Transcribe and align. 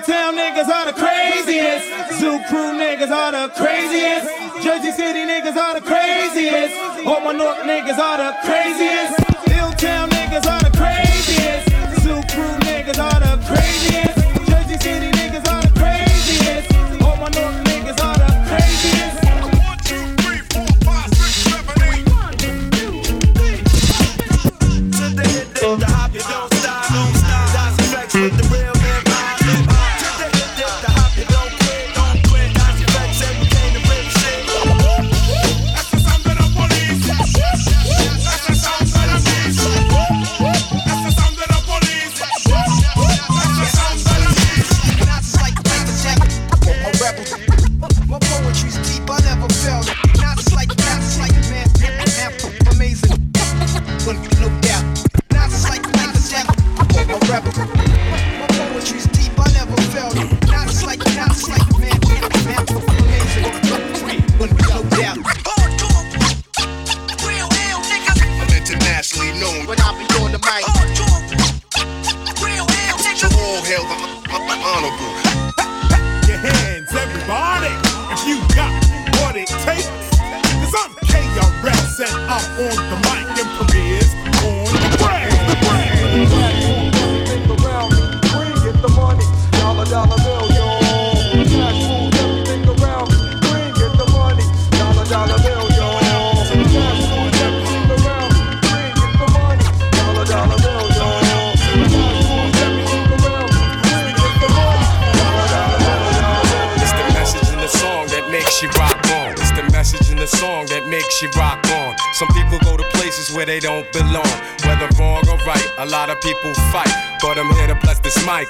Illtown 0.00 0.32
niggas 0.34 0.68
are 0.68 0.86
the 0.86 0.92
craziest. 0.92 2.18
Zoo 2.18 2.40
crew 2.48 2.72
niggas 2.72 3.10
are 3.10 3.32
the 3.32 3.52
craziest. 3.54 4.62
Jersey 4.62 4.92
City 4.92 5.20
niggas 5.20 5.56
are 5.56 5.78
the 5.78 5.86
craziest. 5.86 7.06
All 7.06 7.20
my 7.20 7.32
North 7.32 7.58
niggas 7.58 7.98
are 7.98 8.16
the 8.16 8.36
craziest. 8.42 9.29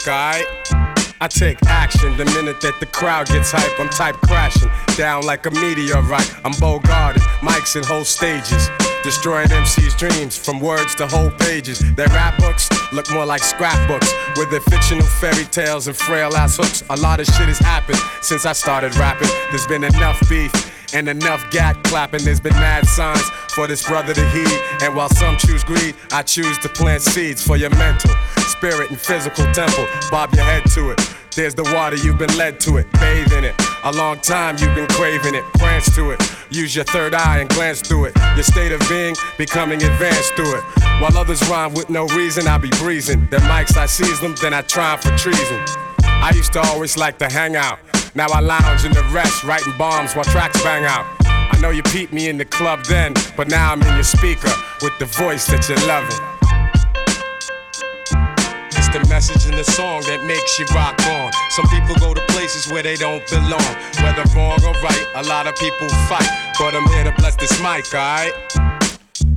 Mic, 0.00 0.08
alright? 0.08 0.46
I 1.22 1.28
take 1.28 1.58
action 1.66 2.16
the 2.16 2.24
minute 2.24 2.60
that 2.62 2.80
the 2.80 2.86
crowd 2.86 3.26
gets 3.26 3.52
hype. 3.52 3.78
I'm 3.78 3.90
type 3.90 4.16
crashing 4.22 4.70
down 4.96 5.26
like 5.26 5.44
a 5.44 5.50
meteorite. 5.50 6.34
I'm 6.44 6.52
guarded, 6.58 7.22
mics 7.42 7.76
and 7.76 7.84
whole 7.84 8.04
stages. 8.04 8.68
Destroying 9.02 9.50
MC's 9.50 9.94
dreams 9.96 10.36
from 10.36 10.60
words 10.60 10.94
to 10.96 11.06
whole 11.06 11.30
pages. 11.30 11.80
Their 11.94 12.08
rap 12.08 12.38
books 12.38 12.68
look 12.92 13.10
more 13.12 13.26
like 13.26 13.42
scrapbooks 13.42 14.12
with 14.36 14.50
their 14.50 14.60
fictional 14.60 15.06
fairy 15.06 15.44
tales 15.46 15.88
and 15.88 15.96
frail 15.96 16.34
ass 16.34 16.56
hooks. 16.56 16.82
A 16.88 16.96
lot 16.96 17.20
of 17.20 17.26
shit 17.26 17.48
has 17.48 17.58
happened 17.58 17.98
since 18.22 18.46
I 18.46 18.52
started 18.52 18.96
rapping. 18.96 19.28
There's 19.50 19.66
been 19.66 19.84
enough 19.84 20.20
beef 20.28 20.52
and 20.94 21.08
enough 21.08 21.50
gat 21.50 21.82
clapping. 21.84 22.24
There's 22.24 22.40
been 22.40 22.54
mad 22.54 22.86
signs 22.86 23.28
for 23.54 23.66
this 23.66 23.86
brother 23.86 24.14
to 24.14 24.28
heed. 24.30 24.60
And 24.82 24.94
while 24.94 25.08
some 25.08 25.36
choose 25.36 25.64
greed, 25.64 25.94
I 26.12 26.22
choose 26.22 26.58
to 26.58 26.68
plant 26.68 27.02
seeds 27.02 27.46
for 27.46 27.56
your 27.56 27.70
mental, 27.70 28.10
spirit, 28.50 28.90
and 28.90 28.98
physical 28.98 29.44
temple. 29.52 29.86
Bob 30.10 30.34
your 30.34 30.44
head 30.44 30.64
to 30.74 30.90
it. 30.90 31.00
There's 31.36 31.54
the 31.54 31.62
water, 31.74 31.96
you've 31.96 32.18
been 32.18 32.36
led 32.36 32.58
to 32.60 32.78
it. 32.78 32.90
Bathe 32.92 33.32
in 33.32 33.44
it. 33.44 33.54
A 33.84 33.92
long 33.92 34.18
time 34.18 34.56
you've 34.58 34.74
been 34.74 34.88
craving 34.88 35.34
it. 35.34 35.44
Branch 35.54 35.84
to 35.94 36.10
it. 36.10 36.20
Use 36.50 36.74
your 36.74 36.84
third 36.84 37.14
eye 37.14 37.38
and 37.38 37.48
glance 37.48 37.80
through 37.80 38.06
it. 38.06 38.16
Your 38.34 38.42
state 38.42 38.72
of 38.72 38.80
being 38.88 39.14
becoming 39.38 39.82
advanced 39.82 40.34
through 40.34 40.56
it. 40.56 40.64
While 41.00 41.16
others 41.16 41.40
rhyme 41.48 41.72
with 41.72 41.88
no 41.88 42.06
reason, 42.08 42.46
I 42.46 42.58
be 42.58 42.70
breezing. 42.70 43.26
Their 43.30 43.40
mics, 43.40 43.76
I 43.76 43.86
seize 43.86 44.20
them, 44.20 44.34
then 44.42 44.52
I 44.52 44.62
try 44.62 44.96
for 44.96 45.16
treason. 45.16 45.64
I 46.02 46.32
used 46.34 46.52
to 46.54 46.60
always 46.60 46.96
like 46.96 47.18
to 47.18 47.28
hang 47.30 47.56
out. 47.56 47.78
Now 48.14 48.26
I 48.26 48.40
lounge 48.40 48.84
in 48.84 48.92
the 48.92 49.04
rest, 49.12 49.44
writing 49.44 49.72
bombs 49.78 50.14
while 50.14 50.24
tracks 50.24 50.60
bang 50.62 50.84
out. 50.84 51.06
I 51.24 51.58
know 51.60 51.70
you 51.70 51.82
peeped 51.84 52.12
me 52.12 52.28
in 52.28 52.36
the 52.36 52.44
club 52.44 52.84
then, 52.84 53.14
but 53.36 53.48
now 53.48 53.72
I'm 53.72 53.80
in 53.82 53.94
your 53.94 54.04
speaker 54.04 54.52
with 54.82 54.98
the 54.98 55.06
voice 55.06 55.46
that 55.46 55.68
you're 55.68 55.86
loving. 55.86 56.29
The 58.92 59.06
message 59.08 59.46
in 59.46 59.54
the 59.54 59.62
song 59.62 60.02
that 60.10 60.24
makes 60.24 60.58
you 60.58 60.66
rock 60.74 60.98
on. 61.06 61.30
Some 61.50 61.64
people 61.70 61.94
go 62.02 62.12
to 62.12 62.20
places 62.34 62.72
where 62.72 62.82
they 62.82 62.96
don't 62.96 63.22
belong. 63.30 63.70
Whether 64.02 64.26
wrong 64.34 64.58
or 64.66 64.74
right, 64.82 65.06
a 65.14 65.22
lot 65.30 65.46
of 65.46 65.54
people 65.54 65.88
fight. 66.10 66.26
But 66.58 66.74
I'm 66.74 66.82
here 66.90 67.04
to 67.04 67.14
bless 67.16 67.36
this 67.36 67.54
mic, 67.62 67.86
alright? 67.94 68.34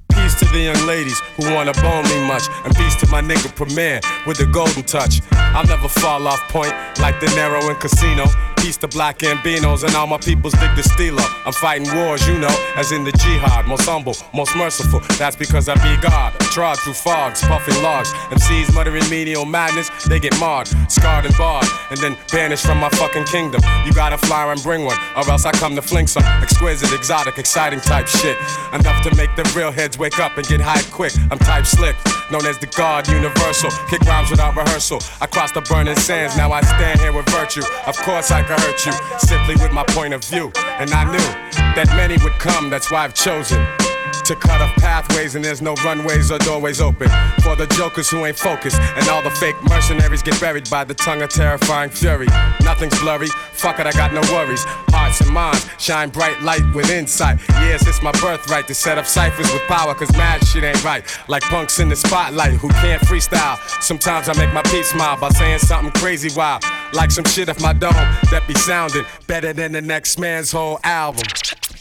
Peace 0.09 0.33
to 0.41 0.45
the 0.49 0.73
young 0.73 0.87
ladies 0.87 1.19
who 1.37 1.53
wanna 1.53 1.73
bone 1.85 2.03
me 2.09 2.27
much. 2.27 2.49
And 2.65 2.73
peace 2.75 2.95
to 3.01 3.07
my 3.13 3.21
nigga 3.21 3.53
Premier 3.55 4.01
with 4.25 4.37
the 4.37 4.47
golden 4.47 4.81
touch. 4.83 5.21
I'll 5.31 5.67
never 5.67 5.87
fall 5.87 6.27
off 6.27 6.41
point 6.49 6.73
like 6.97 7.19
De 7.19 7.27
Niro 7.37 7.69
in 7.69 7.75
casino. 7.77 8.25
Peace 8.63 8.78
to 8.78 8.88
black 8.88 9.18
ambinos 9.18 9.84
and 9.84 9.94
all 9.94 10.07
my 10.07 10.18
peoples 10.18 10.53
dig 10.53 10.74
the 10.78 10.84
stilo. 10.84 11.22
I'm 11.46 11.51
fighting 11.51 11.85
wars, 11.97 12.25
you 12.25 12.40
know, 12.40 12.56
as 12.78 12.94
in 12.94 13.03
the 13.03 13.12
jihad. 13.12 13.68
Most 13.68 13.84
humble, 13.84 14.16
most 14.34 14.56
merciful. 14.56 15.01
That's 15.19 15.35
because 15.35 15.68
I 15.68 15.74
be 15.84 16.01
God. 16.01 16.31
Trod 16.40 16.79
through 16.79 16.94
fogs, 16.94 17.41
puffing 17.41 17.84
logs. 17.84 18.13
MCs 18.31 18.74
muttering 18.74 19.03
menial 19.09 19.44
madness, 19.44 19.90
they 20.06 20.18
get 20.18 20.40
marred, 20.40 20.69
scarred 20.90 21.25
and 21.25 21.35
barred, 21.35 21.68
and 21.91 22.00
then 22.00 22.16
banished 22.31 22.66
from 22.66 22.79
my 22.79 22.88
fucking 22.91 23.25
kingdom. 23.25 23.59
You 23.85 23.91
gotta 23.91 24.18
fly 24.18 24.50
and 24.50 24.63
bring 24.63 24.85
one, 24.85 24.97
or 25.18 25.30
else 25.30 25.44
I 25.44 25.51
come 25.51 25.75
to 25.75 25.81
fling 25.81 26.07
some 26.07 26.24
exquisite, 26.24 26.94
exotic, 26.94 27.38
exciting 27.38 27.81
type 27.81 28.07
shit. 28.07 28.38
Enough 28.72 29.03
to 29.03 29.13
make 29.18 29.35
the 29.35 29.44
real 29.57 29.74
heads 29.74 29.97
wake 29.97 30.19
up 30.19 30.38
and 30.38 30.47
get 30.47 30.62
high 30.62 30.84
quick. 30.90 31.12
I'm 31.31 31.40
type 31.40 31.66
slick, 31.66 31.97
known 32.31 32.45
as 32.45 32.57
the 32.59 32.68
God 32.68 33.09
Universal. 33.09 33.72
Kick 33.90 34.03
rhymes 34.03 34.31
without 34.31 34.56
rehearsal. 34.56 35.01
I 35.19 35.25
cross 35.25 35.51
the 35.51 35.59
burning 35.59 35.97
sands, 35.97 36.38
now 36.38 36.53
I 36.53 36.62
stand 36.62 37.01
here 37.01 37.12
with 37.12 37.28
virtue. 37.28 37.63
Of 37.85 37.97
course 37.97 38.31
I 38.31 38.41
can 38.44 38.52
hurt 38.55 38.85
you, 38.85 38.93
simply 39.19 39.55
with 39.55 39.71
my 39.71 39.83
point 39.89 40.13
of 40.13 40.23
view. 40.23 40.51
And 40.79 40.91
I 40.91 41.03
knew 41.05 41.51
that 41.75 41.87
many 41.95 42.17
would 42.23 42.39
come, 42.39 42.69
that's 42.69 42.91
why 42.91 43.03
I've 43.03 43.13
chosen. 43.13 43.82
To 44.25 44.35
cut 44.35 44.62
off 44.62 44.74
pathways 44.75 45.35
and 45.35 45.44
there's 45.44 45.62
no 45.62 45.74
runways 45.84 46.31
or 46.31 46.38
doorways 46.40 46.79
open 46.79 47.09
For 47.41 47.56
the 47.56 47.68
jokers 47.75 48.09
who 48.09 48.25
ain't 48.25 48.38
focused 48.38 48.79
And 48.79 49.07
all 49.09 49.22
the 49.22 49.31
fake 49.31 49.56
mercenaries 49.63 50.22
get 50.22 50.40
buried 50.40 50.69
by 50.69 50.84
the 50.84 50.94
tongue 50.94 51.22
of 51.22 51.29
terrifying 51.29 51.90
fury. 51.90 52.28
Nothing's 52.62 52.97
blurry, 53.00 53.28
fuck 53.51 53.79
it 53.79 53.88
I 53.88 53.91
got 53.91 54.13
no 54.13 54.22
worries. 54.34 54.63
Hearts 54.94 55.22
and 55.22 55.31
minds 55.31 55.68
shine 55.78 56.09
bright 56.09 56.41
light 56.41 56.63
with 56.74 56.90
insight. 56.90 57.40
Yes, 57.50 57.88
it's 57.88 58.01
my 58.01 58.12
birthright 58.13 58.68
to 58.68 58.74
set 58.74 58.97
up 58.97 59.06
ciphers 59.06 59.51
with 59.51 59.63
power 59.63 59.94
Cause 59.94 60.12
mad 60.13 60.45
shit 60.45 60.63
ain't 60.63 60.84
right. 60.84 61.03
Like 61.28 61.44
punks 61.44 61.80
in 61.80 61.90
the 61.90 61.95
spotlight 61.95 62.53
who 62.53 62.69
can't 62.69 63.01
freestyle. 63.03 63.57
Sometimes 63.81 64.30
I 64.30 64.34
make 64.34 64.53
my 64.53 64.63
peace 64.63 64.90
smile 64.91 65.19
by 65.19 65.30
saying 65.30 65.59
something 65.59 65.91
crazy 66.00 66.30
wild. 66.35 66.63
Like 66.94 67.12
some 67.12 67.25
shit 67.25 67.50
off 67.50 67.59
my 67.62 67.74
dome 67.74 67.92
that 68.31 68.44
be 68.48 68.54
sounding 68.54 69.06
Better 69.27 69.54
than 69.54 69.71
the 69.71 69.81
next 69.81 70.19
man's 70.19 70.51
whole 70.51 70.80
album. 70.83 71.24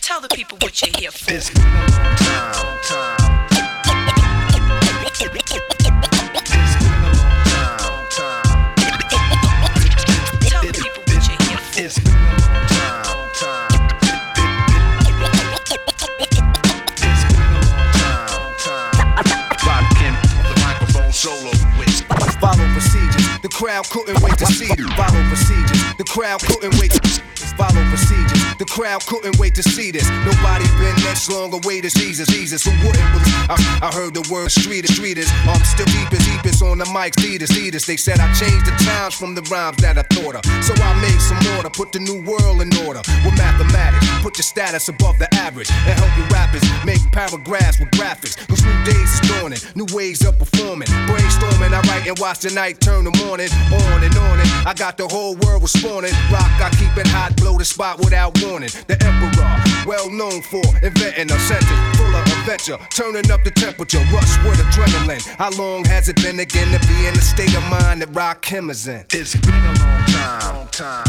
Tell 0.01 0.21
the 0.21 0.29
people 0.29 0.59
what 0.63 0.81
you're 0.81 0.91
here 0.99 1.11
for. 1.11 1.31
Tell 1.31 2.22
crowd 23.63 23.89
couldn't 23.91 24.21
wait 24.23 24.37
to 24.39 24.47
see 24.47 24.67
it. 24.67 24.81
Follow 24.97 25.29
procedures. 25.29 25.95
The 25.97 26.05
crowd 26.05 26.41
couldn't 26.41 26.75
wait. 26.81 26.91
To 26.91 27.01
follow 27.57 27.83
procedures. 27.91 28.42
The 28.59 28.65
crowd 28.65 29.05
couldn't 29.07 29.39
wait 29.39 29.55
to 29.57 29.63
see 29.63 29.91
this. 29.91 30.09
Nobody 30.25 30.67
been 30.79 30.97
this 31.03 31.31
long 31.31 31.53
away 31.53 31.81
to 31.81 31.91
Jesus. 31.91 32.29
Jesus, 32.29 32.65
who 32.65 32.71
wouldn't 32.85 33.11
believe? 33.13 33.51
I, 33.51 33.57
I 33.83 33.91
heard 33.95 34.15
the 34.15 34.27
word 34.33 34.51
street 34.51 34.85
streeters. 34.85 35.31
I'm 35.49 35.63
still 35.65 35.87
deepest, 35.87 36.27
deepest 36.29 36.63
on 36.63 36.79
the 36.79 36.87
mic, 36.93 37.17
leaders, 37.19 37.51
leaders. 37.57 37.87
They 37.87 37.97
said 37.97 38.21
I 38.21 38.33
changed 38.35 38.67
the 38.67 38.77
times 38.85 39.15
from 39.15 39.35
the 39.35 39.43
rhymes 39.51 39.79
that 39.79 39.99
I 39.99 40.03
thought 40.15 40.37
of. 40.37 40.45
So 40.65 40.75
I 40.77 40.93
made 41.01 41.21
some 41.21 41.41
order, 41.57 41.71
put 41.71 41.93
the 41.93 42.01
new 42.01 42.23
world 42.23 42.61
in 42.63 42.71
order 42.87 43.01
with 43.25 43.37
mathematics. 43.37 44.07
Put 44.23 44.39
your 44.39 44.45
status 44.45 44.89
above 44.89 45.19
the 45.19 45.33
average 45.35 45.71
and 45.71 45.99
help 45.99 46.13
your 46.17 46.29
rappers 46.29 46.63
make 46.85 47.01
paragraphs 47.13 47.81
with 47.81 47.91
graphics. 47.93 48.37
Cause 48.47 48.65
new 48.65 48.79
days 48.85 49.09
is 49.15 49.21
dawning, 49.29 49.59
new 49.75 49.87
ways 49.95 50.25
of 50.25 50.39
performing. 50.39 50.89
Brainstorming, 51.09 51.73
I 51.73 51.81
write 51.89 52.07
and 52.07 52.19
watch 52.19 52.41
the 52.41 52.51
night 52.51 52.81
turn 52.81 53.05
the 53.05 53.15
morning. 53.25 53.49
On 53.73 54.03
and 54.03 54.17
on 54.17 54.41
and 54.41 54.49
I 54.67 54.75
got 54.75 54.97
the 54.97 55.09
whole 55.09 55.37
world 55.37 55.63
responding. 55.63 56.13
Rock, 56.31 56.51
I 56.61 56.71
keep 56.79 56.95
it 56.97 57.07
hot, 57.07 57.37
blow 57.37 57.59
the 57.59 57.65
spot 57.65 57.99
without 57.99 58.42
warning. 58.45 58.71
The 58.87 58.97
emperor, 59.03 59.87
well 59.87 60.11
known 60.11 60.43
for 60.43 60.63
inventing 60.83 61.31
a 61.31 61.39
sentence 61.39 61.97
full 61.97 62.15
of 62.15 62.27
adventure, 62.39 62.79
turning 62.91 63.31
up 63.31 63.45
the 63.45 63.51
temperature, 63.51 64.03
rush 64.13 64.33
with 64.45 64.59
adrenaline. 64.59 65.25
How 65.37 65.51
long 65.51 65.85
has 65.87 66.09
it 66.09 66.17
been 66.17 66.41
again 66.41 66.69
to 66.73 66.81
be 66.89 67.07
in 67.07 67.15
the 67.15 67.21
state 67.21 67.55
of 67.55 67.65
mind 67.71 68.03
that 68.03 68.11
Rakim 68.13 68.71
is 68.71 68.87
in? 68.89 69.05
It's 69.11 69.37
been 69.37 69.55
a 69.55 69.75
long 69.83 70.05
time. 70.07 70.55
Long 70.57 70.69
time. 70.69 71.05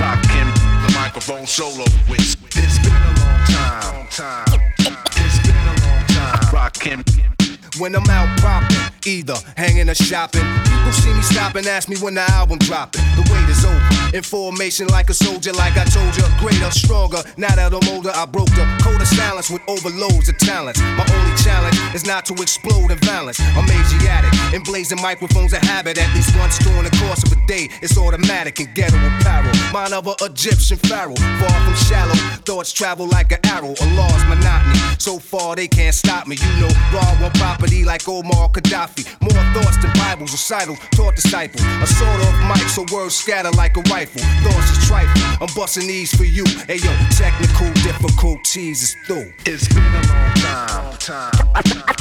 Rockin' 0.00 0.48
the 0.86 0.92
microphone 0.94 1.46
solo 1.46 1.84
with. 2.08 2.20
It's 2.20 2.78
been 2.78 2.92
a 2.92 3.14
long 3.20 3.44
time. 3.46 3.94
Long 3.96 4.08
time. 4.08 4.44
It's 4.78 5.38
been 5.46 5.56
a 5.56 5.76
long 5.86 6.06
time. 6.06 6.54
Rockin'. 6.54 7.41
When 7.78 7.94
I'm 7.94 8.08
out 8.10 8.28
popping, 8.40 8.76
either 9.06 9.34
hanging 9.56 9.88
or 9.88 9.94
shopping. 9.94 10.44
People 10.64 10.92
see 10.92 11.12
me 11.12 11.22
stop 11.22 11.54
and 11.54 11.66
ask 11.66 11.88
me 11.88 11.96
when 11.98 12.14
the 12.14 12.22
album 12.32 12.58
dropping. 12.58 13.02
The 13.16 13.22
wait 13.32 13.48
is 13.48 13.64
over. 13.64 14.16
In 14.16 14.22
formation 14.22 14.88
like 14.88 15.10
a 15.10 15.14
soldier, 15.14 15.52
like 15.52 15.76
I 15.76 15.84
told 15.84 16.16
you, 16.16 16.24
greater, 16.38 16.70
stronger. 16.70 17.22
Now 17.36 17.54
that 17.54 17.72
I'm 17.72 17.86
older, 17.94 18.12
I 18.14 18.26
broke 18.26 18.50
the 18.50 18.66
code 18.82 19.00
of 19.00 19.08
silence 19.08 19.50
with 19.50 19.62
overloads 19.68 20.28
of 20.28 20.36
talents. 20.38 20.80
My 20.80 21.06
only 21.08 21.36
challenge 21.42 21.78
is 21.94 22.06
not 22.06 22.26
to 22.26 22.34
explode 22.34 22.90
in 22.90 22.98
violence. 22.98 23.40
I'm 23.40 23.64
Asiatic, 23.64 24.32
and 24.52 24.64
blazing 24.64 25.00
microphones 25.00 25.52
a 25.52 25.64
habit. 25.64 25.98
At 25.98 26.12
least 26.14 26.36
once 26.36 26.58
during 26.58 26.84
the 26.84 26.94
course 26.98 27.22
of 27.24 27.32
a 27.32 27.46
day, 27.46 27.68
it's 27.80 27.96
automatic 27.96 28.60
and 28.60 28.74
ghetto 28.74 28.96
apparel. 28.96 29.52
Mine 29.72 29.92
of 29.92 30.06
a 30.06 30.14
Egyptian 30.22 30.76
pharaoh, 30.78 31.16
far 31.16 31.56
from 31.64 31.74
shallow. 31.88 32.14
Thoughts 32.44 32.72
travel 32.72 33.06
like 33.06 33.32
an 33.32 33.38
arrow, 33.44 33.72
a 33.72 33.86
law's 33.96 34.24
monotony. 34.28 34.78
So 34.98 35.18
far 35.18 35.56
they 35.56 35.68
can't 35.68 35.94
stop 35.94 36.26
me. 36.26 36.36
You 36.36 36.60
know, 36.60 36.72
raw 36.92 37.16
one 37.20 37.32
property 37.62 37.84
like 37.84 38.08
Omar 38.08 38.48
Gaddafi. 38.48 39.06
More 39.20 39.44
thoughts 39.54 39.76
than 39.78 39.92
Bibles, 39.94 40.32
recitals, 40.32 40.78
taught 40.90 41.14
disciples. 41.14 41.62
A 41.62 41.86
sort 41.86 42.20
of 42.20 42.34
mic, 42.48 42.68
so 42.68 42.84
words 42.92 43.14
scatter 43.14 43.50
like 43.52 43.76
a 43.76 43.82
rifle. 43.82 44.20
Thoughts 44.42 44.70
is 44.70 44.88
trifle. 44.88 45.22
I'm 45.40 45.48
busting 45.54 45.86
these 45.86 46.14
for 46.14 46.24
you. 46.24 46.44
Hey 46.66 46.78
yo, 46.78 46.92
technical 47.10 47.70
difficulties 47.82 48.82
is 48.82 48.96
through. 49.06 49.32
It's 49.46 49.68
been 49.68 49.84
a 49.84 50.02
long 50.10 50.34
time. 50.34 50.84
Long 50.84 50.96
time. 50.98 51.32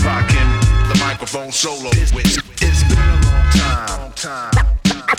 Rockin' 0.04 0.50
the 0.90 0.98
microphone 1.00 1.52
solo 1.52 1.90
with. 2.14 2.38
It's 2.62 2.84
been 2.84 2.98
a 2.98 3.20
long 3.22 3.52
time. 3.52 4.02
Long 4.02 4.14
time. 4.14 4.52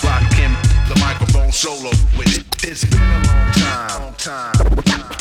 Rockin' 0.02 0.54
the 0.88 0.98
microphone 0.98 1.52
solo 1.52 1.90
with. 2.18 2.64
It's 2.64 2.84
been 2.84 3.00
a 3.00 3.22
long 3.28 3.52
time. 3.52 4.14
Time. 4.18 4.52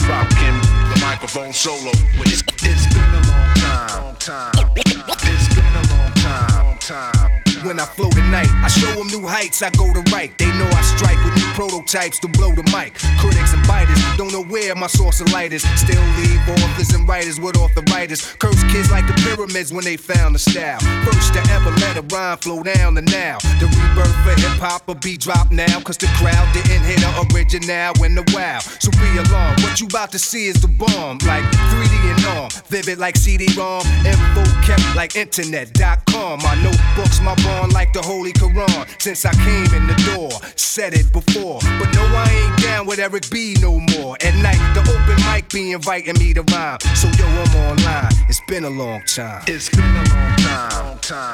Rockin' 0.09 0.57
the 0.61 0.80
microphone 1.01 1.51
solo 1.51 1.91
with. 2.19 2.43
It's 2.63 2.85
been 2.93 3.03
a 3.03 3.21
long 3.27 3.55
time. 3.55 4.03
Long 4.03 4.15
time. 4.15 4.51
It's 4.75 5.55
been 5.55 5.65
a 5.65 5.83
long 5.93 6.13
time. 6.13 6.65
Long 6.65 6.77
time. 6.77 7.50
When 7.63 7.79
I 7.79 7.85
flow 7.85 8.09
tonight, 8.09 8.49
I 8.63 8.67
show 8.67 8.91
them 8.95 9.07
new 9.07 9.27
heights, 9.27 9.61
I 9.61 9.69
go 9.71 9.93
to 9.93 10.01
right. 10.11 10.35
They 10.39 10.47
know 10.57 10.65
I 10.65 10.81
strike 10.81 11.23
with 11.23 11.35
new 11.35 11.45
prototypes 11.53 12.17
to 12.19 12.27
blow 12.27 12.51
the 12.51 12.63
mic. 12.73 12.95
Critics 13.21 13.53
and 13.53 13.65
biters 13.67 14.01
don't 14.17 14.31
know 14.33 14.43
where 14.43 14.73
my 14.73 14.87
source 14.87 15.21
of 15.21 15.31
light 15.31 15.53
is. 15.53 15.61
Still 15.77 16.01
leave 16.17 16.41
authors 16.49 16.89
and 16.93 17.07
writers 17.07 17.39
with 17.39 17.57
arthritis. 17.57 18.33
Curse 18.33 18.63
kids 18.73 18.89
like 18.89 19.05
the 19.05 19.13
pyramids 19.21 19.71
when 19.71 19.83
they 19.83 19.95
found 19.95 20.33
the 20.33 20.39
style. 20.39 20.79
First 21.05 21.33
to 21.33 21.41
ever 21.53 21.69
let 21.85 21.97
a 21.97 22.01
rhyme 22.13 22.37
flow 22.39 22.63
down 22.63 22.95
the 22.95 23.03
now. 23.03 23.37
The 23.59 23.67
rebirth 23.69 24.15
for 24.25 24.33
hip 24.41 24.57
hop 24.57 24.87
will 24.87 24.95
be 24.95 25.15
dropped 25.15 25.51
now. 25.51 25.79
Cause 25.81 25.97
the 25.97 26.07
crowd 26.17 26.47
didn't 26.53 26.81
hit 26.81 26.99
the 26.99 27.11
original 27.33 27.93
in 28.03 28.15
the 28.15 28.25
wow. 28.33 28.59
So 28.59 28.89
be 28.91 29.09
alarmed. 29.21 29.61
What 29.61 29.79
you 29.79 29.87
about 29.87 30.11
to 30.13 30.19
see 30.19 30.47
is 30.47 30.61
the 30.61 30.67
bomb. 30.67 31.19
Like 31.29 31.45
3D 31.69 31.93
and 32.09 32.25
arm. 32.37 32.49
Vivid 32.67 32.97
like 32.97 33.17
CD-ROM. 33.17 33.85
Info 34.05 34.43
kept 34.65 34.83
like 34.95 35.15
internet.com. 35.15 36.39
My 36.41 36.55
notebooks, 36.63 37.21
my 37.21 37.35
bond 37.51 37.73
like 37.73 37.93
the 37.93 38.01
Holy 38.01 38.33
Quran. 38.33 38.85
Since 39.01 39.25
I 39.25 39.33
came 39.33 39.71
in 39.77 39.87
the 39.87 39.97
door, 40.09 40.31
said 40.55 40.93
it 40.93 41.11
before. 41.11 41.59
But 41.79 41.89
no, 41.93 42.03
I 42.03 42.27
ain't 42.41 42.63
down 42.63 42.85
with 42.85 42.99
Eric 42.99 43.29
B 43.29 43.55
no 43.61 43.79
more. 43.93 44.15
At 44.21 44.35
night, 44.35 44.61
the 44.73 44.81
open 44.81 45.17
mic 45.27 45.49
be 45.49 45.71
inviting 45.71 46.17
me 46.19 46.33
to 46.33 46.43
rhyme. 46.43 46.79
So 46.95 47.07
yo, 47.19 47.25
I'm 47.27 47.55
online. 47.67 48.11
It's 48.29 48.41
been 48.47 48.65
a 48.65 48.69
long 48.69 49.01
time. 49.05 49.43
It's 49.47 49.69
been 49.69 49.83
a 49.83 50.03
long 50.13 50.37
time. 50.37 50.71
Long 50.85 50.99
time. 50.99 51.33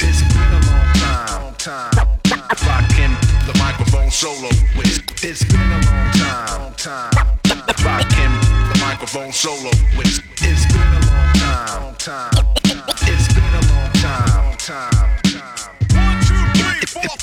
It's 0.00 0.22
been 0.32 0.52
a 0.52 0.60
long 0.70 1.54
time. 1.54 1.90
Long 1.96 2.18
time. 2.56 2.77
Rockin' 4.08 4.16
solo 4.16 4.48
with. 4.74 5.22
It's 5.22 5.44
been 5.44 5.60
a 5.60 5.80
long 5.84 6.12
time. 6.12 6.74
Time. 6.76 7.12
Rockin' 7.84 8.32
the 8.72 8.78
microphone 8.80 9.32
solo 9.32 9.70
with. 9.98 10.22
It's 10.40 10.64
been 10.72 10.80
a 10.80 11.00
long 11.12 11.34
time. 11.34 11.92
Time. 11.98 12.30
It's 13.02 13.28
been 13.34 13.44
a 13.44 13.60
long 13.68 13.92
time. 13.92 14.44
Long 14.44 14.56
time. 14.56 15.18
One, 15.92 16.20
two, 16.24 16.40
three, 16.56 16.86
four, 16.86 17.16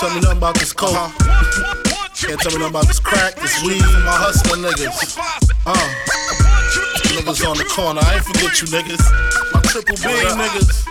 tell 0.00 0.14
me 0.14 0.20
nothing 0.20 0.38
about 0.38 0.54
this 0.54 0.72
coke. 0.72 0.92
one, 0.92 1.10
one, 1.12 2.08
two, 2.14 2.28
Can't 2.28 2.40
tell 2.40 2.52
me 2.52 2.58
nothing 2.58 2.70
about 2.72 2.86
this 2.86 2.98
crack, 2.98 3.34
this 3.34 3.62
weed, 3.62 3.82
my 3.82 4.16
hustling 4.16 4.62
niggas. 4.62 4.96
Uh, 5.66 5.76
niggas 7.12 7.46
on 7.46 7.58
the 7.58 7.64
corner. 7.64 8.00
I 8.02 8.14
ain't 8.16 8.24
forget 8.24 8.60
you 8.62 8.68
niggas. 8.68 9.04
My 9.52 9.60
triple 9.60 9.96
B 9.96 10.08
niggas. 10.08 10.86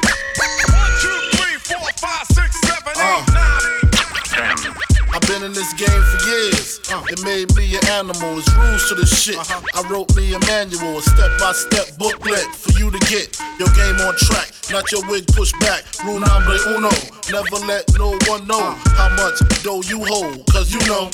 one, 0.70 0.94
two, 1.02 1.20
three, 1.38 1.58
four, 1.58 1.90
five, 1.98 2.28
six, 2.28 2.62
seven, 2.62 2.94
Uh. 2.98 4.76
I've 5.20 5.28
been 5.28 5.44
in 5.44 5.52
this 5.52 5.74
game 5.74 5.90
for 5.90 6.30
years. 6.30 6.80
It 7.12 7.24
made 7.24 7.54
me 7.56 7.76
an 7.76 7.86
animal. 7.88 8.40
It's 8.40 8.48
rules 8.56 8.88
to 8.88 8.96
the 8.96 9.06
shit. 9.06 9.36
I 9.36 9.82
wrote 9.90 10.16
me 10.16 10.34
a 10.34 10.40
manual, 10.48 10.98
a 10.98 11.02
step-by-step 11.02 11.98
booklet 11.98 12.48
for 12.56 12.72
you 12.80 12.90
to 12.90 13.00
get 13.12 13.36
your 13.60 13.68
game 13.76 14.00
on 14.08 14.16
track. 14.16 14.48
Not 14.72 14.90
your 14.94 15.04
wig 15.10 15.28
pushed 15.28 15.60
back. 15.60 15.84
Rule 16.06 16.22
number 16.22 16.56
uno. 16.72 16.90
Never 17.28 17.60
let 17.68 17.84
no 17.98 18.16
one 18.32 18.48
know 18.48 18.72
how 18.96 19.10
much 19.20 19.40
dough 19.62 19.84
you 19.84 20.06
hold. 20.06 20.46
Cause 20.48 20.72
you 20.72 20.80
know 20.88 21.12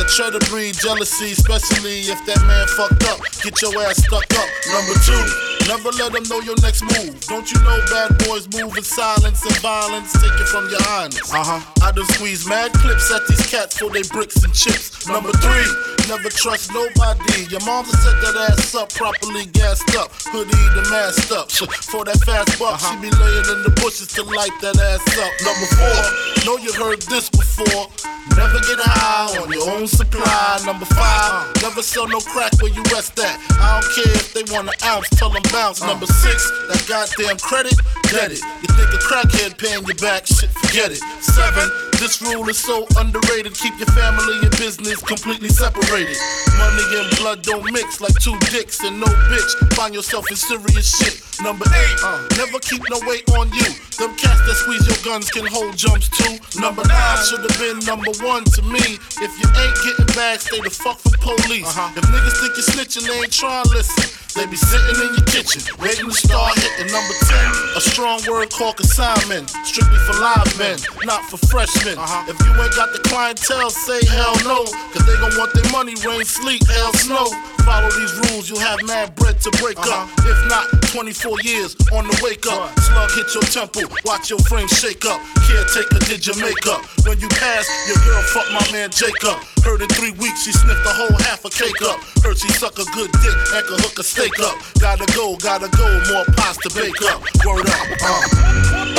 that 0.00 0.08
try 0.08 0.32
to 0.32 0.40
breed 0.48 0.72
jealousy, 0.80 1.36
especially 1.36 2.08
if 2.08 2.16
that 2.24 2.40
man 2.48 2.64
fucked 2.72 3.04
up. 3.12 3.20
Get 3.44 3.60
your 3.60 3.76
ass 3.84 4.00
stuck 4.00 4.24
up. 4.32 4.48
Number 4.72 4.96
two, 5.04 5.24
never 5.68 5.92
let 6.00 6.16
them 6.16 6.24
know 6.24 6.40
your 6.40 6.56
next 6.64 6.80
move. 6.88 7.20
Don't 7.28 7.44
you 7.52 7.60
know 7.60 7.76
bad 7.92 8.16
boys 8.24 8.48
move 8.48 8.72
in 8.80 8.84
silence 8.84 9.44
and 9.44 9.56
violence? 9.60 10.16
Take 10.16 10.32
it 10.40 10.48
from 10.48 10.72
your 10.72 10.80
highness. 10.88 11.28
Uh 11.28 11.44
huh. 11.44 11.60
I 11.84 11.92
done 11.92 12.08
squeeze 12.16 12.48
mad 12.48 12.72
clips 12.80 13.12
at 13.12 13.28
these 13.28 13.44
cats 13.44 13.76
for 13.76 13.92
they 13.92 14.00
bricks 14.08 14.40
and 14.40 14.54
chips. 14.56 15.04
Number 15.04 15.32
three, 15.36 15.68
never 16.08 16.32
trust 16.32 16.72
nobody. 16.72 17.44
Your 17.52 17.60
mama 17.68 17.92
set 17.92 18.16
that 18.24 18.56
ass 18.56 18.72
up 18.74 18.88
properly 18.96 19.52
gassed 19.52 19.92
up. 20.00 20.08
Hoodie 20.32 20.64
the 20.72 20.88
masked 20.88 21.32
up. 21.32 21.50
For 21.90 22.04
that 22.04 22.20
fast 22.24 22.58
buck, 22.58 22.80
she 22.80 22.94
be 23.04 23.10
laying 23.10 23.48
in 23.52 23.60
the 23.68 23.72
bushes 23.82 24.08
to 24.16 24.22
light 24.22 24.54
that 24.62 24.78
ass 24.80 25.04
up. 25.20 25.32
Number 25.44 25.68
four, 25.76 26.00
know 26.46 26.56
you 26.56 26.72
heard 26.72 27.02
this 27.02 27.28
before. 27.28 27.88
Never 28.36 28.60
get 28.60 28.78
high 28.80 29.36
on 29.40 29.50
your 29.50 29.68
own 29.70 29.86
supply. 29.86 30.60
Number 30.64 30.84
five, 30.84 31.48
never 31.62 31.82
sell 31.82 32.06
no 32.08 32.20
crack 32.20 32.52
where 32.60 32.72
you 32.72 32.82
rest 32.92 33.18
at. 33.18 33.38
I 33.56 33.80
don't 33.80 33.88
care 33.94 34.12
if 34.14 34.34
they 34.34 34.44
want 34.52 34.68
an 34.68 34.76
ounce, 34.84 35.08
tell 35.10 35.30
them 35.30 35.42
bounce. 35.52 35.80
Number 35.82 36.06
six, 36.06 36.50
that 36.68 36.84
goddamn 36.88 37.38
credit, 37.38 37.76
get 38.12 38.32
it. 38.32 38.42
You 38.62 38.68
think 38.76 38.90
a 38.92 39.00
crackhead 39.00 39.58
paying 39.58 39.84
you 39.86 39.94
back, 39.94 40.26
shit, 40.26 40.50
forget 40.50 40.92
it. 40.92 41.00
Seven, 41.24 41.68
this 42.00 42.20
rule 42.22 42.48
is 42.48 42.58
so 42.58 42.86
underrated. 42.96 43.54
Keep 43.54 43.78
your 43.78 43.92
family 43.92 44.40
and 44.40 44.50
business 44.56 45.00
completely 45.02 45.48
separated. 45.48 46.16
Money 46.56 46.84
and 46.96 47.16
blood 47.16 47.42
don't 47.42 47.64
mix 47.72 48.00
like 48.00 48.14
two 48.20 48.36
dicks 48.50 48.80
and 48.84 49.00
no 49.00 49.06
bitch. 49.28 49.52
Find 49.74 49.94
yourself 49.94 50.30
in 50.30 50.36
serious 50.36 50.96
shit. 50.96 51.20
Number 51.42 51.64
eight, 51.68 51.96
uh, 52.04 52.26
never 52.36 52.58
keep 52.60 52.82
no 52.88 53.00
weight 53.08 53.28
on 53.32 53.52
you. 53.52 53.68
Them 53.96 54.16
cats 54.16 54.40
that 54.44 54.56
squeeze 54.56 54.86
your 54.88 54.96
guns 55.04 55.30
can 55.30 55.46
hold 55.46 55.76
jumps 55.76 56.08
too. 56.08 56.36
Number 56.60 56.84
nine 56.84 57.18
should 57.24 57.40
have 57.40 57.58
been 57.60 57.78
number 57.84 58.09
one 58.22 58.44
to 58.44 58.62
me. 58.62 58.98
If 59.22 59.32
you 59.38 59.46
ain't 59.46 59.76
getting 59.84 60.10
back, 60.14 60.40
stay 60.40 60.60
the 60.60 60.70
fuck 60.70 60.98
from 60.98 61.12
police. 61.20 61.68
If 61.96 62.04
niggas 62.10 62.36
think 62.40 62.56
you're 62.56 62.70
snitching, 62.70 63.06
they 63.06 63.14
ain't 63.14 63.32
trying 63.32 63.64
to 63.64 63.70
listen. 63.70 64.20
They 64.34 64.46
be 64.46 64.56
sitting 64.56 64.94
in 64.94 65.10
your 65.18 65.26
kitchen, 65.26 65.58
waiting 65.82 66.06
to 66.06 66.14
start 66.14 66.54
hitting. 66.54 66.92
Number 66.94 67.14
10, 67.18 67.76
a 67.76 67.80
strong 67.82 68.22
word 68.30 68.50
called 68.50 68.76
consignment. 68.76 69.50
Strictly 69.66 69.98
for 70.06 70.14
live 70.22 70.46
men, 70.58 70.78
not 71.02 71.26
for 71.26 71.36
freshmen. 71.50 71.98
Uh-huh. 71.98 72.30
If 72.30 72.38
you 72.38 72.50
ain't 72.54 72.74
got 72.78 72.94
the 72.94 73.02
clientele, 73.02 73.70
say 73.70 73.98
hell 74.06 74.38
no. 74.46 74.64
Cause 74.94 75.02
they 75.06 75.18
gon' 75.18 75.34
want 75.34 75.50
their 75.54 75.66
money, 75.74 75.98
rain, 76.06 76.24
sleet, 76.24 76.62
hell, 76.66 76.92
snow. 76.94 77.26
Follow 77.66 77.90
these 77.90 78.14
rules, 78.30 78.48
you'll 78.48 78.62
have 78.62 78.78
mad 78.86 79.14
bread 79.16 79.40
to 79.42 79.50
break 79.58 79.78
up. 79.78 80.08
If 80.22 80.38
not, 80.48 80.66
24 80.94 81.42
years 81.42 81.76
on 81.92 82.06
the 82.06 82.14
wake 82.22 82.46
up. 82.46 82.70
Slug 82.80 83.10
hit 83.12 83.34
your 83.34 83.44
temple, 83.50 83.90
watch 84.04 84.30
your 84.30 84.40
frame 84.46 84.68
shake 84.68 85.04
up. 85.04 85.20
Caretaker 85.46 86.00
did 86.06 86.26
your 86.26 86.38
makeup. 86.38 86.86
When 87.04 87.18
you 87.20 87.28
pass, 87.28 87.66
your 87.90 87.99
girl 88.04 88.22
fuck 88.22 88.48
my 88.52 88.64
man 88.72 88.90
Jacob. 88.90 89.38
Heard 89.64 89.82
in 89.82 89.88
three 89.88 90.12
weeks 90.12 90.42
she 90.42 90.52
sniffed 90.52 90.84
the 90.84 90.92
whole 90.92 91.16
half 91.24 91.44
a 91.44 91.50
cake 91.50 91.82
up. 91.82 92.00
Heard 92.22 92.38
she 92.38 92.48
suck 92.52 92.78
a 92.78 92.84
good 92.92 93.10
dick 93.22 93.36
and 93.54 93.66
could 93.66 93.80
hook 93.80 93.98
a 93.98 94.02
steak 94.02 94.38
up. 94.40 94.56
Gotta 94.78 95.06
go, 95.14 95.36
gotta 95.36 95.68
go, 95.76 95.86
more 96.12 96.24
pots 96.36 96.58
to 96.64 96.70
bake 96.74 97.02
up. 97.02 97.22
Word 97.44 97.68
up, 97.68 97.86
uh. 98.02 98.89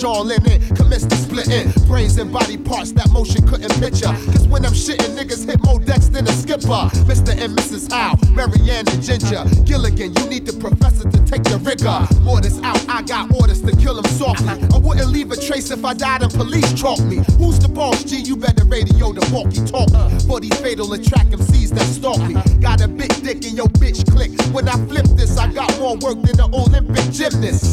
My 0.00 0.08
jaw 0.08 0.20
linen, 0.22 0.60
commence 0.76 1.04
to 1.04 1.16
splitting. 1.16 1.70
Brains 1.86 2.16
and 2.16 2.32
body 2.32 2.56
parts 2.56 2.92
that 2.92 3.10
motion 3.10 3.46
couldn't 3.46 3.72
picture. 3.80 4.08
Cause 4.32 4.48
when 4.48 4.64
I'm 4.64 4.72
shitting, 4.72 5.12
niggas 5.14 5.44
hit 5.44 5.62
more 5.62 5.78
decks 5.78 6.08
than 6.08 6.26
a 6.26 6.32
skipper. 6.32 6.88
Mr. 7.04 7.36
and 7.36 7.54
Mrs. 7.54 7.92
Howell, 7.92 8.16
Marianne 8.32 8.88
and 8.88 9.02
Ginger. 9.02 9.44
Gilligan, 9.64 10.14
you 10.14 10.26
need 10.30 10.46
the 10.46 10.54
professor 10.58 11.04
to 11.04 11.18
take 11.26 11.42
the 11.44 11.58
rigor. 11.58 12.00
Orders 12.26 12.58
out, 12.62 12.80
I 12.88 13.02
got 13.02 13.34
orders 13.34 13.60
to 13.60 13.76
kill 13.76 13.98
him 13.98 14.06
softly. 14.16 14.56
I 14.72 14.78
wouldn't 14.78 15.08
leave 15.08 15.32
a 15.32 15.36
trace 15.36 15.70
if 15.70 15.84
I 15.84 15.92
died 15.92 16.22
and 16.22 16.32
police 16.32 16.72
chalk 16.72 17.00
me. 17.00 17.20
Who's 17.36 17.58
the 17.58 17.68
boss, 17.68 18.02
G? 18.04 18.20
You 18.20 18.36
better 18.36 18.64
radio 18.64 19.12
the 19.12 19.28
walkie 19.30 19.64
talk. 19.66 19.90
For 20.24 20.40
these 20.40 20.56
fatal 20.60 20.90
attract 20.94 21.30
MCs 21.30 21.76
that 21.76 21.84
stalk 21.84 22.20
me. 22.24 22.40
Got 22.60 22.80
a 22.80 22.88
big 22.88 23.12
dick 23.22 23.44
in 23.44 23.54
your 23.54 23.68
bitch 23.76 24.08
click. 24.10 24.32
When 24.54 24.66
I 24.66 24.80
flip 24.86 25.04
this, 25.12 25.36
I 25.36 25.52
got 25.52 25.78
more 25.78 25.96
work 25.98 26.22
than 26.22 26.40
the 26.40 26.48
Olympic 26.54 27.12
gymnast. 27.12 27.69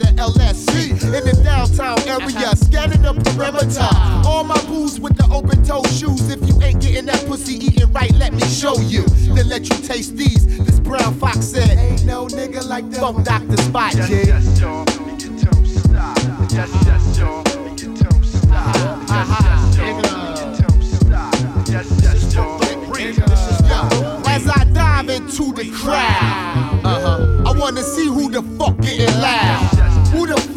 The 0.00 0.06
LSC. 0.16 0.92
In 1.04 1.24
the 1.26 1.42
downtown 1.44 2.00
area, 2.08 2.56
scanning 2.56 3.02
the 3.02 3.12
perimeter. 3.12 3.86
All 4.26 4.44
my 4.44 4.58
booze 4.64 4.98
with 4.98 5.14
the 5.18 5.28
open 5.30 5.62
toe 5.62 5.82
shoes. 5.92 6.30
If 6.30 6.40
you 6.48 6.58
ain't 6.62 6.80
getting 6.80 7.04
that 7.04 7.26
pussy 7.26 7.56
eating 7.56 7.92
right, 7.92 8.10
let 8.14 8.32
me 8.32 8.40
show 8.40 8.80
you. 8.80 9.04
Then 9.34 9.48
let 9.50 9.68
you 9.68 9.76
taste 9.86 10.16
these. 10.16 10.58
This 10.64 10.80
brown 10.80 11.14
fox 11.16 11.44
said, 11.44 11.76
Ain't 11.76 12.06
no 12.06 12.26
nigga 12.28 12.66
like 12.66 12.88
that. 12.90 13.00
Funk 13.00 13.26
Dr. 13.26 13.56
Spock, 13.68 13.92
G. 14.08 14.30
As 24.26 24.48
I 24.48 24.64
dive 24.72 25.10
into 25.10 25.52
the 25.52 25.70
crowd, 25.74 26.80
uh-huh. 26.84 27.42
I 27.46 27.58
wanna 27.58 27.82
see 27.82 28.06
who 28.06 28.30
the 28.30 28.42
fuck 28.56 28.78
getting 28.80 29.14
loud. 29.20 29.79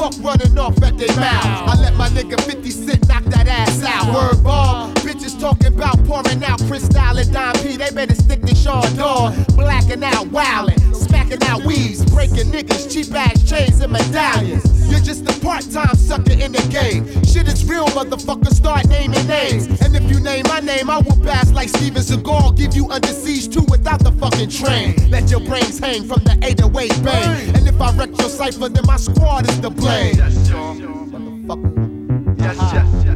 Fuck 0.04 0.22
running 0.22 0.60
off 0.60 0.84
at 0.84 0.98
their 0.98 1.16
mouth? 1.16 1.46
I 1.46 1.80
let 1.80 1.96
my 1.96 2.10
nigga 2.10 2.36
50 2.44 2.72
Cent 2.72 3.08
that 3.34 3.48
ass 3.48 3.84
out. 3.84 4.14
Word 4.14 4.44
bomb, 4.44 4.94
bitches 4.96 5.40
talking 5.40 5.68
about 5.68 6.04
pouring 6.06 6.44
out 6.44 6.60
Cristal 6.68 7.18
and 7.18 7.32
Don 7.32 7.54
P. 7.56 7.78
They 7.78 7.90
better 7.92 8.16
stick 8.16 8.42
to 8.44 8.56
Sean 8.56 8.96
Dawn. 8.96 9.44
Blacking 9.56 10.04
out, 10.04 10.28
wildin', 10.28 10.96
smacking 10.96 11.42
out 11.44 11.64
weaves, 11.64 12.04
breaking 12.14 12.52
niggas, 12.52 12.92
cheap 12.92 13.14
ass 13.14 13.44
chains 13.50 13.80
and 13.82 13.92
medallions. 13.92 14.64
You're 14.90 15.02
just 15.02 15.28
a 15.28 15.40
part-time 15.42 15.96
sucker 15.96 16.34
in 16.34 16.52
the 16.52 16.62
game. 16.70 17.06
Shit 17.24 17.48
is 17.48 17.66
real, 17.66 17.88
motherfucker. 17.88 18.54
Start 18.54 18.88
naming 18.88 19.26
names. 19.28 19.66
And 19.82 19.96
if 19.96 20.04
you 20.12 20.20
name 20.20 20.44
my 20.48 20.60
name, 20.60 20.90
I 20.90 20.98
will 21.00 21.18
pass 21.24 21.52
like 21.52 21.70
Steven 21.70 22.02
Seagal. 22.02 22.58
Give 22.58 22.76
you 22.76 22.90
under 22.90 23.08
siege 23.08 23.54
too 23.54 23.66
without 23.70 24.04
the 24.04 24.12
fucking 24.12 24.50
train. 24.50 25.10
Let 25.10 25.30
your 25.32 25.40
brains 25.40 25.80
hang 25.80 26.04
from 26.04 26.24
the 26.24 26.38
808 26.44 27.04
bang. 27.04 27.56
And 27.56 27.68
if 27.68 27.80
I 27.82 27.92
wreck 27.98 28.10
your 28.20 28.30
cipher, 28.30 28.70
then 28.70 28.86
my 28.86 28.98
squad 28.98 29.50
is 29.50 29.60
to 29.62 29.70
blame. 29.70 30.16
Motherfucker. 30.16 32.40
Yes, 32.40 32.58
yes, 32.74 33.06
yes. 33.06 33.13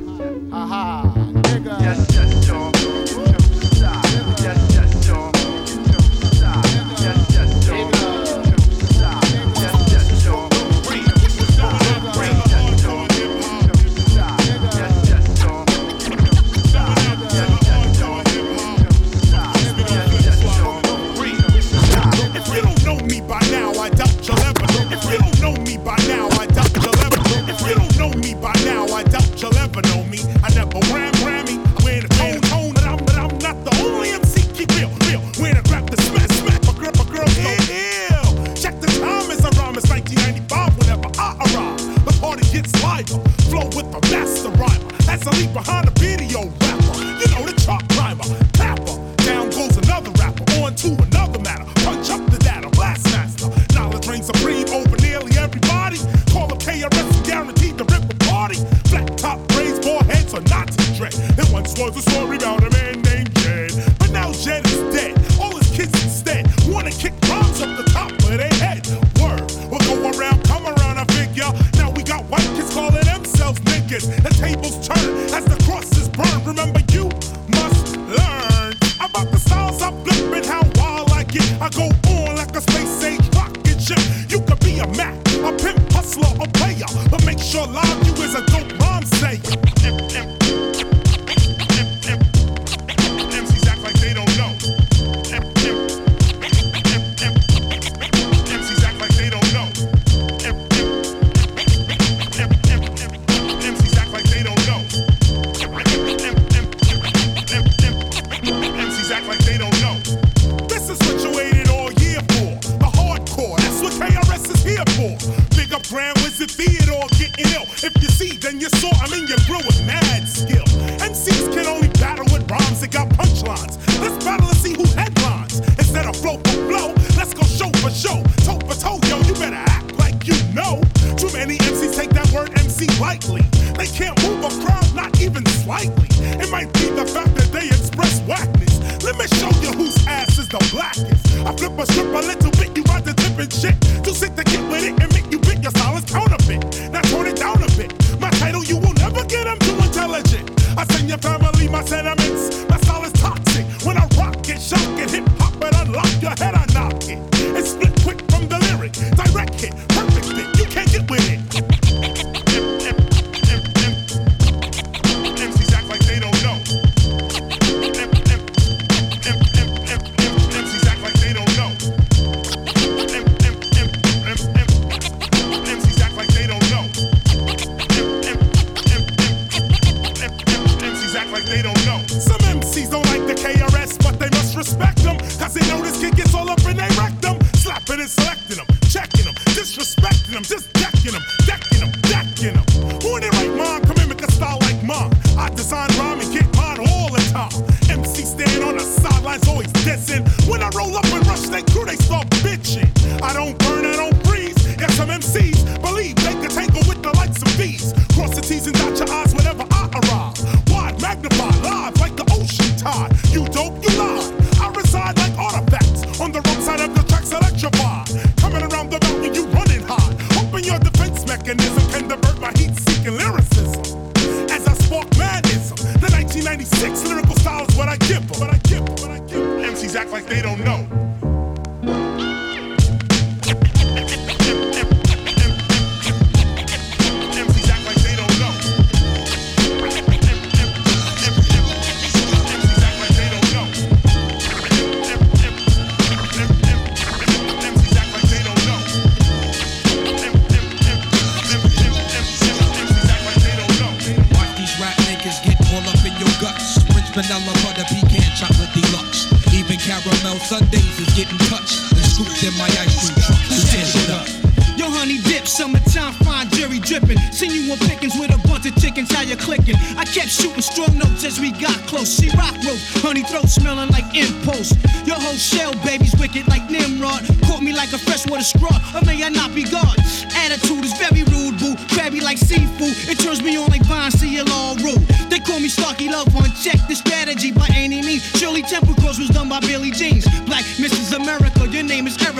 Strong 270.78 271.00
notes 271.00 271.24
as 271.26 271.40
we 271.40 271.50
got 271.50 271.74
close. 271.90 272.22
She 272.22 272.30
rock 272.38 272.54
rope, 272.62 272.78
honey 273.02 273.24
throat 273.24 273.50
smelling 273.50 273.90
like 273.90 274.06
impulse. 274.13 274.78
Your 275.08 275.18
whole 275.18 275.34
shell, 275.34 275.74
baby's 275.84 276.13
wicked 276.22 276.48
like 276.48 276.70
Nimrod. 276.70 277.26
Caught 277.50 277.63
me 277.63 277.74
like 277.74 277.94
a 277.94 277.98
freshwater 277.98 278.44
straw, 278.44 278.78
or 278.94 279.02
may 279.02 279.24
I 279.24 279.30
not 279.30 279.56
be 279.56 279.63
God? 279.63 279.98
Attitude 280.38 280.86
is 280.86 280.94
very 281.02 281.24
rude, 281.34 281.58
boo. 281.58 281.74
Crabby 281.90 282.22
like 282.22 282.38
seafood. 282.38 282.94
It 283.10 283.18
turns 283.18 283.42
me 283.42 283.58
on 283.58 283.72
like 283.72 283.82
Vine 283.90 284.13
all 284.52 284.76
Rule. 284.76 285.02
They 285.34 285.40
call 285.40 285.60
me 285.60 285.68
Starky. 285.68 286.12
Love 286.12 286.30
One. 286.36 286.52
Check 286.62 286.78
the 286.88 286.94
strategy 286.94 287.52
by 287.52 287.68
any 287.74 288.04
means. 288.04 288.22
Shirley 288.38 288.62
Temple 288.62 288.94
Cross 289.02 289.18
was 289.18 289.30
done 289.30 289.50
by 289.50 289.60
Billy 289.62 289.90
Jeans. 289.90 290.28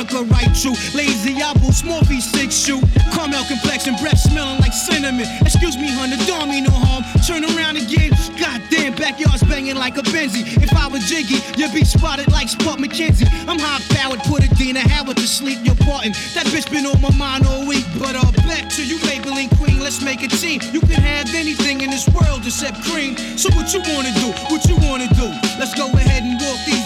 Junker 0.08 0.30
right 0.34 0.54
true. 0.56 0.76
Lazy 0.96 1.40
elbows, 1.42 1.82
Morphe 1.84 2.22
six 2.22 2.56
shoe. 2.56 2.82
Caramel 3.14 3.44
complexion, 3.46 3.96
breath 4.02 4.20
smelling 4.20 4.60
like 4.60 4.74
cinnamon. 4.74 5.26
Excuse 5.42 5.78
me, 5.78 5.88
hun, 5.90 6.10
the 6.10 6.18
dog 6.26 6.50
mean 6.50 6.64
no 6.64 6.72
harm. 6.72 7.04
Turn 7.26 7.44
around 7.44 7.78
again. 7.78 8.12
Goddamn, 8.40 8.96
backyard's 8.96 9.44
banging 9.44 9.76
like 9.76 9.98
a 9.98 10.02
Benzie. 10.02 10.46
If 10.62 10.74
I 10.74 10.88
was 10.88 11.04
Jiggy, 11.10 11.40
you'd 11.58 11.74
be 11.74 11.84
spotted 11.84 12.32
like 12.32 12.50
Spuds 12.50 12.82
MacKenzie. 12.82 13.28
I'm 13.48 13.60
high 13.60 13.82
powered, 13.96 14.20
put 14.24 14.44
Adina 14.44 14.80
Howard 14.80 15.18
to 15.18 15.28
sleep. 15.28 15.60
You're 15.64 15.76
parting. 15.76 16.14
That 16.36 16.46
bitch 16.48 16.70
been 16.72 16.86
on 16.86 17.02
my 17.02 17.12
mind 17.16 17.46
all 17.46 17.68
week. 17.68 17.86
But 18.00 18.16
uh, 18.16 18.32
back 18.48 18.70
to 18.78 18.86
you, 18.86 18.98
Maybelline 19.00 19.56
queen. 19.58 19.80
Let's 19.80 20.02
make 20.04 20.24
a 20.24 20.28
team. 20.28 20.62
You 20.72 20.82
can 20.82 21.02
have 21.02 21.34
anything 21.34 21.82
in 21.82 21.90
this 21.90 22.08
world 22.10 22.46
except 22.46 22.84
cream. 22.84 23.18
So 23.38 23.50
what 23.56 23.74
you 23.74 23.82
wanna 23.94 24.14
do? 24.20 24.32
What 24.54 24.68
you 24.68 24.76
wanna 24.88 25.08
do? 25.16 25.28
Let's 25.60 25.74
go 25.76 25.88
ahead 25.88 26.24
and 26.24 26.40
walk 26.40 26.60
these 26.66 26.77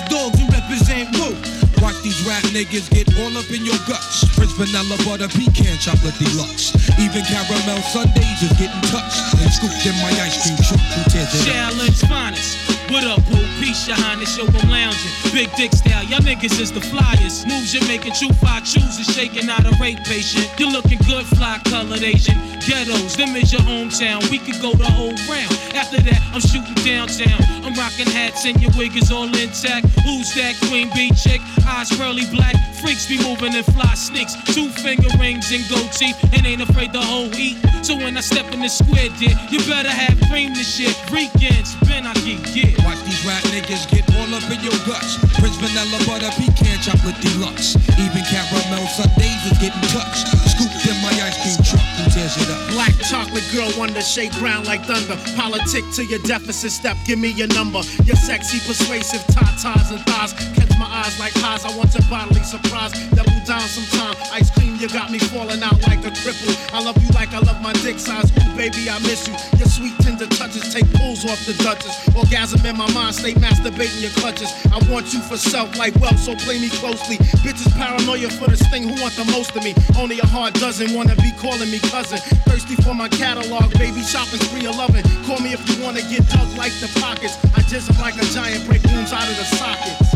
niggas 2.52 2.90
get 2.92 3.08
all 3.20 3.36
up 3.38 3.50
in 3.50 3.66
your 3.66 3.80
guts. 3.88 4.28
Prince 4.36 4.52
vanilla 4.54 4.98
butter 5.04 5.28
pecan 5.28 5.78
chocolate 5.80 6.16
deluxe. 6.20 6.76
Even 7.00 7.24
caramel 7.24 7.82
sundaes 7.92 8.44
is 8.44 8.52
getting 8.60 8.82
touched 8.92 9.20
and 9.40 9.52
scooped 9.52 9.86
in 9.86 9.96
my 10.04 10.12
ice 10.20 10.36
cream 10.44 10.58
truck. 10.60 10.80
Who 10.80 11.46
Challenge 11.46 12.00
finest. 12.08 12.61
What 12.91 13.06
up, 13.06 13.23
boo? 13.30 13.39
Peace, 13.63 13.88
your 13.88 13.95
highness, 13.95 14.38
yo, 14.38 14.43
I'm 14.43 14.69
lounging. 14.69 15.32
Big 15.32 15.47
dick 15.56 15.71
style, 15.71 16.04
y'all 16.12 16.19
niggas 16.19 16.60
is 16.60 16.73
the 16.73 16.82
flyers. 16.82 17.45
Moves 17.47 17.73
you're 17.73 17.88
making, 17.88 18.12
true 18.12 18.34
five 18.43 18.65
chooses, 18.65 19.08
shaking 19.15 19.49
out 19.49 19.63
a 19.63 19.71
rape 19.80 20.04
patient. 20.04 20.51
You're 20.60 20.71
looking 20.71 20.99
good, 21.08 21.25
fly 21.39 21.62
colored 21.63 22.04
Asian. 22.04 22.36
Ghettos, 22.60 23.15
them 23.15 23.34
is 23.38 23.54
your 23.54 23.62
hometown. 23.62 24.30
We 24.30 24.39
could 24.39 24.60
go 24.62 24.73
the 24.73 24.91
whole 24.91 25.15
round. 25.32 25.56
After 25.71 26.01
that, 26.04 26.19
I'm 26.36 26.41
shooting 26.41 26.75
downtown. 26.84 27.39
I'm 27.63 27.73
rocking 27.80 28.12
hats 28.12 28.43
and 28.45 28.60
your 28.62 28.71
wig 28.77 28.97
is 28.97 29.10
all 29.10 29.23
intact. 29.23 29.88
Who's 30.04 30.36
that 30.36 30.60
queen 30.67 30.91
bee 30.93 31.15
chick? 31.15 31.39
Eyes 31.65 31.95
pearly 31.95 32.27
black. 32.30 32.60
Freaks 32.84 33.08
be 33.08 33.17
moving 33.23 33.54
in 33.54 33.63
fly 33.63 33.93
sneaks. 33.95 34.36
Two 34.54 34.67
finger 34.67 35.10
rings 35.17 35.49
and 35.51 35.63
gold 35.69 35.91
teeth 35.93 36.17
and 36.34 36.45
ain't 36.45 36.62
afraid 36.62 36.91
the 36.91 37.01
whole 37.01 37.30
heat. 37.30 37.58
So 37.82 37.95
when 37.95 38.17
I 38.17 38.21
step 38.21 38.51
in 38.54 38.60
the 38.60 38.69
square, 38.69 39.10
dear, 39.17 39.34
you 39.49 39.60
better 39.65 39.89
have 39.89 40.19
cream 40.30 40.54
this 40.54 40.75
shit. 40.75 40.95
Weekends, 41.10 41.75
Ben 41.88 42.06
I 42.06 42.13
get 42.25 42.56
yeah. 42.56 42.81
Watch 42.86 43.02
these 43.06 43.22
rap 43.26 43.44
niggas 43.54 43.86
get 43.89 44.06
all 44.17 44.30
up 44.34 44.46
in 44.50 44.60
your 44.63 44.76
guts. 44.88 45.17
Prince 45.39 45.58
Vanilla 45.58 46.00
Butter 46.06 46.32
Pecan 46.38 46.78
Chocolate 46.82 47.20
Deluxe. 47.22 47.76
Even 48.00 48.24
caramel 48.30 48.86
sundaes 48.88 49.41
is 49.50 49.58
getting 49.60 49.86
touched. 49.94 50.28
Scooped 50.50 50.86
in 50.88 50.98
my 51.02 51.13
ice 51.22 51.38
cream 51.41 51.60
truck. 51.62 51.86
Who 52.00 52.04
tears 52.12 52.38
it 52.38 52.50
up? 52.50 52.62
Black 52.72 52.96
chocolate 53.06 53.48
girl, 53.54 53.72
wonder 53.78 54.02
shake 54.02 54.34
ground 54.34 54.65
like 54.65 54.86
thunder. 54.86 55.17
Politic 55.36 55.84
to 55.96 56.06
your 56.06 56.20
deficit 56.24 56.72
step, 56.72 56.98
give 57.06 57.20
me 57.20 57.30
your 57.30 57.48
number. 57.50 57.82
Your 58.06 58.17
sexy, 58.17 58.60
persuasive 58.65 59.22
tatas 59.34 59.91
and 59.91 60.02
thighs. 60.08 60.70
My 60.82 61.06
eyes 61.06 61.20
like 61.20 61.34
highs, 61.38 61.63
I 61.63 61.70
want 61.78 61.94
your 61.94 62.02
bodily 62.10 62.41
surprise. 62.41 62.89
Double 63.13 63.38
down 63.46 63.62
sometime. 63.70 64.17
Ice 64.34 64.50
cream, 64.50 64.82
you 64.82 64.89
got 64.89 65.12
me 65.13 65.20
falling 65.20 65.62
out 65.62 65.78
like 65.86 66.02
a 66.02 66.10
cripple. 66.10 66.58
I 66.74 66.82
love 66.82 66.98
you 66.98 67.10
like 67.13 67.34
I 67.38 67.39
love 67.39 67.62
my 67.62 67.74
dick 67.86 68.00
size. 68.00 68.34
Ooh, 68.41 68.52
baby, 68.58 68.89
I 68.89 68.98
miss 69.06 69.30
you. 69.30 69.38
Your 69.62 69.70
sweet, 69.70 69.94
tender 70.02 70.26
touches 70.26 70.74
take 70.74 70.89
pulls 70.98 71.22
off 71.30 71.38
the 71.46 71.54
Duchess. 71.62 71.94
Orgasm 72.17 72.65
in 72.65 72.76
my 72.78 72.89
mind, 72.98 73.13
stay 73.13 73.34
masturbating 73.38 74.02
your 74.02 74.15
clutches. 74.17 74.50
I 74.74 74.82
want 74.89 75.13
you 75.13 75.22
for 75.22 75.38
self 75.38 75.78
like 75.78 75.94
wealth, 76.02 76.17
so 76.17 76.34
play 76.34 76.58
me 76.58 76.70
closely. 76.82 77.17
Bitches 77.46 77.70
paranoia 77.78 78.30
for 78.34 78.50
this 78.50 78.65
thing, 78.74 78.89
who 78.89 78.98
want 79.02 79.13
the 79.13 79.26
most 79.30 79.56
of 79.56 79.63
me? 79.63 79.76
Only 80.02 80.17
a 80.17 80.26
hard 80.26 80.56
dozen 80.56 80.96
wanna 80.98 81.15
be 81.17 81.30
calling 81.38 81.70
me 81.70 81.78
cousin. 81.94 82.17
Thirsty 82.50 82.76
for 82.82 82.96
my 82.96 83.10
catalog, 83.10 83.70
baby, 83.78 84.02
shopping 84.02 84.41
spree 84.41 84.65
of 84.65 84.76
loving. 84.78 85.06
Call 85.30 85.38
me 85.46 85.54
if 85.54 85.62
you 85.70 85.84
wanna 85.84 86.02
get 86.10 86.26
dug 86.30 86.50
like 86.58 86.74
the 86.82 86.89
pockets. 87.00 87.38
I 87.54 87.62
just 87.70 87.94
like 88.02 88.17
a 88.17 88.26
giant, 88.34 88.65
break 88.65 88.82
wounds 88.89 89.13
out 89.13 89.30
of 89.30 89.38
the 89.38 89.46
sockets. 89.46 90.11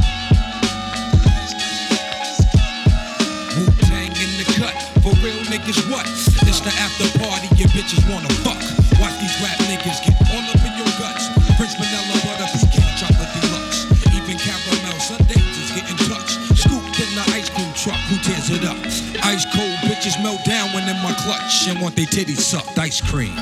Niggas, 5.65 5.89
what? 5.89 6.05
It's 6.45 6.61
the 6.61 6.69
after 6.77 7.09
party, 7.17 7.49
your 7.57 7.69
bitches 7.73 8.01
wanna 8.09 8.29
fuck. 8.45 8.61
Watch 9.01 9.17
these 9.17 9.33
rap 9.41 9.57
niggas 9.65 9.97
get 10.05 10.13
all 10.29 10.45
up 10.45 10.61
in 10.61 10.73
your 10.77 10.91
guts. 11.01 11.29
Prince 11.57 11.73
Vanilla 11.73 12.17
Butter 12.21 12.49
Pecan 12.53 12.93
Chocolate 12.97 13.33
Deluxe. 13.41 13.89
Even 14.13 14.37
caramel 14.37 14.99
sundaes 15.01 15.57
is 15.57 15.71
getting 15.73 15.97
touched. 16.05 16.37
Scooped 16.53 16.99
in 17.01 17.09
the 17.17 17.25
ice 17.33 17.49
cream 17.49 17.71
truck, 17.73 17.97
who 18.09 18.17
tears 18.21 18.49
it 18.53 18.63
up? 18.63 18.77
Ice 19.25 19.45
cold 19.53 19.77
bitches 19.89 20.21
melt 20.21 20.43
down 20.45 20.69
when 20.73 20.87
in 20.87 20.97
my 21.01 21.13
clutch 21.25 21.67
and 21.67 21.81
want 21.81 21.95
they 21.95 22.05
titties 22.05 22.45
sucked. 22.45 22.77
Ice 22.77 23.01
cream. 23.01 23.33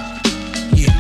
Yeah. 0.72 0.96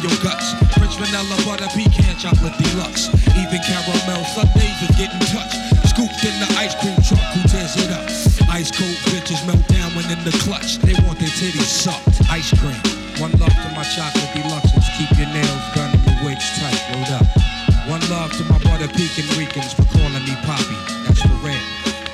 Your 0.00 0.16
guts. 0.24 0.56
Prince 0.80 0.96
Vanilla 0.96 1.36
Butter 1.44 1.68
Pecan 1.76 2.16
Chocolate 2.16 2.56
Deluxe. 2.56 3.12
Even 3.36 3.60
caramel 3.60 4.24
sundaes 4.32 4.80
is 4.80 4.96
getting 4.96 5.20
touched. 5.28 5.60
Scooped 5.92 6.24
in 6.24 6.34
the 6.40 6.48
ice 6.56 6.74
cream 6.80 6.91
bitches 9.32 9.46
melt 9.46 9.66
down 9.68 9.90
when 9.94 10.04
in 10.10 10.22
the 10.24 10.32
clutch. 10.44 10.78
They 10.78 10.94
want 11.04 11.18
their 11.18 11.28
titties 11.28 11.68
sucked. 11.68 12.20
Ice 12.30 12.52
cream. 12.58 12.76
One 13.20 13.32
love 13.38 13.52
to 13.52 13.68
my 13.74 13.84
chocolate 13.84 14.32
deluxes. 14.34 14.86
Keep 14.98 15.18
your 15.18 15.28
nails 15.28 15.64
done 15.74 15.92
and 15.92 16.04
your 16.04 16.24
wigs 16.24 16.48
tight. 16.58 16.80
Rolled 16.92 17.12
up. 17.20 17.26
One 17.88 18.02
love 18.10 18.32
to 18.36 18.44
my 18.44 18.58
butter 18.58 18.88
pecan 18.88 19.26
Ricans 19.38 19.72
for 19.72 19.84
calling 19.92 20.24
me 20.24 20.34
Poppy. 20.44 20.78
That's 21.04 21.22
for 21.22 21.34
red. 21.44 21.62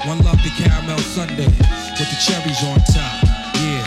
One 0.06 0.22
love 0.24 0.40
to 0.42 0.50
caramel 0.50 0.98
sundae 0.98 1.46
with 1.46 2.08
the 2.08 2.18
cherries 2.22 2.62
on 2.64 2.78
top. 2.86 3.24
Yeah. 3.58 3.84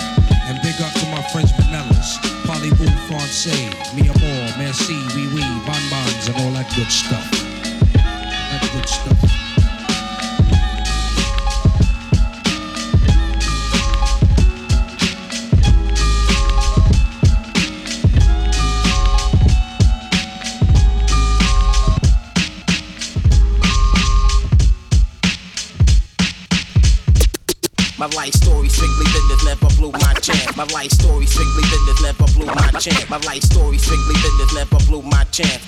And 0.47 0.61
big 0.61 0.75
up 0.81 0.93
to 0.93 1.05
my 1.07 1.21
French 1.31 1.51
vanillas. 1.55 2.19
Parlez-vous 2.45 2.91
français, 3.07 3.71
mi 3.95 4.09
amor, 4.09 4.57
merci, 4.57 4.97
oui 5.15 5.29
oui, 5.33 5.43
bonbons 5.65 6.27
and 6.27 6.35
all 6.41 6.51
that 6.51 6.67
good 6.75 6.91
stuff. 6.91 7.30
My 32.81 33.17
life 33.27 33.43
story 33.43 33.77
strictly 33.77 34.15
business 34.15 34.55
never 34.55 34.77
blew 34.87 35.03
my 35.03 35.23
chance. 35.25 35.61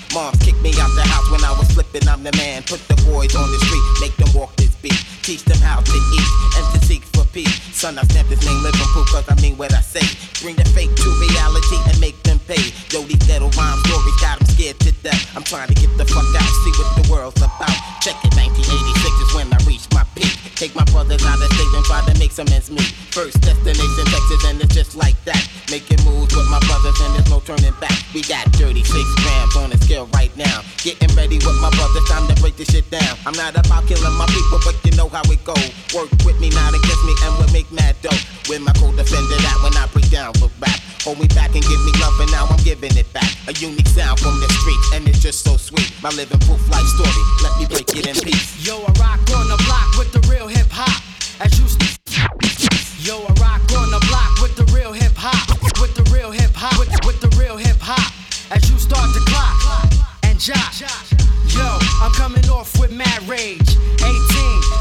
My 46.04 46.10
living 46.10 46.38
proof 46.40 46.60
life 46.68 46.84
story, 46.84 47.24
let 47.40 47.56
me 47.58 47.64
break 47.64 47.88
it 47.96 48.06
in 48.06 48.14
peace. 48.20 48.60
Yo, 48.60 48.76
I 48.76 48.92
rock 49.00 49.24
on 49.40 49.48
the 49.48 49.56
block 49.64 49.88
with 49.96 50.12
the 50.12 50.20
real 50.28 50.46
hip 50.46 50.68
hop. 50.68 51.00
As 51.40 51.56
you 51.56 51.64
Yo, 53.00 53.24
I 53.24 53.32
rock 53.40 53.64
on 53.72 53.88
the 53.88 54.04
block 54.12 54.36
with 54.44 54.54
the 54.54 54.68
real 54.76 54.92
hip 54.92 55.16
hop. 55.16 55.48
With 55.80 55.96
the 55.96 56.04
real 56.12 56.30
hip 56.30 56.52
hop. 56.52 56.78
With, 56.78 56.92
with 57.08 57.22
the 57.24 57.32
real 57.40 57.56
hip 57.56 57.80
hop. 57.80 58.12
As 58.52 58.68
you 58.68 58.76
start 58.76 59.16
to 59.16 59.20
clock 59.24 59.56
and 60.24 60.38
jock. 60.38 60.76
Yo, 61.48 61.64
I'm 62.04 62.12
coming 62.12 62.44
off 62.52 62.78
with 62.78 62.92
mad 62.92 63.24
rage. 63.24 63.64
18 64.04 64.04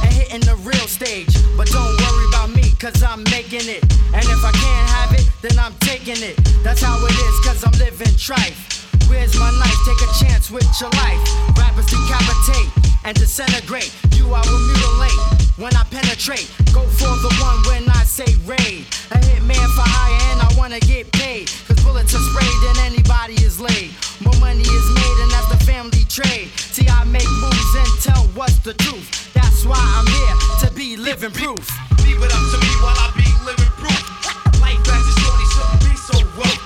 and 0.03 0.11
hitting 0.11 0.43
the 0.43 0.59
real 0.59 0.87
stage. 0.91 1.31
But 1.55 1.71
don't 1.71 1.95
worry 2.03 2.27
about 2.35 2.51
me, 2.51 2.75
cause 2.83 3.01
I'm 3.01 3.23
making 3.31 3.71
it. 3.71 3.79
And 4.11 4.27
if 4.27 4.43
I 4.43 4.51
can't 4.51 4.89
have 4.91 5.15
it, 5.15 5.31
then 5.39 5.57
I'm 5.57 5.71
taking 5.79 6.19
it. 6.19 6.35
That's 6.67 6.83
how 6.83 6.99
it 6.99 7.15
is, 7.15 7.35
cause 7.47 7.63
I'm 7.63 7.79
living 7.79 8.11
trife. 8.19 8.82
Where's 9.09 9.35
my 9.37 9.51
knife? 9.51 9.79
Take 9.85 10.01
a 10.01 10.11
chance 10.25 10.51
with 10.51 10.67
your 10.79 10.89
life. 10.91 11.21
Rappers 11.57 11.87
decapitate 11.87 12.69
and 13.05 13.15
disintegrate. 13.17 13.93
You 14.15 14.33
I 14.33 14.41
will 14.47 14.63
mutilate 14.71 15.19
when 15.57 15.75
I 15.75 15.83
penetrate. 15.89 16.49
Go 16.73 16.81
for 16.87 17.13
the 17.21 17.31
one 17.41 17.59
when 17.67 17.89
I 17.89 18.03
say 18.03 18.29
raid. 18.45 18.85
A 19.11 19.17
hitman 19.19 19.67
for 19.75 19.85
hire 19.85 20.31
and 20.31 20.41
I 20.41 20.49
wanna 20.57 20.79
get 20.79 21.11
paid. 21.11 21.51
Cause 21.67 21.79
bullets 21.83 22.13
are 22.15 22.25
sprayed 22.31 22.61
and 22.69 22.77
anybody 22.91 23.35
is 23.43 23.59
laid. 23.59 23.91
More 24.21 24.37
money 24.39 24.63
is 24.63 24.87
made 24.95 25.17
and 25.23 25.31
that's 25.31 25.49
the 25.49 25.59
family 25.65 26.05
trade. 26.09 26.49
See, 26.57 26.87
I 26.87 27.03
make 27.03 27.27
moves 27.41 27.75
and 27.75 27.91
tell 28.01 28.23
what's 28.35 28.59
the 28.59 28.73
truth. 28.73 29.33
That's 29.33 29.65
why 29.65 29.79
I'm 29.79 30.07
here 30.07 30.35
to 30.67 30.75
be 30.75 30.97
living 30.97 31.31
proof. 31.31 31.63
Leave 32.05 32.21
it 32.21 32.31
up 32.31 32.45
to 32.51 32.57
me 32.57 32.71
while 32.81 32.97
I 32.97 33.11
be 33.15 33.27
living 33.45 33.73
proof. 33.77 34.01
Life 34.61 34.79
as 34.79 35.03
a 35.07 35.13
shorty 35.19 35.45
shouldn't 35.53 35.81
be 35.83 35.95
so 35.95 36.17
rough. 36.39 36.62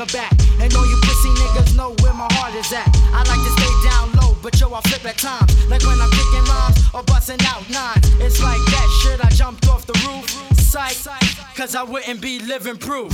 Trigger 0.00 0.12
back. 0.12 0.32
And 0.60 0.74
all 0.74 0.86
you 0.86 0.96
pussy 1.02 1.28
niggas 1.28 1.76
know 1.76 1.94
where 2.00 2.14
my 2.14 2.28
heart 2.32 2.54
is 2.54 2.72
at. 2.72 2.88
I 3.12 3.22
like 3.24 3.40
to 3.40 3.50
stay 3.58 3.88
down 3.88 4.12
low, 4.12 4.36
but 4.42 4.58
yo, 4.60 4.72
I 4.72 4.80
flip 4.82 5.04
at 5.04 5.18
times. 5.18 5.68
Like 5.68 5.82
when 5.82 6.00
I'm 6.00 6.10
kicking 6.10 6.44
rhymes 6.44 6.78
or 6.94 7.02
busting 7.02 7.40
out 7.46 7.68
nines. 7.70 8.06
It's 8.20 8.42
like 8.42 8.60
that 8.70 8.88
shit, 9.02 9.24
I 9.24 9.28
jumped 9.30 9.68
off 9.68 9.86
the 9.86 9.94
roof. 10.06 10.28
Psych, 10.58 10.96
cause 11.56 11.74
I 11.74 11.82
wouldn't 11.82 12.20
be 12.20 12.38
living 12.40 12.76
proof. 12.76 13.12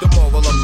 The 0.00 0.08
moral 0.16 0.38
of 0.38 0.61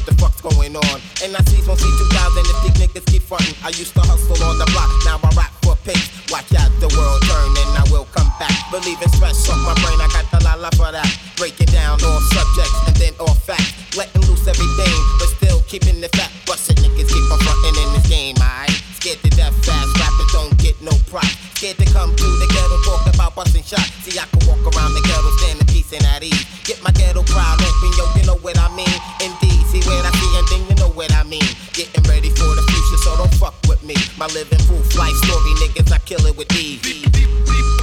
what 0.00 0.08
the 0.08 0.16
fuck's 0.16 0.40
going 0.40 0.76
on? 0.76 0.96
And 1.20 1.36
I 1.36 1.40
see 1.44 1.60
from 1.60 1.76
C2000 1.76 2.48
if 2.48 2.58
these 2.64 2.76
niggas 2.80 3.06
keep 3.06 3.22
frontin'. 3.22 3.52
I 3.60 3.68
used 3.76 3.92
to 3.94 4.00
hustle 4.00 4.40
on 4.48 4.56
the 4.56 4.64
block, 4.72 4.88
now 5.04 5.20
I 5.20 5.28
rap 5.36 5.52
for 5.60 5.76
pace. 5.84 6.08
Watch 6.32 6.48
out, 6.56 6.72
the 6.80 6.88
world 6.96 7.20
turn 7.28 7.50
and 7.52 7.72
I 7.76 7.84
will 7.92 8.08
come 8.16 8.28
back. 8.40 8.54
Relieving 8.72 9.12
stress 9.12 9.48
off 9.48 9.60
my 9.60 9.76
brain, 9.84 10.00
I 10.00 10.08
got 10.08 10.24
the 10.32 10.40
la 10.44 10.56
la 10.56 10.70
for 10.72 10.88
that. 10.88 11.08
Breaking 11.36 11.68
down 11.68 12.00
all 12.00 12.20
subjects 12.32 12.80
and 12.88 12.96
then 12.96 13.12
all 13.20 13.36
facts. 13.44 13.76
Letting 13.96 14.24
loose 14.24 14.46
everything, 14.48 14.96
but 15.20 15.28
still 15.36 15.60
keeping 15.68 16.00
the 16.00 16.08
fact. 16.16 16.32
Busted 16.46 16.80
niggas 16.80 17.08
keep 17.08 17.26
on 17.28 17.38
frontin' 17.44 17.76
in 17.76 17.88
this 17.92 18.08
game, 18.08 18.36
alright? 18.40 18.72
Scared 18.96 19.20
to 19.20 19.30
death 19.36 19.56
fast, 19.64 19.92
rappers 20.00 20.32
don't 20.32 20.56
get 20.56 20.80
no 20.80 20.92
prop. 21.12 21.28
Scared 21.60 21.76
to 21.76 21.86
come 21.92 22.16
to 22.16 22.26
the 22.40 22.48
ghetto, 22.48 22.76
talk 22.88 23.04
about 23.12 23.36
busting 23.36 23.64
shots. 23.64 23.92
See, 24.00 24.16
I 24.16 24.24
can 24.32 24.40
walk 24.48 24.64
around 24.64 24.96
the 24.96 25.04
ghetto, 25.04 25.30
stand 25.44 25.60
and 25.92 26.04
at 26.06 26.22
ease. 26.22 26.44
Get 26.64 26.82
my 26.82 26.90
ghetto 26.92 27.22
crowd 27.24 27.60
open, 27.60 27.90
yo, 27.98 28.04
you 28.16 28.26
know 28.26 28.36
what 28.36 28.58
I 28.58 28.68
mean. 28.74 28.98
Indeed, 29.20 29.66
see 29.66 29.80
what 29.86 30.04
I 30.04 30.10
see, 30.10 30.32
and 30.38 30.46
then 30.48 30.62
you 30.68 30.76
know 30.76 30.90
what 30.90 31.12
I 31.14 31.24
mean. 31.24 31.46
Getting 31.72 32.04
ready 32.04 32.30
for 32.30 32.50
the 32.54 32.62
future, 32.62 33.00
so 33.02 33.16
don't 33.16 33.34
fuck 33.34 33.54
with 33.68 33.82
me. 33.82 33.94
My 34.18 34.26
living 34.26 34.58
proof 34.66 34.94
life 34.96 35.16
story, 35.16 35.52
niggas, 35.62 35.92
I 35.92 35.98
kill 35.98 36.24
it 36.26 36.36
with 36.36 36.52
ease. 36.54 37.79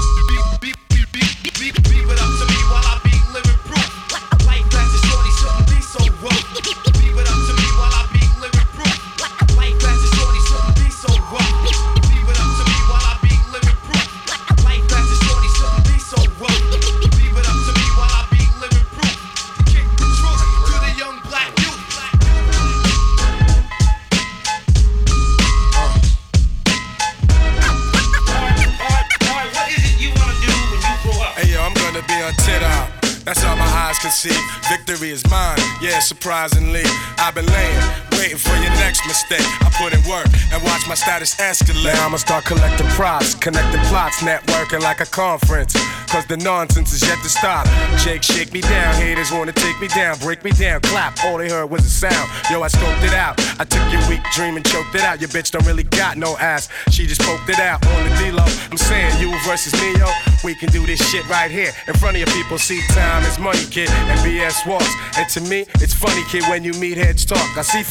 Victory 34.87 35.11
is 35.11 35.29
mine, 35.29 35.57
yeah, 35.81 35.99
surprisingly. 35.99 36.83
I've 37.17 37.35
been 37.35 37.45
laying, 37.45 38.06
waiting 38.17 38.37
for 38.37 38.55
your 38.57 38.73
next 38.81 39.05
mistake. 39.05 39.45
I 39.61 39.69
put 39.77 39.93
in 39.93 40.01
work 40.09 40.27
and 40.51 40.59
watch 40.63 40.87
my 40.89 40.95
status 40.95 41.35
escalate. 41.35 41.93
Now 41.93 42.07
I'ma 42.07 42.17
start 42.17 42.45
collecting 42.45 42.87
props, 42.97 43.35
connecting 43.35 43.81
plots, 43.87 44.17
networking 44.21 44.81
like 44.81 44.99
a 44.99 45.05
conference. 45.05 45.73
Cause 46.09 46.25
the 46.25 46.37
nonsense 46.37 46.93
is 46.93 47.01
yet 47.01 47.19
to 47.23 47.29
stop. 47.29 47.67
Jake, 48.03 48.23
shake 48.23 48.53
me 48.53 48.61
down. 48.61 48.95
Haters 48.95 49.31
wanna 49.31 49.51
take 49.51 49.79
me 49.79 49.87
down, 49.89 50.17
break 50.19 50.43
me 50.43 50.51
down, 50.51 50.81
clap. 50.81 51.23
All 51.25 51.37
they 51.37 51.49
heard 51.49 51.69
was 51.69 51.85
a 51.85 51.89
sound. 51.89 52.29
Yo, 52.49 52.61
I 52.61 52.67
scoped 52.67 53.03
it 53.03 53.13
out. 53.13 53.39
I 53.59 53.65
took 53.65 53.85
your 53.91 54.01
weak 54.09 54.23
dream 54.33 54.55
and 54.55 54.65
choked 54.65 54.95
it 54.95 55.01
out. 55.01 55.21
Your 55.21 55.29
bitch 55.29 55.51
don't 55.51 55.65
really 55.65 55.83
got 55.83 56.17
no 56.17 56.37
ass. 56.37 56.69
She 56.89 57.05
just 57.05 57.21
poked 57.21 57.49
it 57.49 57.59
out 57.59 57.85
on 57.85 58.09
the 58.09 58.15
D-Lo. 58.17 58.43
I'm 58.71 58.77
saying 58.77 59.19
you 59.21 59.29
versus 59.45 59.73
me, 59.73 59.97
yo. 59.97 60.07
We 60.43 60.55
can 60.55 60.69
do 60.69 60.85
this 60.85 60.99
shit 61.09 61.27
right 61.29 61.51
here. 61.51 61.71
In 61.87 61.93
front 61.95 62.15
of 62.15 62.19
your 62.19 62.31
people, 62.35 62.57
see 62.57 62.81
time 62.89 63.23
is 63.23 63.37
money, 63.37 63.65
kid. 63.69 63.89
And 63.89 64.19
BS 64.21 64.65
walks. 64.65 64.93
And 65.17 65.27
to 65.29 65.41
me, 65.41 65.65
it's 65.81 65.93
funny, 65.93 66.23
kid, 66.29 66.43
when 66.43 66.63
you 66.63 66.73
meet 66.73 66.97
heads 66.97 67.25
talk. 67.25 67.57
I 67.57 67.61
see 67.61 67.83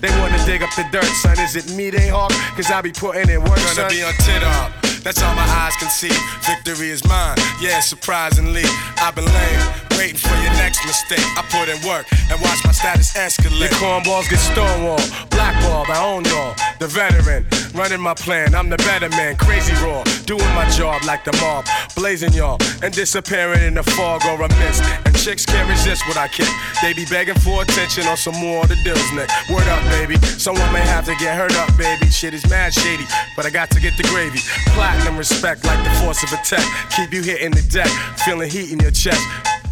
They 0.00 0.10
wanna 0.20 0.38
dig 0.46 0.62
up 0.62 0.70
the 0.76 0.86
dirt, 0.92 1.04
son. 1.22 1.38
Is 1.40 1.56
it 1.56 1.74
me 1.74 1.90
they 1.90 2.08
hawk? 2.08 2.30
Cause 2.54 2.70
I 2.70 2.80
be 2.80 2.92
putting 2.92 3.28
in 3.28 3.42
work, 3.42 3.58
Gonna 3.74 3.88
be 3.88 4.02
on 4.04 4.14
tit 4.22 4.44
up. 4.44 4.70
That's 5.02 5.20
all 5.22 5.34
my 5.34 5.42
eyes 5.42 5.74
can 5.76 5.90
see. 5.90 6.12
Victory 6.46 6.90
is 6.90 7.04
mine. 7.04 7.36
Yeah, 7.60 7.80
surprisingly. 7.80 8.62
I've 8.98 9.16
been 9.16 9.26
laying, 9.26 9.87
waiting 9.98 10.16
for 10.16 10.36
your 10.38 10.54
next 10.62 10.86
mistake. 10.86 11.26
I 11.34 11.42
put 11.50 11.66
in 11.68 11.76
work 11.82 12.06
and 12.30 12.40
watch 12.40 12.62
my 12.64 12.70
status 12.70 13.12
escalate. 13.14 13.58
Your 13.58 13.74
cornballs 13.82 14.30
get 14.30 14.38
stonewalled, 14.38 15.02
blackballed, 15.30 15.90
I 15.90 15.98
own 16.06 16.24
y'all. 16.24 16.54
The 16.78 16.86
veteran, 16.86 17.44
running 17.74 18.00
my 18.00 18.14
plan, 18.14 18.54
I'm 18.54 18.70
the 18.70 18.78
better 18.78 19.08
man. 19.10 19.34
Crazy 19.36 19.74
raw, 19.84 20.04
doing 20.24 20.52
my 20.54 20.70
job 20.70 21.02
like 21.04 21.24
the 21.24 21.34
mob. 21.42 21.66
Blazing 21.96 22.32
y'all, 22.32 22.58
and 22.82 22.94
disappearing 22.94 23.62
in 23.62 23.74
the 23.74 23.82
fog 23.82 24.22
or 24.26 24.40
a 24.40 24.48
mist. 24.62 24.84
And 25.04 25.14
chicks 25.18 25.44
can't 25.44 25.68
resist 25.68 26.06
what 26.06 26.16
I 26.16 26.28
kick. 26.28 26.48
They 26.80 26.92
be 26.94 27.04
begging 27.06 27.38
for 27.42 27.62
attention 27.62 28.06
on 28.06 28.16
some 28.16 28.36
more 28.36 28.62
of 28.62 28.68
the 28.68 28.78
deals, 28.86 29.10
Nick. 29.12 29.28
Word 29.50 29.66
up, 29.66 29.82
baby. 29.90 30.14
Someone 30.38 30.72
may 30.72 30.86
have 30.86 31.04
to 31.06 31.14
get 31.16 31.36
hurt 31.36 31.56
up, 31.58 31.76
baby. 31.76 32.06
Shit 32.06 32.34
is 32.34 32.48
mad 32.48 32.72
shady, 32.72 33.04
but 33.34 33.46
I 33.46 33.50
got 33.50 33.70
to 33.70 33.80
get 33.80 33.96
the 33.96 34.04
gravy. 34.04 34.38
Platinum 34.78 35.18
respect 35.18 35.64
like 35.64 35.82
the 35.82 35.90
force 35.98 36.22
of 36.22 36.30
attack. 36.32 36.64
Keep 36.94 37.12
you 37.12 37.22
hitting 37.22 37.50
the 37.50 37.62
deck, 37.62 37.90
feeling 38.22 38.48
heat 38.48 38.70
in 38.70 38.78
your 38.78 38.92
chest. 38.92 39.26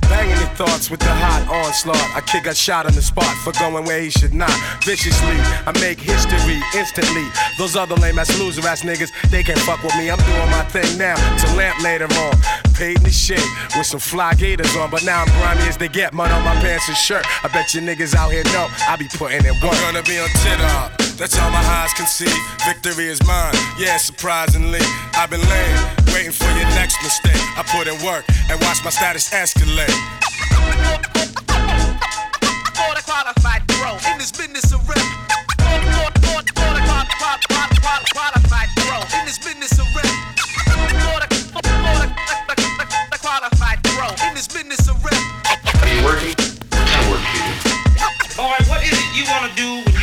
Banging 0.09 0.37
your 0.37 0.55
thoughts 0.55 0.91
with 0.91 1.01
the 1.01 1.13
hot 1.13 1.47
onslaught. 1.49 1.97
I 2.15 2.21
kick 2.21 2.47
a 2.47 2.55
shot 2.55 2.87
on 2.87 2.95
the 2.95 3.03
spot 3.03 3.35
for 3.43 3.53
going 3.59 3.85
where 3.85 4.01
he 4.01 4.11
should 4.11 4.35
not. 4.35 4.53
Viciously, 4.85 5.37
I 5.67 5.73
make 5.81 5.99
history 6.01 6.61
instantly. 6.75 7.27
Those 7.59 7.77
other 7.77 7.97
lame 7.97 8.19
ass 8.19 8.39
loser 8.39 8.67
ass 8.67 8.83
niggas, 8.83 9.11
they 9.31 9.43
can't 9.43 9.59
fuck 9.61 9.83
with 9.83 9.97
me. 9.97 10.11
I'm 10.11 10.19
doing 10.19 10.51
my 10.51 10.65
thing 10.65 10.99
now 10.99 11.17
to 11.17 11.47
lamp 11.57 11.83
later 11.83 12.07
on. 12.07 12.35
Paid 12.75 12.99
in 12.99 13.05
the 13.05 13.11
shit 13.11 13.43
with 13.77 13.87
some 13.87 14.01
fly 14.01 14.35
gators 14.35 14.75
on, 14.77 14.91
but 14.91 15.05
now 15.05 15.23
I'm 15.23 15.29
grimy 15.41 15.69
as 15.69 15.77
they 15.77 15.89
get. 15.89 16.13
Mud 16.13 16.31
on 16.31 16.45
my 16.45 16.55
pants 16.61 16.89
and 16.89 16.97
shirt. 16.97 17.25
I 17.45 17.49
bet 17.49 17.75
you 17.75 17.81
niggas 17.81 18.15
out 18.15 18.31
here 18.31 18.45
know 18.53 18.69
I 18.89 18.97
be 18.97 19.09
putting 19.09 19.45
in 19.45 19.55
work. 19.63 19.73
I'm 19.73 19.95
gonna 19.95 20.03
be 20.03 20.19
on 20.19 20.29
tit. 20.45 20.59
That's 21.17 21.39
all 21.41 21.51
my 21.51 21.65
eyes 21.65 21.95
can 21.95 22.07
see. 22.07 22.29
Victory 22.67 23.07
is 23.07 23.25
mine. 23.27 23.55
Yeah, 23.79 23.97
surprisingly. 23.97 24.85
I've 25.17 25.31
been 25.31 25.41
laying, 25.49 25.81
waiting 26.13 26.33
for 26.33 26.45
your 26.53 26.69
next 26.77 27.03
mistake. 27.03 27.41
I 27.57 27.65
put 27.73 27.89
in 27.89 27.97
work 28.05 28.25
and 28.51 28.61
watch 28.61 28.85
my 28.85 28.91
status 28.91 29.31
escalate. 29.31 29.96
You 49.17 49.25
want 49.25 49.51
to 49.51 49.57
do 49.57 49.96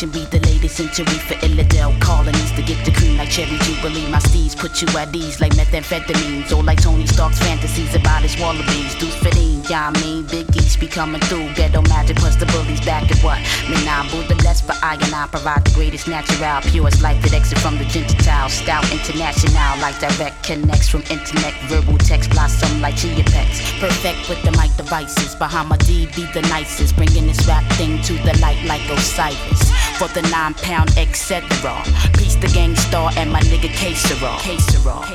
to 0.00 0.06
action, 0.06 0.10
be 0.10 0.38
the 0.38 0.46
latest 0.46 0.76
century 0.76 1.04
for 1.04 1.34
Illidale 1.46 1.98
colonies 2.00 2.52
to 2.52 2.62
get 2.62 2.84
the 2.84 2.92
cream 2.92 3.16
like 3.16 3.30
cherry 3.30 3.56
jubilee. 3.58 4.10
My 4.10 4.18
steeds 4.18 4.54
put 4.54 4.80
you 4.80 4.88
at 4.98 5.14
ease 5.14 5.40
like 5.40 5.52
methamphetamines, 5.52 6.56
or 6.56 6.62
like 6.62 6.80
Tony 6.80 7.06
Stark's 7.06 7.38
fantasies 7.38 7.94
about 7.94 8.22
his 8.22 8.36
Wallabees. 8.36 8.98
Deuce 8.98 9.20
yeah, 9.70 9.86
I 9.86 10.00
mean, 10.02 10.26
Big 10.26 10.50
East 10.56 10.80
be 10.80 10.88
coming 10.88 11.20
through. 11.20 11.46
Ghetto 11.54 11.80
magic 11.82 12.16
plus 12.16 12.34
the 12.34 12.46
bullies 12.46 12.84
back 12.84 13.08
at 13.08 13.22
what? 13.22 13.38
Menabu, 13.70 14.26
the 14.26 14.34
less 14.42 14.60
for 14.60 14.74
I 14.82 14.94
and 14.94 15.14
I 15.14 15.28
provide 15.28 15.64
the 15.64 15.70
greatest 15.74 16.08
natural, 16.08 16.60
purest 16.72 17.02
life 17.02 17.22
that 17.22 17.32
exit 17.32 17.58
from 17.58 17.78
the 17.78 17.84
Gentile. 17.84 18.48
Stout 18.48 18.82
international, 18.90 19.78
like 19.78 19.98
direct 20.00 20.42
connects 20.42 20.88
from 20.88 21.02
internet, 21.02 21.54
verbal 21.70 21.98
text 21.98 22.30
blossom 22.30 22.80
like 22.80 22.96
chia 22.96 23.22
pets. 23.22 23.62
Perfect 23.78 24.28
with 24.28 24.42
the 24.42 24.50
mic 24.58 24.74
devices. 24.76 25.36
Bahamadia 25.36 26.10
be 26.16 26.26
the 26.34 26.42
nicest, 26.48 26.96
bringing 26.96 27.28
this 27.28 27.46
rap 27.46 27.64
thing 27.74 28.02
to 28.02 28.14
the 28.26 28.36
light 28.42 28.58
like 28.66 28.82
Osiris. 28.90 29.89
For 30.00 30.08
the 30.08 30.22
nine 30.30 30.54
pound 30.54 30.96
etc. 30.96 31.42
Peace 32.16 32.34
the 32.36 32.48
Gang 32.54 32.74
Starr 32.74 33.12
and 33.18 33.30
my 33.30 33.40
nigga 33.40 33.68
K-Sera. 33.68 34.38
K-Sera. 34.40 35.06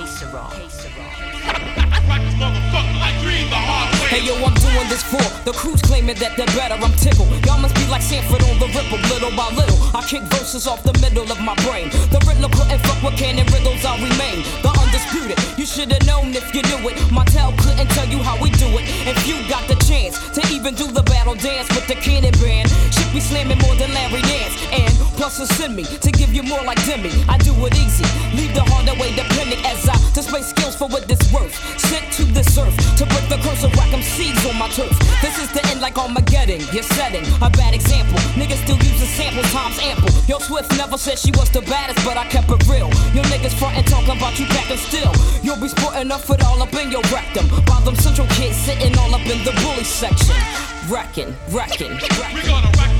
Hey 4.15 4.23
yo, 4.23 4.31
I'm 4.47 4.55
doing 4.63 4.87
this 4.87 5.03
for 5.03 5.19
the 5.43 5.51
crews 5.51 5.81
claiming 5.81 6.15
that 6.23 6.39
they're 6.39 6.47
better. 6.55 6.79
I'm 6.79 6.95
tickled. 6.95 7.27
Y'all 7.43 7.59
must 7.59 7.75
be 7.75 7.83
like 7.91 7.99
Sanford 7.99 8.47
on 8.47 8.55
the 8.63 8.71
ripple, 8.71 8.95
little 9.11 9.35
by 9.35 9.51
little. 9.51 9.75
I 9.91 10.07
kick 10.07 10.23
verses 10.31 10.71
off 10.71 10.79
the 10.87 10.95
middle 11.03 11.27
of 11.27 11.35
my 11.43 11.51
brain. 11.67 11.91
The 12.15 12.23
riddler 12.23 12.47
couldn't 12.55 12.79
fuck 12.87 13.03
with 13.03 13.19
cannon 13.19 13.43
riddles. 13.51 13.83
I 13.83 13.99
remain 13.99 14.39
the 14.63 14.71
undisputed. 14.71 15.35
You 15.59 15.67
should 15.67 15.91
have 15.91 16.07
known 16.07 16.31
if 16.31 16.47
you 16.55 16.63
knew 16.63 16.79
it. 16.87 16.95
My 17.11 17.27
tell 17.27 17.51
couldn't 17.59 17.91
tell 17.91 18.07
you 18.07 18.23
how 18.23 18.39
we 18.39 18.55
do 18.55 18.71
it. 18.79 18.87
If 19.03 19.19
you 19.27 19.35
got 19.51 19.67
the 19.67 19.75
chance 19.83 20.15
to 20.31 20.39
even 20.47 20.79
do 20.79 20.87
the 20.95 21.03
battle 21.03 21.35
dance 21.35 21.67
with 21.75 21.83
the 21.91 21.99
cannon 21.99 22.31
band, 22.39 22.71
should 22.95 23.11
be 23.11 23.19
slamming 23.19 23.59
more 23.67 23.75
than 23.75 23.91
Larry 23.91 24.23
Dance. 24.31 24.55
And 24.71 24.95
plus 25.19 25.43
a 25.43 25.45
send 25.59 25.75
me 25.75 25.83
to 25.83 26.09
give 26.15 26.31
you 26.31 26.43
more 26.43 26.63
like 26.63 26.79
Demi. 26.87 27.11
I 27.27 27.35
do 27.43 27.51
it 27.67 27.75
easy, 27.75 28.07
leave 28.31 28.55
the 28.55 28.63
hard 28.63 28.87
away 28.87 29.11
depending 29.11 29.59
as 29.67 29.83
I 29.91 29.99
display 30.15 30.39
skills 30.39 30.79
for 30.79 30.87
what 30.87 31.03
this 31.03 31.19
worth. 31.35 31.51
Sent 31.75 32.07
to 32.15 32.23
this 32.31 32.47
earth 32.55 32.79
to 32.95 33.03
break 33.11 33.27
the 33.27 33.43
curse 33.43 33.63
of 33.67 33.75
whack 33.75 33.91
'em 33.91 34.04
seeds 34.05 34.45
on 34.45 34.57
my 34.57 34.69
turf. 34.69 34.93
This 35.21 35.41
is 35.41 35.49
the 35.51 35.65
end 35.67 35.81
like 35.81 35.97
Armageddon. 35.97 36.61
You're 36.71 36.85
setting 36.95 37.25
a 37.41 37.49
bad 37.49 37.73
example. 37.73 38.19
Niggas 38.37 38.61
still 38.63 38.77
using 38.77 39.09
sample 39.09 39.43
times 39.49 39.79
ample. 39.81 40.13
Yo, 40.27 40.37
Swift 40.39 40.71
never 40.77 40.97
said 40.97 41.17
she 41.17 41.31
was 41.31 41.49
the 41.49 41.61
baddest, 41.61 41.99
but 42.05 42.17
I 42.17 42.25
kept 42.27 42.49
it 42.49 42.61
real. 42.67 42.89
Yo, 43.15 43.21
niggas 43.33 43.57
frontin' 43.57 43.83
talking 43.85 44.15
about 44.17 44.39
you 44.39 44.45
back 44.53 44.69
and 44.69 44.79
still. 44.79 45.13
You'll 45.41 45.59
be 45.59 45.67
sporting 45.67 46.11
up 46.11 46.29
it 46.29 46.43
all 46.43 46.61
up 46.61 46.73
in 46.73 46.91
your 46.91 47.03
rectum. 47.11 47.47
While 47.67 47.81
them 47.81 47.95
central 47.95 48.27
kids 48.37 48.55
sitting 48.55 48.97
all 48.97 49.13
up 49.13 49.25
in 49.25 49.43
the 49.43 49.53
bully 49.63 49.83
section. 49.83 50.35
Wrecking, 50.87 51.33
wrecking, 51.49 51.93
wrecking. 52.17 52.35
We 52.35 52.41
gonna 52.45 52.71
wreck 52.77 52.94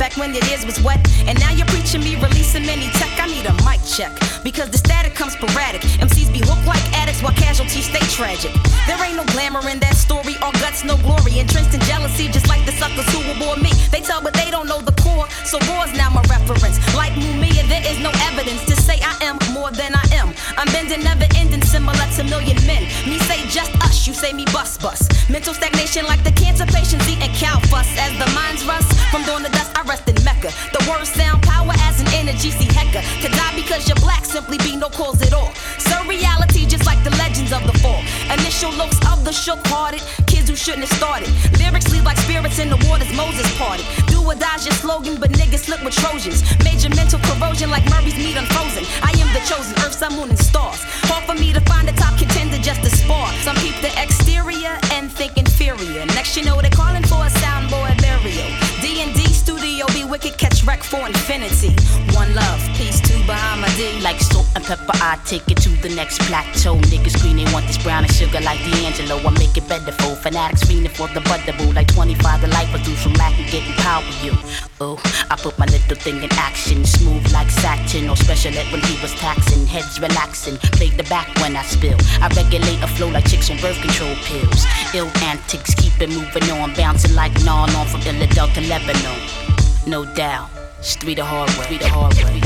back 0.00 0.16
when 0.16 0.32
your 0.32 0.42
ears 0.46 0.64
was 0.64 0.80
wet? 0.80 0.98
And 1.26 1.38
now 1.38 1.50
you're 1.52 1.66
preaching 1.66 2.00
me 2.00 2.16
releasing 2.16 2.64
many 2.64 2.88
tech. 2.98 3.20
I 3.20 3.26
need 3.26 3.44
a 3.44 3.52
mic 3.62 3.80
check 3.84 4.39
because 4.42 4.70
the 4.70 4.78
static 4.78 5.14
comes 5.14 5.32
sporadic. 5.34 5.82
MCs 6.00 6.32
be 6.32 6.40
hooked 6.40 6.66
like 6.66 6.82
addicts 6.96 7.22
while 7.22 7.34
casualties 7.34 7.86
stay 7.86 8.04
tragic. 8.08 8.52
There 8.86 8.98
ain't 9.04 9.16
no 9.16 9.24
glamour 9.32 9.66
in 9.68 9.78
that 9.80 9.96
story, 9.96 10.36
all 10.42 10.52
guts, 10.62 10.84
no 10.84 10.96
glory. 10.98 11.38
Entrenched 11.38 11.74
in 11.74 11.80
jealousy, 11.84 12.28
just 12.28 12.48
like 12.48 12.64
the 12.64 12.72
suckers 12.72 13.06
who 13.12 13.20
abhor 13.30 13.56
me. 13.56 13.72
They 13.92 14.00
tell, 14.00 14.22
but 14.22 14.34
they 14.34 14.50
don't 14.50 14.66
know 14.66 14.80
the 14.80 14.96
core. 15.02 15.28
So 15.44 15.58
war's 15.68 15.92
now 15.92 16.10
my 16.10 16.22
reference. 16.28 16.78
Like 16.94 17.12
Mumia, 17.14 17.66
there 17.68 17.84
is 17.84 17.98
no 18.00 18.10
evidence 18.30 18.64
to 18.66 18.76
say 18.76 18.98
I 19.02 19.16
am 19.22 19.36
more 19.52 19.70
than 19.70 19.92
I 19.94 20.04
am. 20.16 20.32
I'm 20.56 20.68
bending, 20.72 21.02
never 21.04 21.26
ending, 21.36 21.62
similar 21.62 22.06
to 22.16 22.24
million 22.24 22.58
men. 22.66 22.84
Me 23.08 23.18
say 23.28 23.44
just 23.48 23.72
us, 23.84 24.06
you 24.06 24.14
say 24.14 24.32
me 24.32 24.44
bust 24.52 24.80
bust. 24.80 25.30
Mental 25.30 25.54
stagnation 25.54 26.06
like 26.06 26.22
the 26.24 26.32
cancer 26.32 26.66
patients 26.66 27.08
eating 27.08 27.32
cow 27.36 27.58
fuss. 27.70 27.88
As 27.98 28.12
the 28.18 28.28
minds 28.34 28.64
rust 28.64 28.88
from 29.10 29.22
dawn 29.24 29.42
to 29.42 29.50
dust, 29.50 29.70
I 29.76 29.82
rest 29.82 30.08
in 30.08 30.16
Mecca. 30.24 30.50
The 30.72 30.80
words 30.88 31.12
sound 31.12 31.42
power 31.42 31.72
as 31.88 32.00
an 32.00 32.08
energy, 32.14 32.50
see 32.50 32.66
Hecka. 32.66 33.02
To 33.22 33.28
die 33.28 33.54
because 33.54 33.88
you're 33.88 34.00
black 34.00 34.24
simply 34.30 34.58
be 34.58 34.76
no 34.76 34.88
cause 34.88 35.20
at 35.26 35.32
all. 35.32 35.50
Surreality, 35.82 36.62
just 36.62 36.86
like 36.86 37.02
the 37.02 37.10
legends 37.18 37.52
of 37.52 37.66
the 37.66 37.76
fall. 37.82 37.98
Initial 38.30 38.70
looks 38.78 38.94
of 39.10 39.24
the 39.24 39.32
shook 39.32 39.58
hearted, 39.66 40.00
kids 40.30 40.48
who 40.48 40.54
shouldn't 40.54 40.86
have 40.86 40.96
started. 40.96 41.26
Lyrics 41.58 41.90
leave 41.90 42.04
like 42.04 42.16
spirits 42.18 42.60
in 42.60 42.70
the 42.70 42.78
waters 42.86 43.10
Moses 43.18 43.46
parted. 43.58 43.84
Do 44.06 44.22
or 44.22 44.36
die's 44.38 44.64
your 44.64 44.74
slogan, 44.78 45.18
but 45.18 45.30
niggas 45.32 45.66
slip 45.66 45.82
with 45.82 45.94
Trojans. 45.98 46.46
Major 46.62 46.90
mental 46.94 47.18
corrosion 47.26 47.70
like 47.70 47.84
Murray's 47.90 48.14
meat 48.14 48.38
unfrozen. 48.38 48.86
I 49.02 49.10
am 49.18 49.26
the 49.34 49.42
chosen, 49.50 49.74
earth, 49.82 49.98
sun, 49.98 50.14
moon, 50.14 50.30
and 50.30 50.38
stars. 50.38 50.78
Hard 51.10 51.26
for 51.26 51.34
me 51.34 51.52
to 51.52 51.60
find 51.66 51.88
a 51.88 51.92
top 51.92 52.16
contender 52.16 52.58
just 52.58 52.82
to 52.86 52.90
spar. 52.90 53.26
Some 53.42 53.56
peep 53.56 53.74
the 53.82 53.90
exterior 53.98 54.78
and 54.94 55.10
think 55.10 55.38
inferior. 55.38 56.06
Next 56.14 56.36
you 56.36 56.44
know 56.44 56.60
they're 56.62 56.70
calling 56.70 57.02
for 57.02 57.18
a 57.26 57.30
soundboy 57.42 57.98
burial. 57.98 58.69
Wicked, 60.10 60.38
catch 60.38 60.64
wreck 60.64 60.82
for 60.82 61.06
infinity. 61.06 61.70
One 62.18 62.34
love, 62.34 62.60
peace 62.74 63.00
to 63.00 63.14
Bahamadia. 63.30 64.02
Like 64.02 64.18
salt 64.18 64.48
and 64.56 64.64
pepper, 64.64 64.90
I 64.94 65.20
take 65.24 65.48
it 65.48 65.58
to 65.58 65.68
the 65.86 65.88
next 65.94 66.18
plateau. 66.22 66.74
Niggas 66.90 67.22
green, 67.22 67.36
they 67.36 67.46
want 67.52 67.68
this 67.68 67.78
brown 67.78 68.02
and 68.02 68.12
sugar 68.12 68.40
like 68.40 68.58
D'Angelo. 68.58 69.18
I 69.18 69.30
make 69.38 69.56
it 69.56 69.68
better 69.68 69.92
for 69.92 70.16
fanatics 70.16 70.64
fiending 70.64 70.90
for 70.90 71.06
the 71.14 71.20
butter 71.20 71.52
boo. 71.56 71.70
Like 71.72 71.86
25 71.94 72.40
the 72.40 72.48
life 72.48 72.74
I 72.74 72.82
do 72.82 72.90
from 72.96 73.12
lack 73.14 73.38
of 73.38 73.46
getting 73.52 73.72
power 73.78 74.02
you. 74.20 74.34
Oh, 74.80 74.98
I 75.30 75.36
put 75.36 75.56
my 75.60 75.66
little 75.66 75.96
thing 75.96 76.20
in 76.20 76.32
action. 76.32 76.84
Smooth 76.84 77.30
like 77.32 77.48
satin 77.48 78.10
or 78.10 78.16
special 78.16 78.52
ed 78.58 78.66
when 78.72 78.82
he 78.82 79.00
was 79.00 79.14
taxing. 79.14 79.64
Heads 79.64 80.00
relaxing, 80.00 80.56
played 80.74 80.96
the 80.96 81.04
back 81.04 81.28
when 81.38 81.54
I 81.54 81.62
spill. 81.62 81.98
I 82.18 82.26
regulate 82.34 82.82
a 82.82 82.88
flow 82.88 83.10
like 83.10 83.30
chicks 83.30 83.48
on 83.48 83.58
birth 83.58 83.80
control 83.80 84.16
pills. 84.26 84.66
Ill 84.92 85.06
antics, 85.22 85.72
keep 85.74 85.94
it 86.02 86.10
moving 86.10 86.50
on. 86.50 86.74
Bouncing 86.74 87.14
like 87.14 87.32
Non 87.44 87.70
on 87.76 87.86
from 87.86 88.00
Illidale 88.00 88.52
to 88.54 88.60
Lebanon. 88.66 89.49
No 89.86 90.04
doubt, 90.14 90.50
it's 90.78 90.94
three 90.94 91.14
the 91.14 91.24
hard 91.24 91.48
way. 91.58 91.64
Three 91.64 91.78
the 91.78 91.88
hard 91.88 92.14
way. 92.14 92.40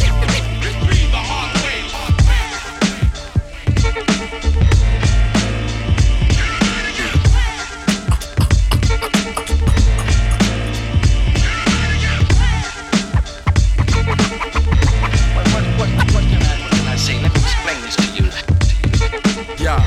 What 15.77 16.25
can 16.25 16.87
I 16.87 16.97
say? 16.97 17.21
Let 17.21 17.35
me 17.35 17.41
explain 17.41 17.81
this 17.83 17.97
to 17.97 18.07
you. 18.15 18.27
Yeah. 19.63 19.85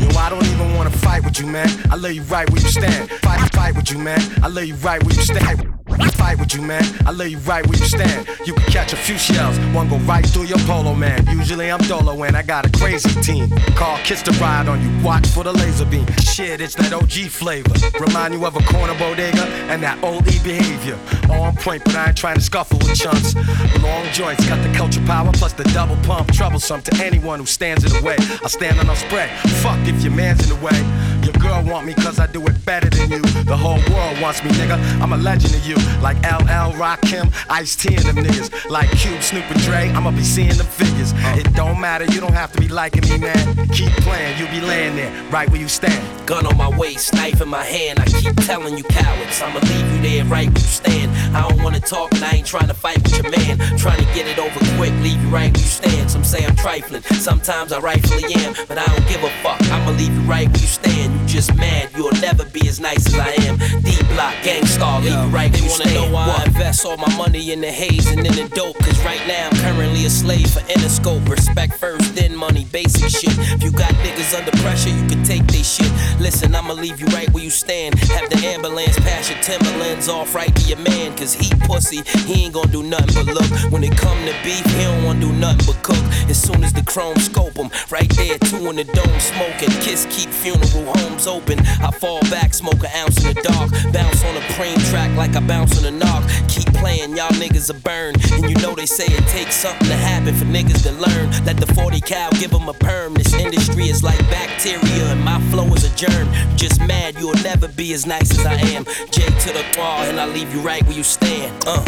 Yo, 0.00 0.08
I 0.16 0.30
don't 0.30 0.46
even 0.46 0.74
wanna 0.74 0.90
fight 0.90 1.24
with 1.24 1.38
you, 1.40 1.46
man. 1.46 1.68
I 1.90 1.96
lay 1.96 2.12
you 2.12 2.22
right 2.22 2.48
where 2.50 2.62
you 2.62 2.68
stand. 2.68 3.10
Fight, 3.10 3.52
fight 3.54 3.76
with 3.76 3.90
you, 3.90 3.98
man. 3.98 4.20
I 4.42 4.48
lay 4.48 4.66
you 4.66 4.74
right 4.76 5.02
where 5.02 5.14
you 5.14 5.22
stand. 5.22 5.77
Fight 6.18 6.38
with 6.38 6.54
you, 6.54 6.62
man. 6.62 6.82
I 7.06 7.12
lay 7.12 7.28
you 7.28 7.38
right 7.38 7.66
where 7.66 7.78
you 7.78 7.84
stand. 7.84 8.28
You 8.44 8.54
can 8.54 8.64
catch 8.72 8.92
a 8.92 8.96
few 8.96 9.16
shells, 9.18 9.58
one 9.74 9.88
go 9.88 9.98
right 9.98 10.26
through 10.26 10.44
your 10.44 10.58
polo, 10.60 10.94
man. 10.94 11.26
Usually 11.28 11.70
I'm 11.70 11.80
dolo 11.80 12.22
and 12.24 12.36
I 12.36 12.42
got 12.42 12.66
a 12.66 12.78
crazy 12.78 13.20
team. 13.20 13.50
Call 13.76 13.96
Kiss 13.98 14.22
the 14.22 14.32
ride 14.32 14.68
on 14.68 14.80
you, 14.80 15.04
watch 15.04 15.26
for 15.28 15.44
the 15.44 15.52
laser 15.52 15.84
beam. 15.84 16.06
Shit, 16.18 16.60
it's 16.60 16.74
that 16.76 16.92
OG 16.92 17.30
flavor. 17.30 17.72
Remind 17.98 18.34
you 18.34 18.44
of 18.46 18.56
a 18.56 18.62
corner 18.62 18.94
bodega 18.98 19.44
and 19.70 19.82
that 19.82 20.02
old 20.02 20.26
E 20.28 20.38
behavior. 20.42 20.98
On 21.30 21.54
point, 21.56 21.84
but 21.84 21.94
I 21.94 22.08
ain't 22.08 22.16
trying 22.16 22.36
to 22.36 22.40
scuffle 22.40 22.78
with 22.78 22.94
chunks. 22.94 23.34
Long 23.82 24.04
joints 24.12 24.46
got 24.48 24.62
the 24.62 24.72
culture 24.76 25.04
power 25.04 25.30
plus 25.32 25.52
the 25.52 25.64
double 25.64 25.96
pump. 26.06 26.32
Troublesome 26.32 26.82
to 26.82 27.04
anyone 27.04 27.38
who 27.38 27.46
stands 27.46 27.84
in 27.84 27.92
the 27.92 28.06
way. 28.06 28.16
I 28.18 28.48
stand 28.48 28.78
on 28.80 28.88
a 28.88 28.96
spread. 28.96 29.30
Fuck 29.62 29.78
if 29.86 30.02
your 30.02 30.12
man's 30.12 30.42
in 30.42 30.56
the 30.56 30.64
way. 30.64 30.78
Your 31.22 31.34
girl 31.34 31.62
want 31.64 31.86
me 31.86 31.94
cause 31.94 32.18
I 32.18 32.26
do 32.26 32.46
it 32.46 32.64
better 32.64 32.88
than 32.88 33.10
you. 33.10 33.20
The 33.44 33.56
whole 33.56 33.80
world 33.92 34.20
wants 34.20 34.42
me, 34.42 34.50
nigga. 34.50 34.78
I'm 35.00 35.12
a 35.12 35.16
legend 35.16 35.52
to 35.54 35.60
you. 35.68 35.76
Like 36.02 36.16
LL, 36.18 36.72
Rakim, 36.78 37.32
Ice 37.50 37.76
T 37.76 37.94
and 37.94 38.04
them 38.04 38.16
niggas. 38.16 38.70
Like 38.70 38.90
Cube, 38.98 39.22
Snoop 39.22 39.50
and 39.50 39.60
Dre, 39.60 39.88
I'ma 39.90 40.10
be 40.10 40.24
seeing 40.24 40.56
the 40.56 40.64
figures. 40.64 41.12
Uh. 41.12 41.36
It 41.38 41.54
don't 41.54 41.80
matter, 41.80 42.04
you 42.06 42.20
don't 42.20 42.34
have 42.34 42.52
to 42.52 42.60
be 42.60 42.68
liking 42.68 43.08
me, 43.08 43.18
man. 43.18 43.68
Keep 43.68 43.92
playing, 44.04 44.38
you'll 44.38 44.50
be 44.50 44.60
laying 44.60 44.96
there, 44.96 45.12
right 45.30 45.48
where 45.50 45.60
you 45.60 45.68
stand. 45.68 46.26
Gun 46.26 46.46
on 46.46 46.56
my 46.56 46.68
waist, 46.78 47.14
knife 47.14 47.40
in 47.40 47.48
my 47.48 47.64
hand. 47.64 47.98
I 47.98 48.04
keep 48.06 48.36
telling 48.36 48.76
you 48.76 48.84
cowards, 48.84 49.40
I'ma 49.42 49.60
leave 49.60 49.92
you 49.92 50.02
there 50.02 50.24
right 50.24 50.48
where 50.48 50.62
you 50.62 50.68
stand. 50.68 51.36
I 51.36 51.48
don't 51.48 51.62
wanna 51.62 51.80
talk, 51.80 52.12
and 52.14 52.24
I 52.24 52.30
ain't 52.32 52.46
trying 52.46 52.68
to 52.68 52.74
fight 52.74 53.02
with 53.02 53.16
your 53.16 53.30
man. 53.30 53.58
Trying 53.78 53.98
to 53.98 54.14
get 54.14 54.26
it 54.26 54.38
over 54.38 54.58
quick, 54.76 54.92
leave 55.02 55.20
you 55.22 55.28
right 55.28 55.52
where 55.52 55.62
you 55.62 55.68
stand. 55.68 56.10
Some 56.10 56.24
say 56.24 56.44
I'm 56.44 56.56
trifling, 56.56 57.02
sometimes 57.02 57.72
I 57.72 57.80
rightfully 57.80 58.24
am, 58.34 58.54
but 58.68 58.78
I 58.78 58.86
don't 58.86 59.08
give 59.08 59.22
a 59.22 59.30
fuck. 59.42 59.60
I'ma 59.70 59.92
leave 59.92 60.14
you 60.14 60.22
right 60.22 60.48
where 60.48 60.60
you 60.60 60.66
stand. 60.66 61.20
You 61.20 61.26
just 61.26 61.54
mad, 61.56 61.90
you'll 61.96 62.12
never 62.20 62.44
be 62.46 62.66
as 62.68 62.80
nice 62.80 63.06
as 63.06 63.14
I 63.18 63.30
am. 63.46 63.58
D 63.82 63.96
block, 64.14 64.34
Gang 64.42 64.64
Starr, 64.66 65.00
leave 65.00 65.12
you 65.12 65.28
right 65.28 65.50
where 65.52 65.62
you 65.62 65.68
wanna 65.78 65.94
know 65.94 66.12
why 66.12 66.26
I 66.26 66.44
invest 66.44 66.84
all 66.84 66.96
my 66.96 67.14
money 67.16 67.52
in 67.52 67.60
the 67.60 67.70
haze 67.70 68.06
and 68.10 68.26
in 68.26 68.34
the 68.34 68.48
dope. 68.54 68.78
Cause 68.78 68.98
right 69.04 69.24
now 69.26 69.48
I'm 69.50 69.56
currently 69.58 70.06
a 70.06 70.10
slave 70.10 70.50
for 70.50 70.60
Interscope. 70.60 71.28
Respect 71.28 71.74
first, 71.74 72.14
then 72.14 72.34
money, 72.34 72.64
basic 72.72 73.08
shit. 73.08 73.36
If 73.54 73.62
you 73.62 73.70
got 73.70 73.92
niggas 74.04 74.36
under 74.36 74.50
pressure, 74.62 74.90
you 74.90 75.06
can 75.06 75.22
take 75.24 75.46
they 75.46 75.62
shit. 75.62 75.90
Listen, 76.20 76.54
I'ma 76.54 76.74
leave 76.74 77.00
you 77.00 77.06
right 77.08 77.30
where 77.32 77.44
you 77.44 77.50
stand. 77.50 77.98
Have 77.98 78.28
the 78.30 78.38
ambulance 78.46 78.98
pass 79.00 79.30
your 79.30 79.38
Timberlands 79.40 80.08
off 80.08 80.34
right 80.34 80.54
to 80.54 80.62
your 80.62 80.78
man. 80.78 81.16
Cause 81.16 81.34
he 81.34 81.50
pussy, 81.66 82.02
he 82.26 82.44
ain't 82.44 82.54
gonna 82.54 82.72
do 82.72 82.82
nothing 82.82 83.26
but 83.26 83.34
look. 83.34 83.72
When 83.72 83.84
it 83.84 83.96
come 83.96 84.18
to 84.26 84.34
beef, 84.42 84.64
he 84.64 84.84
don't 84.84 85.04
wanna 85.04 85.20
do 85.20 85.32
nothing 85.32 85.66
but 85.66 85.82
cook. 85.82 86.04
As 86.28 86.40
soon 86.40 86.64
as 86.64 86.72
the 86.72 86.82
chrome 86.82 87.16
scope 87.18 87.56
him, 87.56 87.70
right 87.90 88.10
there, 88.16 88.38
two 88.38 88.68
in 88.70 88.76
the 88.76 88.84
dome 88.84 89.20
smoking. 89.20 89.70
Kiss 89.82 90.06
keep 90.10 90.30
funeral 90.30 90.92
homes 90.96 91.26
open. 91.26 91.58
I 91.60 91.90
fall 91.90 92.20
back, 92.30 92.54
smoke 92.54 92.80
an 92.80 92.90
ounce 92.96 93.24
in 93.24 93.34
the 93.34 93.42
dark. 93.42 93.70
Bounce 93.92 94.24
on 94.24 94.36
a 94.36 94.44
preem 94.56 94.78
track 94.90 95.14
like 95.16 95.36
I 95.36 95.40
bounce 95.40 95.67
on 95.76 95.84
a 95.84 95.90
knock. 95.90 96.24
Keep 96.48 96.72
playing, 96.74 97.16
y'all 97.16 97.34
niggas 97.42 97.68
are 97.70 97.80
burn. 97.80 98.14
And 98.32 98.48
you 98.48 98.56
know 98.62 98.74
they 98.74 98.86
say 98.86 99.04
it 99.04 99.26
takes 99.28 99.56
something 99.56 99.88
to 99.88 99.96
happen 99.96 100.34
for 100.34 100.44
niggas 100.44 100.82
to 100.84 100.92
learn. 100.92 101.30
That 101.44 101.56
the 101.58 101.66
40 101.74 102.00
cal 102.00 102.30
give 102.32 102.50
them 102.50 102.68
a 102.68 102.74
perm. 102.74 103.14
This 103.14 103.34
industry 103.34 103.88
is 103.88 104.02
like 104.02 104.18
bacteria, 104.30 105.04
and 105.12 105.20
my 105.20 105.40
flow 105.50 105.66
is 105.74 105.84
a 105.84 105.94
germ. 105.96 106.28
Just 106.56 106.80
mad, 106.86 107.16
you'll 107.18 107.42
never 107.42 107.68
be 107.68 107.92
as 107.92 108.06
nice 108.06 108.30
as 108.38 108.46
I 108.46 108.54
am. 108.54 108.84
J 109.10 109.26
to 109.26 109.52
the 109.52 109.64
thaw, 109.74 110.04
and 110.04 110.20
I 110.20 110.26
leave 110.26 110.52
you 110.54 110.60
right 110.60 110.82
where 110.84 110.96
you 110.96 111.04
stand. 111.04 111.52
Uh. 111.66 111.84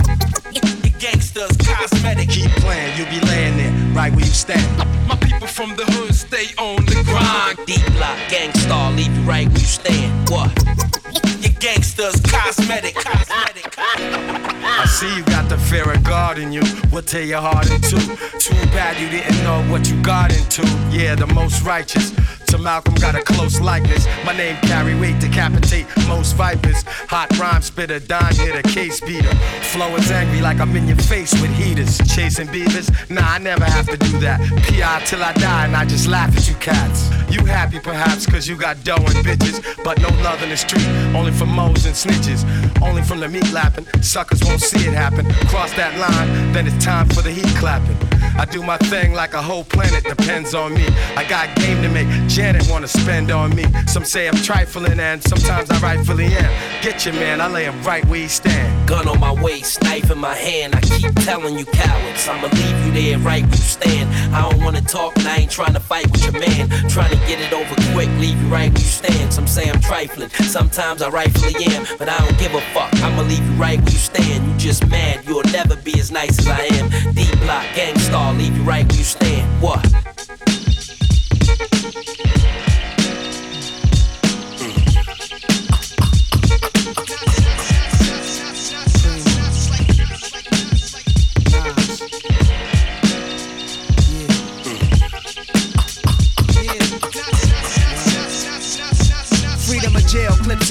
Gangsters, 1.00 1.56
cosmetic. 1.56 2.28
Keep 2.28 2.50
playing, 2.56 2.98
you'll 2.98 3.08
be 3.08 3.20
laying 3.26 3.56
there, 3.56 3.94
right 3.94 4.12
where 4.12 4.20
you 4.20 4.30
stand. 4.30 4.76
My 5.08 5.16
people 5.16 5.46
from 5.46 5.74
the 5.74 5.84
hood 5.86 6.14
stay 6.14 6.54
on 6.58 6.84
the 6.84 7.02
grind. 7.06 7.66
Deep 7.66 7.84
block, 7.94 8.18
Gang 8.28 8.52
Starr, 8.52 8.92
leave 8.92 9.16
you 9.16 9.22
right 9.22 9.48
where 9.48 9.58
you 9.58 9.64
stand. 9.64 10.28
What? 10.28 11.29
Gangsters, 11.60 12.18
cosmetic. 12.22 12.94
cosmetic. 12.94 13.74
I 13.78 14.86
see 14.88 15.14
you 15.14 15.22
got 15.24 15.50
the 15.50 15.58
fear 15.58 15.92
of 15.92 16.02
God 16.02 16.38
in 16.38 16.52
you. 16.52 16.62
We'll 16.90 17.02
tear 17.02 17.22
your 17.22 17.42
heart 17.42 17.70
in 17.70 17.82
two. 17.82 17.98
Too 18.38 18.54
bad 18.72 18.98
you 18.98 19.10
didn't 19.10 19.44
know 19.44 19.62
what 19.70 19.90
you 19.90 20.00
got 20.02 20.34
into. 20.34 20.62
Yeah, 20.90 21.16
the 21.16 21.26
most 21.26 21.62
righteous. 21.62 22.14
To 22.46 22.58
Malcolm 22.58 22.94
got 22.94 23.14
a 23.14 23.22
close 23.22 23.60
likeness. 23.60 24.06
My 24.24 24.36
name 24.36 24.56
carry 24.62 24.98
weight, 24.98 25.20
decapitate 25.20 25.86
most 26.08 26.32
vipers. 26.34 26.82
Hot 27.08 27.28
rhyme 27.38 27.62
spitter, 27.62 28.00
Don 28.00 28.34
hit 28.34 28.56
a 28.56 28.62
case 28.62 29.00
beater. 29.00 29.32
Flow 29.70 29.94
is 29.96 30.10
angry 30.10 30.40
like 30.40 30.58
I'm 30.58 30.74
in 30.74 30.88
your 30.88 30.96
face 30.96 31.32
with 31.40 31.52
heaters. 31.52 31.98
Chasing 32.12 32.50
beavers? 32.50 32.90
Nah, 33.08 33.34
I 33.34 33.38
never 33.38 33.64
have 33.64 33.86
to 33.86 33.96
do 33.96 34.18
that. 34.20 34.40
PI 34.66 35.02
till 35.04 35.22
I 35.22 35.32
die 35.34 35.66
and 35.66 35.76
I 35.76 35.84
just 35.84 36.08
laugh 36.08 36.36
at 36.36 36.48
you 36.48 36.54
cats. 36.54 37.08
You 37.30 37.44
happy 37.44 37.78
perhaps 37.78 38.26
cause 38.26 38.48
you 38.48 38.56
got 38.56 38.82
dough 38.82 38.96
and 38.96 39.24
bitches, 39.24 39.62
but 39.84 40.00
no 40.00 40.08
love 40.24 40.42
in 40.42 40.48
the 40.48 40.56
street. 40.56 40.88
Only 41.14 41.30
for 41.30 41.46
moles 41.50 41.84
and 41.86 41.94
snitches. 41.94 42.44
Only 42.82 43.02
from 43.02 43.20
the 43.20 43.28
meat 43.28 43.50
lapping. 43.52 43.86
Suckers 44.02 44.42
won't 44.44 44.60
see 44.60 44.86
it 44.86 44.94
happen. 44.94 45.30
Cross 45.48 45.72
that 45.74 45.98
line, 45.98 46.52
then 46.52 46.66
it's 46.66 46.84
time 46.84 47.08
for 47.08 47.22
the 47.22 47.30
heat 47.30 47.54
clapping. 47.56 47.96
I 48.38 48.44
do 48.44 48.62
my 48.62 48.78
thing 48.78 49.12
like 49.12 49.34
a 49.34 49.42
whole 49.42 49.64
planet 49.64 50.04
depends 50.04 50.54
on 50.54 50.72
me. 50.74 50.86
I 51.16 51.28
got 51.28 51.54
game 51.56 51.82
to 51.82 51.88
make 51.88 52.08
Janet 52.28 52.66
wanna 52.70 52.88
spend 52.88 53.30
on 53.30 53.54
me. 53.54 53.64
Some 53.86 54.04
say 54.04 54.28
I'm 54.28 54.36
trifling 54.36 54.98
and 54.98 55.22
sometimes 55.22 55.70
I 55.70 55.78
rightfully 55.80 56.26
am. 56.26 56.82
Get 56.82 57.04
your 57.04 57.14
man, 57.14 57.40
I 57.40 57.48
lay 57.48 57.64
him 57.64 57.82
right 57.82 58.04
where 58.06 58.20
he 58.20 58.28
stand. 58.28 58.88
Gun 58.88 59.08
on 59.08 59.20
my 59.20 59.32
waist, 59.42 59.82
knife 59.82 60.10
in 60.10 60.18
my 60.18 60.34
hand. 60.34 60.74
I 60.74 60.80
keep 60.80 61.14
telling 61.16 61.58
you 61.58 61.64
cowards, 61.66 62.28
I'ma 62.28 62.48
leave 62.48 62.86
you 62.86 62.92
there 62.92 63.18
right 63.18 63.42
where 63.42 63.50
you 63.50 63.56
stand. 63.56 64.34
I 64.34 64.48
don't 64.48 64.62
wanna 64.62 64.82
talk 64.82 65.16
and 65.18 65.28
I 65.28 65.36
ain't 65.38 65.50
trying 65.50 65.74
to 65.74 65.80
fight 65.80 66.10
with 66.10 66.22
your 66.22 66.32
man. 66.32 66.68
Trying 66.88 67.10
to 67.10 67.20
get 67.26 67.40
it 67.40 67.52
over 67.52 67.74
quick, 67.92 68.08
leave 68.20 68.40
you 68.40 68.48
right 68.48 68.70
where 68.70 68.78
you 68.80 68.88
stand. 68.88 69.32
Some 69.32 69.46
say 69.46 69.68
I'm 69.68 69.80
trifling, 69.80 70.30
sometimes 70.30 71.02
I 71.02 71.10
rightfully 71.42 71.74
am, 71.74 71.86
but 71.98 72.08
I 72.08 72.18
don't 72.18 72.38
give 72.38 72.54
a 72.54 72.60
fuck. 72.72 72.92
I'ma 73.02 73.22
leave 73.22 73.44
you 73.44 73.52
right 73.52 73.80
where 73.80 73.90
you 73.90 73.98
stand. 73.98 74.46
You 74.46 74.58
just 74.58 74.86
mad, 74.88 75.24
you'll 75.26 75.42
never 75.44 75.76
be 75.76 75.98
as 75.98 76.10
nice 76.10 76.38
as 76.38 76.46
I 76.46 76.64
am. 76.74 77.14
D 77.14 77.24
block, 77.36 77.64
Gang 77.74 77.98
Starr, 77.98 78.34
leave 78.34 78.56
you 78.56 78.62
right 78.62 78.86
where 78.86 78.98
you 78.98 79.04
stand. 79.04 79.62
What? 79.62 79.80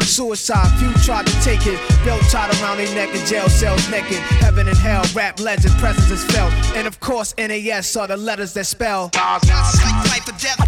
Suicide, 0.00 0.68
few 0.78 0.92
tried 1.04 1.26
to 1.26 1.32
take 1.40 1.66
it. 1.66 1.78
Belt 2.04 2.22
tied 2.30 2.52
around 2.60 2.78
their 2.78 2.92
neck 2.94 3.14
in 3.14 3.24
jail 3.26 3.48
cells 3.48 3.88
naked. 3.90 4.18
Heaven 4.40 4.68
and 4.68 4.76
hell, 4.76 5.04
rap 5.14 5.40
legend, 5.40 5.74
presence 5.78 6.10
is 6.10 6.24
felt. 6.24 6.52
And 6.76 6.86
of 6.86 7.00
course, 7.00 7.34
NAS 7.38 7.96
are 7.96 8.06
the 8.06 8.16
letters 8.16 8.52
that 8.54 8.66
spell. 8.66 9.10
Not 9.14 9.42
like 9.46 9.98
life 10.10 10.28
or 10.28 10.36
death. 10.38 10.58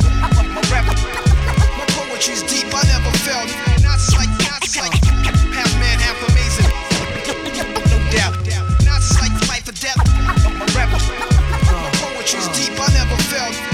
My 0.55 0.63
rap, 0.73 0.87
my 0.87 1.87
poetry's 1.89 2.43
deep. 2.43 2.73
I 2.73 2.83
never 2.89 3.13
felt. 3.19 3.49
Not 3.83 4.01
like, 4.17 4.33
not 4.49 4.65
like 4.81 4.95
half 5.53 5.73
man, 5.79 5.99
half 5.99 6.19
amazing. 6.31 6.71
No 7.91 7.99
doubt. 8.11 8.35
Not 8.85 9.03
like 9.21 9.35
life 9.49 9.69
or 9.69 9.77
death. 9.77 10.01
My 10.59 10.67
rap, 10.75 10.91
my 10.93 11.91
poetry's 12.01 12.49
deep. 12.57 12.79
I 12.79 12.89
never 12.95 13.17
felt. 13.25 13.74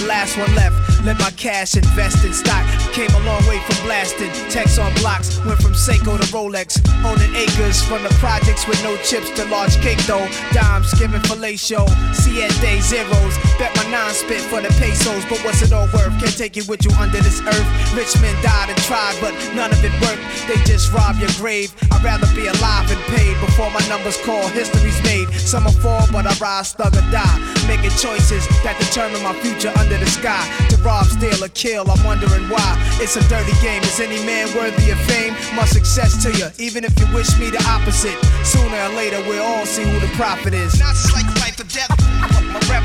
the 0.00 0.06
last 0.06 0.36
one 0.36 0.52
left. 0.54 0.76
Let 1.04 1.18
my 1.18 1.30
cash 1.32 1.76
invest 1.76 2.24
in 2.24 2.32
stock. 2.32 2.64
Came 2.92 3.10
a 3.10 3.20
long 3.24 3.44
way 3.46 3.58
from 3.60 3.76
blasting. 3.86 4.30
Text 4.50 4.78
on 4.78 4.92
blocks, 5.00 5.38
went 5.44 5.60
from 5.60 5.72
Seiko 5.72 6.18
to 6.20 6.26
Rolex. 6.32 6.80
Owning 7.04 7.34
acres 7.34 7.82
from 7.84 8.02
the 8.02 8.12
projects 8.20 8.66
with 8.66 8.82
no 8.82 8.96
chips 8.98 9.30
to 9.36 9.44
large 9.46 9.76
cake 9.80 10.00
though. 10.06 10.28
Dimes 10.52 10.92
giving 10.98 11.20
fellatio, 11.20 11.88
siete 12.14 12.82
zeros. 12.82 13.34
Bet 13.58 13.74
my 13.76 13.84
nine 13.90 14.12
spit 14.12 14.40
for 14.42 14.60
the 14.60 14.68
pesos, 14.80 15.24
but 15.26 15.38
what's 15.44 15.62
it 15.62 15.72
all 15.72 15.88
worth? 15.92 16.12
Can't 16.20 16.36
take 16.36 16.56
it 16.56 16.68
with 16.68 16.84
you 16.84 16.92
under 17.00 17.20
this 17.20 17.40
earth. 17.40 17.68
Rich 17.96 18.20
men 18.20 18.36
died 18.42 18.68
and 18.68 18.78
tried, 18.84 19.16
but 19.20 19.32
none 19.54 19.72
of 19.72 19.80
it 19.84 19.92
worked. 20.00 20.22
They 20.48 20.56
just 20.64 20.92
rob 20.92 21.16
your 21.16 21.32
grave. 21.40 21.72
I'd 21.92 22.04
rather 22.04 22.28
be 22.34 22.46
alive 22.46 22.90
and 22.90 23.00
paid 23.16 23.34
before 23.40 23.70
my 23.70 23.84
numbers 23.88 24.16
call. 24.24 24.46
History's 24.48 25.00
made. 25.02 25.28
Some 25.32 25.64
will 25.64 25.72
fall, 25.80 26.06
but 26.12 26.26
I 26.26 26.34
rise, 26.38 26.72
thug 26.72 26.94
or 26.94 27.06
die. 27.10 27.38
Making 27.66 27.96
choices 27.96 28.46
that 28.64 28.76
determine 28.78 29.22
my 29.22 29.32
future 29.40 29.72
the 29.98 30.06
sky. 30.06 30.44
To 30.70 30.76
rob, 30.84 31.06
steal, 31.06 31.42
or 31.42 31.48
kill, 31.48 31.90
I'm 31.90 32.02
wondering 32.04 32.48
why. 32.48 32.76
It's 33.00 33.16
a 33.16 33.24
dirty 33.28 33.52
game. 33.62 33.82
Is 33.82 33.98
any 34.00 34.20
man 34.24 34.46
worthy 34.54 34.90
of 34.90 34.98
fame? 35.10 35.34
My 35.56 35.64
success 35.64 36.22
to 36.22 36.30
you, 36.36 36.48
even 36.58 36.84
if 36.84 36.98
you 37.00 37.06
wish 37.14 37.30
me 37.38 37.50
the 37.50 37.62
opposite. 37.66 38.18
Sooner 38.44 38.76
or 38.76 38.92
later, 38.94 39.18
we'll 39.26 39.42
all 39.42 39.66
see 39.66 39.82
who 39.82 39.98
the 40.00 40.10
prophet 40.14 40.54
is. 40.54 40.78
Not 40.78 40.94
like 41.12 41.26
life 41.40 41.58
or 41.58 41.68
death. 41.68 41.90
My 42.52 42.60
rap, 42.70 42.84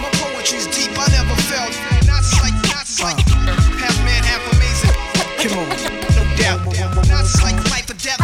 my 0.00 0.10
poetry's 0.22 0.66
deep. 0.68 0.92
I 0.96 1.06
never 1.10 1.36
felt. 1.50 1.74
Not 2.06 2.24
like, 2.40 2.56
not 2.70 2.88
like 3.02 3.20
uh. 3.44 3.56
half 3.82 3.96
man, 4.04 4.22
half 4.24 4.44
amazing. 4.54 4.94
Come 5.42 5.58
on, 5.58 5.68
no 6.16 6.22
doubt. 6.40 6.60
Not 7.08 7.26
like 7.42 7.58
life 7.70 7.90
or 7.90 7.98
death. 8.00 8.22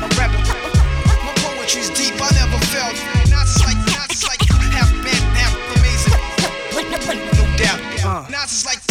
My 0.00 0.08
rap, 0.16 0.32
my 0.32 1.32
poetry's 1.42 1.90
deep. 1.90 2.14
I 2.20 2.30
never 2.38 2.58
felt. 2.72 3.15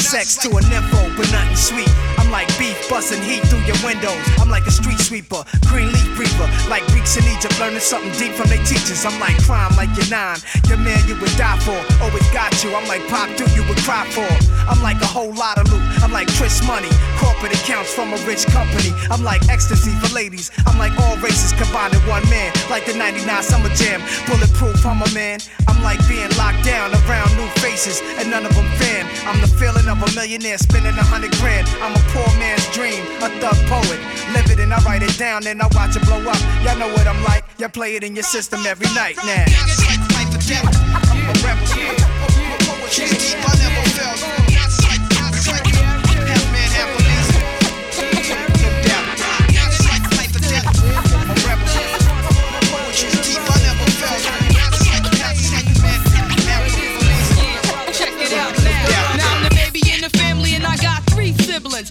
Sex 0.05 0.37
to 0.37 0.49
a 0.53 0.61
nympho, 0.69 1.01
but 1.17 1.25
nothing 1.33 1.57
sweet. 1.57 1.89
I'm 2.21 2.29
like 2.29 2.47
beef 2.59 2.77
busting 2.89 3.21
heat 3.21 3.41
through 3.49 3.65
your 3.65 3.77
windows. 3.81 4.21
I'm 4.37 4.49
like 4.49 4.65
a 4.67 4.71
street 4.71 4.99
sweeper, 4.99 5.43
green 5.65 5.89
leaf 5.91 6.09
breather. 6.15 6.45
Like 6.69 6.85
Greeks 6.93 7.17
in 7.17 7.25
Egypt, 7.25 7.57
learning 7.59 7.81
something 7.81 8.13
deep 8.21 8.33
from 8.37 8.49
their 8.49 8.61
teachers. 8.65 9.03
I'm 9.03 9.17
like 9.19 9.37
crime, 9.43 9.73
like 9.75 9.89
your 9.97 10.05
nine. 10.13 10.37
Your 10.69 10.77
man 10.77 11.01
you 11.09 11.17
would 11.17 11.33
die 11.37 11.57
for, 11.65 11.73
oh, 11.73 12.05
always 12.05 12.25
got 12.29 12.53
you. 12.63 12.73
I'm 12.77 12.87
like 12.87 13.01
pop 13.09 13.33
dude 13.35 13.49
you 13.57 13.65
would 13.65 13.81
cry 13.81 14.05
for. 14.13 14.29
I'm 14.69 14.81
like 14.81 15.01
a 15.01 15.09
whole 15.09 15.33
lot 15.33 15.57
of 15.57 15.65
loot. 15.73 15.81
I'm 16.05 16.11
like 16.13 16.29
Chris 16.37 16.61
Money, 16.65 16.93
corporate 17.17 17.53
accounts 17.57 17.93
from 17.93 18.13
a 18.13 18.17
rich 18.29 18.45
company. 18.53 18.93
I'm 19.09 19.23
like 19.23 19.41
ecstasy 19.49 19.91
for 19.97 20.13
ladies. 20.13 20.51
I'm 20.69 20.77
like 20.77 20.93
all 21.01 21.17
races 21.17 21.53
combined 21.57 21.93
in 21.93 22.01
one 22.05 22.23
man. 22.29 22.53
Like 22.69 22.85
the 22.85 22.93
99 22.93 23.25
Summer 23.41 23.69
Jam, 23.73 24.01
bulletproof. 24.29 24.85
I'm 24.85 25.01
a 25.01 25.09
man. 25.13 25.39
I'm 25.67 25.81
like 25.81 25.99
being 26.07 26.29
locked 26.37 26.63
down 26.63 26.93
around 26.93 27.33
new 27.37 27.49
faces, 27.61 28.01
and 28.21 28.29
none 28.29 28.45
of 28.45 28.53
them 28.53 28.69
fan. 28.77 29.09
I'm 29.25 29.41
the 29.41 29.47
feeling 29.47 29.87
of 29.87 29.94
a 30.01 30.09
millionaire 30.15 30.57
spending 30.57 30.93
a 30.93 31.03
hundred 31.03 31.31
grand. 31.37 31.67
I'm 31.81 31.93
a 31.93 32.03
poor 32.11 32.27
man's 32.39 32.65
dream, 32.71 33.03
a 33.21 33.29
thug 33.39 33.55
poet. 33.67 33.99
Live 34.33 34.49
it 34.51 34.59
and 34.59 34.73
I 34.73 34.79
write 34.83 35.03
it 35.03 35.17
down, 35.17 35.43
then 35.43 35.61
I 35.61 35.67
watch 35.71 35.95
it 35.95 36.03
blow 36.05 36.19
up. 36.19 36.41
Y'all 36.63 36.77
know 36.77 36.91
what 36.93 37.07
I'm 37.07 37.21
like. 37.23 37.43
Y'all 37.57 37.69
play 37.69 37.95
it 37.95 38.03
in 38.03 38.15
your 38.15 38.23
system 38.23 38.65
every 38.65 38.87
night 38.93 39.17
now. 39.25 39.45
I'm 41.05 41.29
a 41.29 41.33
rebel. 41.43 41.65
My 42.49 42.57
poetry's 42.65 43.11
deep, 43.11 43.39
I 43.39 43.53
never 43.57 43.83
felt. 43.95 44.44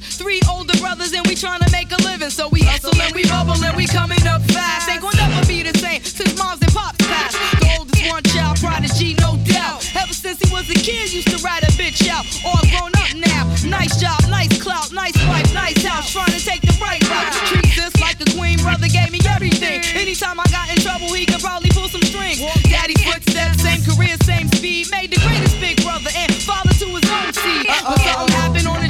Three 0.01 0.41
older 0.49 0.77
brothers, 0.79 1.13
and 1.13 1.27
we 1.27 1.35
We 1.35 1.41
tryna 1.43 1.67
make 1.73 1.91
a 1.91 1.99
living, 2.07 2.31
so 2.31 2.47
we 2.47 2.63
hustle 2.63 2.95
and 2.95 3.11
we 3.11 3.27
bubble 3.27 3.59
and 3.59 3.75
we 3.75 3.91
coming 3.91 4.23
up 4.23 4.39
fast. 4.55 4.87
Ain't 4.87 5.03
gonna 5.03 5.19
never 5.19 5.43
be 5.51 5.67
the 5.67 5.75
same 5.83 5.99
since 5.99 6.39
moms 6.39 6.63
and 6.63 6.71
pops 6.71 6.95
passed. 7.11 7.35
The 7.59 7.75
oldest 7.75 8.07
one 8.07 8.23
child 8.31 8.63
prodigy, 8.63 9.19
no 9.19 9.35
doubt. 9.43 9.83
Ever 9.99 10.15
since 10.15 10.39
he 10.39 10.47
was 10.55 10.71
a 10.71 10.79
kid, 10.79 11.11
used 11.11 11.27
to 11.35 11.43
ride 11.43 11.67
a 11.67 11.73
bitch 11.75 12.07
out. 12.07 12.23
All 12.47 12.63
grown 12.71 12.95
up 13.03 13.11
now. 13.19 13.51
Nice 13.67 13.99
job, 13.99 14.23
nice 14.31 14.55
clout, 14.63 14.95
nice 14.95 15.19
wife, 15.27 15.51
nice 15.51 15.83
house. 15.83 16.15
Trying 16.15 16.39
to 16.39 16.39
take 16.39 16.63
the 16.63 16.79
right 16.79 17.03
route. 17.11 17.35
Treat 17.51 17.75
this 17.75 17.91
like 17.99 18.23
a 18.23 18.31
queen, 18.39 18.63
brother 18.63 18.87
gave 18.87 19.11
me 19.11 19.19
everything. 19.27 19.83
Anytime 19.99 20.39
I 20.39 20.47
got 20.55 20.71
in 20.71 20.79
trouble, 20.79 21.11
he 21.19 21.27
could 21.27 21.43
probably 21.43 21.75
pull 21.75 21.91
some 21.91 22.07
strings. 22.07 22.39
Daddy 22.71 22.95
footsteps, 22.95 23.59
same 23.59 23.83
career, 23.83 24.15
same 24.23 24.47
speed. 24.55 24.87
Made 24.95 25.11
the 25.11 25.19
greatest 25.19 25.59
big 25.59 25.83
brother 25.83 26.15
and 26.15 26.31
father 26.47 26.71
to 26.79 26.87
his 26.95 27.11
own 27.11 27.33
seed. 27.35 27.67
But 27.67 27.99
something 28.07 28.39
happened 28.39 28.69
on 28.71 28.84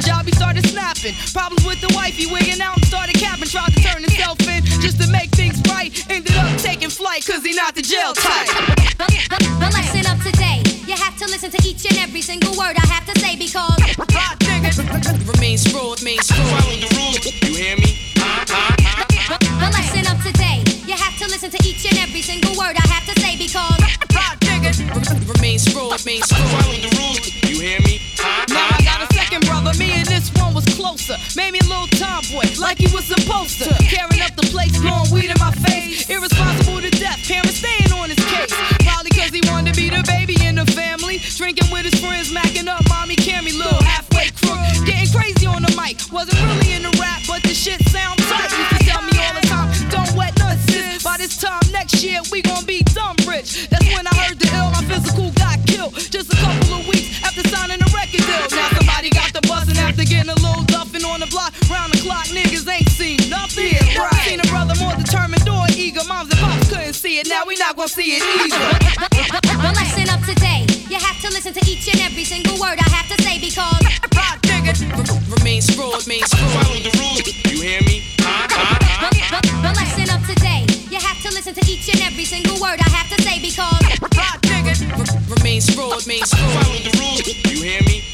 the 1.05 1.11
job, 1.11 1.13
he 1.13 1.13
started 1.13 1.13
snapping. 1.13 1.33
Problems 1.33 1.65
with 1.65 1.81
the 1.81 1.91
wife, 1.95 2.15
he 2.15 2.25
wigging 2.27 2.61
out 2.61 2.77
and 2.77 2.85
started 2.85 3.15
capping. 3.15 3.47
Tried 3.47 3.73
to 3.73 3.81
turn 3.81 4.01
himself 4.01 4.39
in 4.47 4.63
just 4.81 5.01
to 5.01 5.07
make 5.11 5.29
things 5.31 5.61
right. 5.69 5.91
Ended 6.09 6.35
up 6.37 6.57
taking 6.59 6.89
flight, 6.89 7.25
cause 7.25 7.43
he 7.43 7.53
not 7.53 7.75
the 7.75 7.81
jail 7.81 8.13
type. 8.13 8.49
The 8.97 9.69
lesson 9.73 10.05
of 10.09 10.23
today, 10.23 10.61
you 10.87 10.95
have 10.95 11.17
to 11.19 11.25
listen 11.25 11.51
to 11.51 11.61
each 11.67 11.85
and 11.85 11.97
every 11.97 12.21
single 12.21 12.51
word 12.57 12.75
I 12.77 12.85
have 12.87 13.05
to 13.13 13.19
say 13.19 13.35
because 13.35 13.75
Remain 15.25 15.57
fraud, 15.57 16.01
remain 16.01 16.19
fraud. 16.21 16.47
Follow 16.49 16.75
the 16.75 16.89
rules. 16.97 17.25
You 17.43 17.55
hear 17.55 17.77
me? 17.77 17.91
the 18.15 19.69
lesson 19.71 20.05
of 20.11 20.17
today, 20.23 20.63
you 20.85 20.95
have 20.95 21.17
to 21.19 21.25
listen 21.27 21.51
to 21.51 21.59
each 21.67 21.85
and 21.85 21.97
every 21.99 22.21
single 22.21 22.55
word 22.57 22.75
I 22.77 22.87
have 22.87 23.05
to 23.13 23.21
say 23.21 23.37
because 23.37 23.77
Remain 25.25 25.59
fraud, 25.59 25.99
remain 26.01 26.21
fraud. 26.23 26.49
Follow 26.49 26.77
the 26.77 26.89
rules. 26.97 27.19
You 27.45 27.61
hear 27.61 27.79
me? 27.81 28.01
Now 28.49 28.67
I 28.71 28.81
got 28.83 29.09
a 29.09 29.13
second 29.13 29.45
brother, 29.45 29.73
me 29.77 29.91
and 29.93 30.05
this 30.05 30.29
one 30.29 30.34
was 30.34 30.34
closer. 30.85 31.17
Made 31.35 31.51
me 31.51 31.59
a 31.65 31.67
little 31.67 31.89
tomboy, 31.97 32.45
like 32.61 32.77
he 32.77 32.85
was 32.93 33.05
supposed 33.05 33.57
to. 33.65 33.73
Carrying 33.89 34.21
up 34.21 34.37
the 34.37 34.45
place, 34.53 34.77
blowing 34.77 35.09
weed 35.09 35.33
in 35.33 35.39
my 35.41 35.49
face. 35.65 36.05
Irresponsible 36.09 36.81
to 36.81 36.91
death, 36.93 37.17
parents 37.25 37.57
staying 37.57 37.91
on 37.97 38.13
his 38.13 38.21
case. 38.29 38.53
Probably 38.85 39.09
cause 39.17 39.33
he 39.33 39.41
wanted 39.49 39.73
to 39.73 39.75
be 39.81 39.89
the 39.89 40.05
baby 40.05 40.37
in 40.45 40.55
the 40.61 40.67
family. 40.77 41.17
Drinking 41.17 41.73
with 41.73 41.89
his 41.89 41.97
friends, 41.97 42.29
macking 42.29 42.69
up 42.69 42.85
mommy 42.87 43.15
Cammy, 43.15 43.57
little 43.57 43.81
halfway 43.81 44.29
crook. 44.37 44.61
Getting 44.85 45.09
crazy 45.09 45.47
on 45.49 45.65
the 45.65 45.73
mic, 45.73 45.97
wasn't 46.13 46.37
really 46.45 46.77
in 46.77 46.83
the 46.85 46.93
rap, 47.01 47.21
but 47.25 47.41
the 47.41 47.55
shit 47.57 47.81
sound 47.89 48.21
tight. 48.29 48.53
Used 48.53 48.77
to 48.77 48.81
tell 48.85 49.01
me 49.01 49.17
all 49.25 49.33
the 49.33 49.45
time, 49.49 49.67
don't 49.89 50.13
wet 50.13 50.37
none 50.37 50.57
sis. 50.69 51.01
By 51.01 51.17
this 51.17 51.41
time 51.41 51.65
next 51.73 52.03
year, 52.05 52.21
we 52.31 52.45
gon' 52.45 52.65
be 52.65 52.85
dumb 52.93 53.17
rich. 53.25 53.67
That's 53.73 53.89
when 53.89 54.05
I 54.05 54.13
heard 54.21 54.37
the 54.37 54.53
ill, 54.53 54.69
my 54.69 54.85
physical 54.85 55.33
got 55.33 55.57
killed. 55.65 55.97
Just 55.97 56.29
a 56.29 56.37
couple 56.37 56.77
of 56.77 56.85
weeks 56.85 57.09
after 57.25 57.41
signing 57.49 57.81
a 57.81 57.89
record 57.89 58.21
deal. 58.21 58.45
Now 58.53 58.69
somebody 58.77 59.09
got 59.09 59.33
the 59.33 59.41
bustin' 59.49 59.81
after 59.81 60.05
getting 60.05 60.29
a 60.29 60.37
little 60.45 60.74
on 61.05 61.19
the 61.19 61.27
block. 61.27 61.53
Round 61.69 61.93
the 61.93 62.01
clock, 62.01 62.25
niggas 62.33 62.65
ain't 62.67 62.89
seen 62.89 63.17
nothing. 63.29 63.77
Never 63.93 64.15
seen 64.25 64.39
a 64.39 64.47
brother 64.49 64.75
more 64.81 64.95
determined 64.95 65.47
or 65.47 65.65
eager. 65.75 66.03
Moms 66.07 66.31
and 66.31 66.39
pops 66.39 66.69
couldn't 66.69 66.93
see 66.93 67.19
it, 67.19 67.27
now 67.27 67.45
we 67.45 67.55
not 67.57 67.75
gonna 67.75 67.87
see 67.87 68.17
it 68.17 68.23
either. 68.23 68.59
the 69.41 69.71
lesson 69.75 70.07
of 70.09 70.21
today, 70.25 70.65
you 70.89 70.97
have 70.97 71.19
to 71.21 71.29
listen 71.29 71.53
to 71.53 71.61
each 71.69 71.87
and 71.93 72.01
every 72.01 72.23
single 72.23 72.57
word 72.59 72.77
I 72.79 72.89
have 72.89 73.07
to 73.13 73.17
say 73.23 73.39
because 73.39 73.83
Remain 75.29 75.61
fraud, 75.61 76.01
remain 76.05 76.23
fraud. 76.25 76.51
Follow 76.57 76.79
the 76.81 76.91
rules. 76.97 77.21
You 77.51 77.61
hear 77.61 77.81
me? 77.81 78.01
the, 78.17 79.41
the 79.61 79.71
lesson 79.77 80.09
of 80.09 80.25
today, 80.27 80.65
you 80.89 80.99
have 80.99 81.21
to 81.21 81.29
listen 81.33 81.53
to 81.53 81.61
each 81.69 81.89
and 81.89 82.01
every 82.01 82.25
single 82.25 82.59
word 82.59 82.79
I 82.79 82.89
have 82.89 83.09
to 83.09 83.21
say 83.21 83.39
because 83.39 83.81
Remain 85.29 85.61
fraud, 85.61 86.01
remain 86.05 86.23
fraud. 86.25 86.65
Follow 86.65 86.79
the 86.81 86.97
rules. 86.99 87.27
You 87.51 87.63
hear 87.63 87.81
me? 87.83 88.04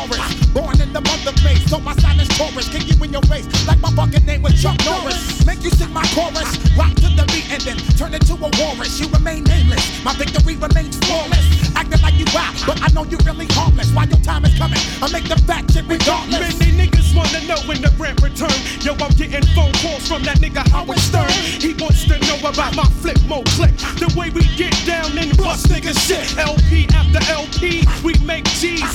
Born 0.00 0.80
in 0.80 0.92
the 0.94 1.00
month 1.04 1.26
of 1.28 1.36
May, 1.44 1.56
so 1.68 1.78
my 1.78 1.94
sign 1.96 2.18
is 2.20 2.28
Taurus. 2.28 2.68
Kick 2.70 2.88
you 2.88 2.96
in 3.04 3.12
your 3.12 3.22
face 3.28 3.44
like 3.68 3.80
my 3.80 3.90
fucking 3.92 4.24
name 4.24 4.40
was 4.40 4.56
Chuck 4.56 4.80
Norris. 4.84 5.44
Make 5.44 5.62
you 5.62 5.70
sing 5.70 5.92
my 5.92 6.04
chorus, 6.16 6.56
rock 6.72 6.94
to 7.04 7.08
the 7.12 7.24
beat 7.28 7.52
and 7.52 7.60
then 7.60 7.76
turn 8.00 8.14
into 8.14 8.32
a 8.32 8.48
walrus. 8.56 8.98
You 8.98 9.08
remain 9.12 9.44
nameless, 9.44 10.02
my 10.02 10.14
victory 10.14 10.56
remains 10.56 10.96
flawless. 11.04 11.44
Acting 11.76 12.00
like 12.00 12.16
you 12.16 12.24
wild, 12.32 12.56
but 12.64 12.80
I 12.80 12.88
know 12.96 13.04
you 13.04 13.18
really 13.28 13.44
harmless. 13.52 13.92
While 13.92 14.08
your 14.08 14.24
time 14.24 14.44
is 14.48 14.56
coming, 14.56 14.80
I 15.04 15.12
make 15.12 15.28
the 15.28 15.36
fat 15.44 15.68
shit 15.70 15.84
regardless. 15.84 16.58
Many 16.58 16.88
niggas 16.88 17.12
wanna 17.14 17.44
know 17.44 17.60
when 17.68 17.84
the 17.84 17.92
rent 18.00 18.22
return. 18.24 18.56
Yo, 18.80 18.96
I'm 19.04 19.12
getting 19.20 19.44
phone 19.52 19.76
calls 19.84 20.08
from 20.08 20.24
that 20.24 20.40
nigga 20.40 20.64
Howard 20.72 20.98
Stern. 20.98 21.28
He 21.60 21.76
wants 21.76 22.08
to 22.08 22.16
know 22.24 22.40
about 22.48 22.72
my 22.74 22.88
flip 23.04 23.20
mo 23.28 23.44
click. 23.52 23.76
The 24.00 24.08
way 24.16 24.32
we 24.32 24.48
get 24.56 24.72
down 24.88 25.12
and 25.20 25.36
bust 25.36 25.68
nigga 25.68 25.92
shit. 25.92 26.24
LP 26.40 26.88
after 26.96 27.20
LP, 27.28 27.60
we 27.60 27.68
make 27.68 27.89
G's. 27.89 27.89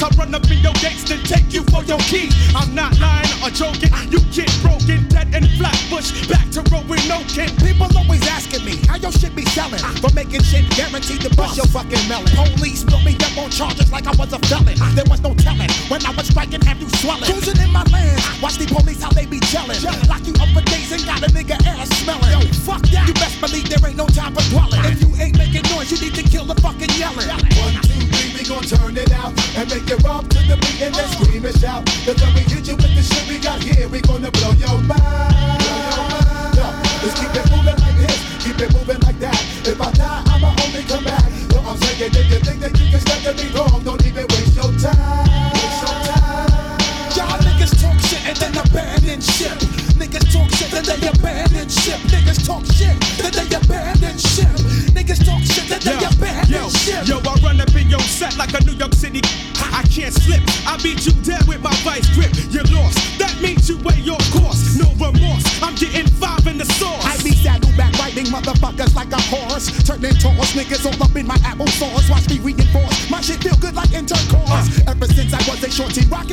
I 0.06 0.10
run 0.22 0.36
up 0.36 0.46
in 0.52 0.62
your 0.62 0.78
gates 0.86 1.10
and 1.10 1.18
take 1.26 1.50
you 1.50 1.66
for 1.74 1.82
your 1.82 1.98
key. 2.06 2.30
I'm 2.54 2.76
not 2.78 2.94
lying 3.02 3.26
or 3.42 3.50
joking. 3.50 3.90
You 4.14 4.22
get 4.30 4.54
broken, 4.62 5.10
dead 5.10 5.34
and 5.34 5.50
flatbush. 5.58 6.30
Back 6.30 6.46
to 6.54 6.62
Rowan 6.70 7.02
Oaken. 7.10 7.50
People 7.58 7.90
always 7.98 8.22
asking 8.30 8.62
me 8.70 8.78
how 8.86 9.02
your 9.02 9.12
shit 9.12 9.34
be 9.34 9.42
selling 9.58 9.82
for 10.06 10.14
making 10.14 10.46
shit 10.46 10.70
guaranteed 10.78 11.26
to 11.26 11.34
bust 11.34 11.58
your 11.58 11.66
fucking 11.74 12.06
melon. 12.06 12.30
Police 12.38 12.86
put 12.86 13.02
me 13.02 13.18
up 13.18 13.34
on 13.34 13.50
charges 13.50 13.90
like 13.92 14.06
I 14.06 14.14
was 14.14 14.30
a 14.30 14.38
felon. 14.46 14.78
There 14.94 15.10
was 15.10 15.26
no 15.26 15.34
telling 15.42 15.74
when 15.90 16.06
I 16.06 16.14
was 16.14 16.30
striking, 16.30 16.62
have 16.62 16.78
you 16.78 16.90
swelling? 17.02 17.26
Cruising 17.26 17.58
in 17.58 17.74
my 17.74 17.82
land, 17.90 18.22
watch 18.46 18.62
the 18.62 18.70
police 18.70 19.02
how 19.02 19.10
they 19.10 19.26
be 19.26 19.40
gelling. 19.50 19.82
Lock 20.06 20.22
you 20.22 20.38
up 20.38 20.54
for 20.54 20.62
days 20.70 20.94
and 20.94 21.02
got 21.02 21.26
a 21.26 21.34
nigga 21.34 21.58
ass 21.66 21.90
smelling. 22.06 22.30
Yo, 22.30 22.46
fuck 22.62 22.86
that. 22.94 23.10
You 23.10 23.14
best 23.18 23.42
believe 23.42 23.66
there 23.74 23.82
ain't 23.90 23.98
no 23.98 24.06
time 24.06 24.38
for 24.38 24.46
dwelling. 24.54 24.86
If 24.86 25.02
you 25.02 25.10
ain't 25.18 25.34
making 25.34 25.66
noise, 25.74 25.90
you 25.90 25.98
need 25.98 26.14
to 26.14 26.22
kill 26.22 26.46
the 26.46 26.54
fucking 26.62 26.94
yelling. 26.94 27.26
One, 27.58 27.74
two, 27.82 28.06
three, 28.14 28.30
we 28.38 28.46
gon' 28.46 28.62
turn 28.70 28.94
it 28.98 29.12
out 29.12 29.35
make 29.76 29.92
it 29.92 30.04
rock 30.04 30.24
to 30.30 30.40
the 30.48 30.56
beat 30.56 30.82
and 30.82 30.96
then 30.96 31.08
scream 31.10 31.46
and 31.46 31.60
shout. 31.60 31.86
Cause 32.06 32.22
when 32.22 32.34
we 32.36 32.45
niggas 70.56 70.86
all 70.88 71.04
up 71.04 71.16
in 71.16 71.28
my 71.28 71.36
applesauce. 71.44 72.10
Watch 72.10 72.30
me 72.30 72.40
reinforce. 72.40 73.10
My 73.12 73.20
shit 73.20 73.44
feel 73.44 73.58
good 73.58 73.76
like 73.76 73.92
intercourse. 73.92 74.82
Ever 74.88 75.06
since 75.06 75.34
I 75.34 75.42
was 75.50 75.62
a 75.64 75.70
shorty 75.70 76.08
rockin' 76.08 76.25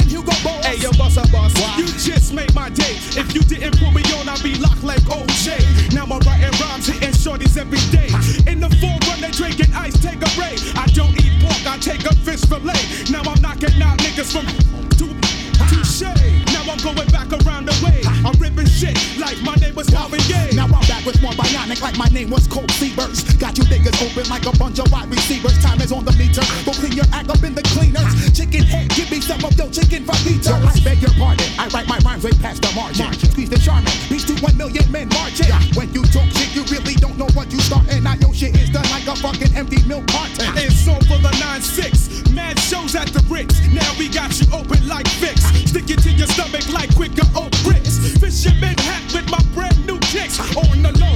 like 21.82 21.98
my 21.98 22.06
name 22.14 22.30
was 22.30 22.46
Colt 22.46 22.70
Seavers. 22.78 23.26
Got 23.38 23.58
you 23.58 23.64
niggas 23.64 23.98
open 24.00 24.30
like 24.30 24.46
a 24.46 24.56
bunch 24.56 24.78
of 24.78 24.90
wide 24.92 25.10
receivers. 25.10 25.58
Time 25.58 25.80
is 25.80 25.90
on 25.90 26.04
the 26.04 26.12
meter. 26.14 26.40
Go 26.64 26.72
clean 26.72 26.92
your 26.92 27.04
act 27.12 27.28
up 27.28 27.42
in 27.42 27.54
the 27.54 27.62
cleaners. 27.74 28.30
Chicken 28.32 28.62
head, 28.62 28.88
give 28.94 29.10
me 29.10 29.20
some 29.20 29.42
of 29.44 29.52
your 29.58 29.68
chicken 29.68 30.04
fajitas. 30.06 30.62
I 30.62 30.78
beg 30.84 31.02
your 31.02 31.10
pardon. 31.18 31.44
I 31.58 31.66
write 31.74 31.88
my 31.88 31.98
rhymes 32.06 32.24
way 32.24 32.32
past 32.38 32.62
the 32.62 32.70
margin. 32.78 33.12
Squeeze 33.18 33.50
the 33.50 33.58
charming. 33.58 33.92
Beats 34.08 34.24
to 34.30 34.34
one 34.40 34.56
million 34.56 34.86
men 34.92 35.08
marching. 35.10 35.50
When 35.74 35.92
you 35.92 36.06
talk 36.14 36.30
shit, 36.30 36.54
you 36.54 36.62
really 36.70 36.94
don't 36.94 37.18
know 37.18 37.28
what 37.34 37.50
you 37.50 37.58
starting. 37.60 38.04
Now 38.04 38.14
your 38.22 38.32
shit 38.32 38.54
is 38.56 38.70
done 38.70 38.86
like 38.94 39.06
a 39.10 39.16
fucking 39.18 39.52
empty 39.58 39.82
milk 39.90 40.06
carton. 40.06 40.54
It's 40.56 40.86
on 40.86 41.02
for 41.10 41.18
the 41.18 41.34
9-6. 41.42 42.30
Mad 42.32 42.58
shows 42.60 42.94
at 42.94 43.08
the 43.10 43.20
Ritz. 43.28 43.58
Now 43.74 43.90
we 43.98 44.08
got 44.08 44.30
you 44.38 44.46
open 44.54 44.86
like 44.86 45.08
fix. 45.18 45.42
Stick 45.66 45.90
it 45.90 45.98
to 46.06 46.10
your 46.14 46.28
stomach 46.28 46.68
like 46.70 46.94
quicker 46.94 47.26
old 47.34 47.52
bricks. 47.66 47.98
Fisherman 48.22 48.78
hat 48.86 49.02
with 49.12 49.28
my 49.30 49.42
brand 49.52 49.76
new 49.86 49.98
kicks. 49.98 50.38
On 50.38 50.82
the 50.82 50.92
low, 50.96 51.11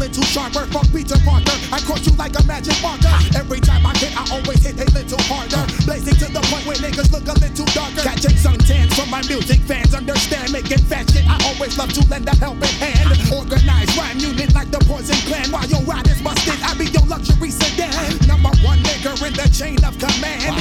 a 0.00 0.08
little 0.08 0.24
sharper. 0.24 0.64
Fuck 0.72 0.88
Peter 0.92 1.18
Parker, 1.24 1.56
I 1.72 1.78
caught 1.84 2.04
you 2.06 2.12
like 2.16 2.32
a 2.38 2.42
magic 2.44 2.76
marker. 2.82 3.12
Every 3.36 3.60
time 3.60 3.84
I 3.84 3.92
hit, 3.98 4.16
I 4.16 4.24
always 4.32 4.64
hit 4.64 4.80
a 4.80 4.86
little 4.96 5.20
harder. 5.28 5.60
Blazing 5.84 6.16
to 6.24 6.32
the 6.32 6.40
point 6.48 6.64
where 6.66 6.76
niggas 6.76 7.12
look 7.12 7.28
a 7.28 7.36
little 7.36 7.66
darker. 7.76 8.02
Catching 8.02 8.36
suntans 8.36 8.92
from 8.96 9.10
my 9.10 9.22
music 9.28 9.60
fans, 9.68 9.94
understand 9.94 10.52
making 10.52 10.80
fat 10.88 11.10
shit. 11.10 11.28
I 11.28 11.36
always 11.52 11.76
love 11.76 11.92
to 11.92 12.02
lend 12.08 12.28
a 12.28 12.36
helping 12.36 12.76
hand. 12.80 13.12
Organized 13.32 13.96
rhyme 13.96 14.18
unit 14.18 14.54
like 14.54 14.70
the 14.70 14.80
Poison 14.88 15.16
Clan. 15.28 15.52
While 15.52 15.68
your 15.68 15.82
ride 15.82 16.08
is 16.08 16.20
busted, 16.22 16.60
I 16.64 16.74
be 16.74 16.86
your 16.86 17.04
luxury 17.06 17.50
sedan. 17.50 18.16
Number 18.26 18.52
one 18.64 18.80
nigga 18.80 19.12
in 19.26 19.34
the 19.34 19.48
chain 19.52 19.76
of 19.84 19.98
command. 20.00 20.59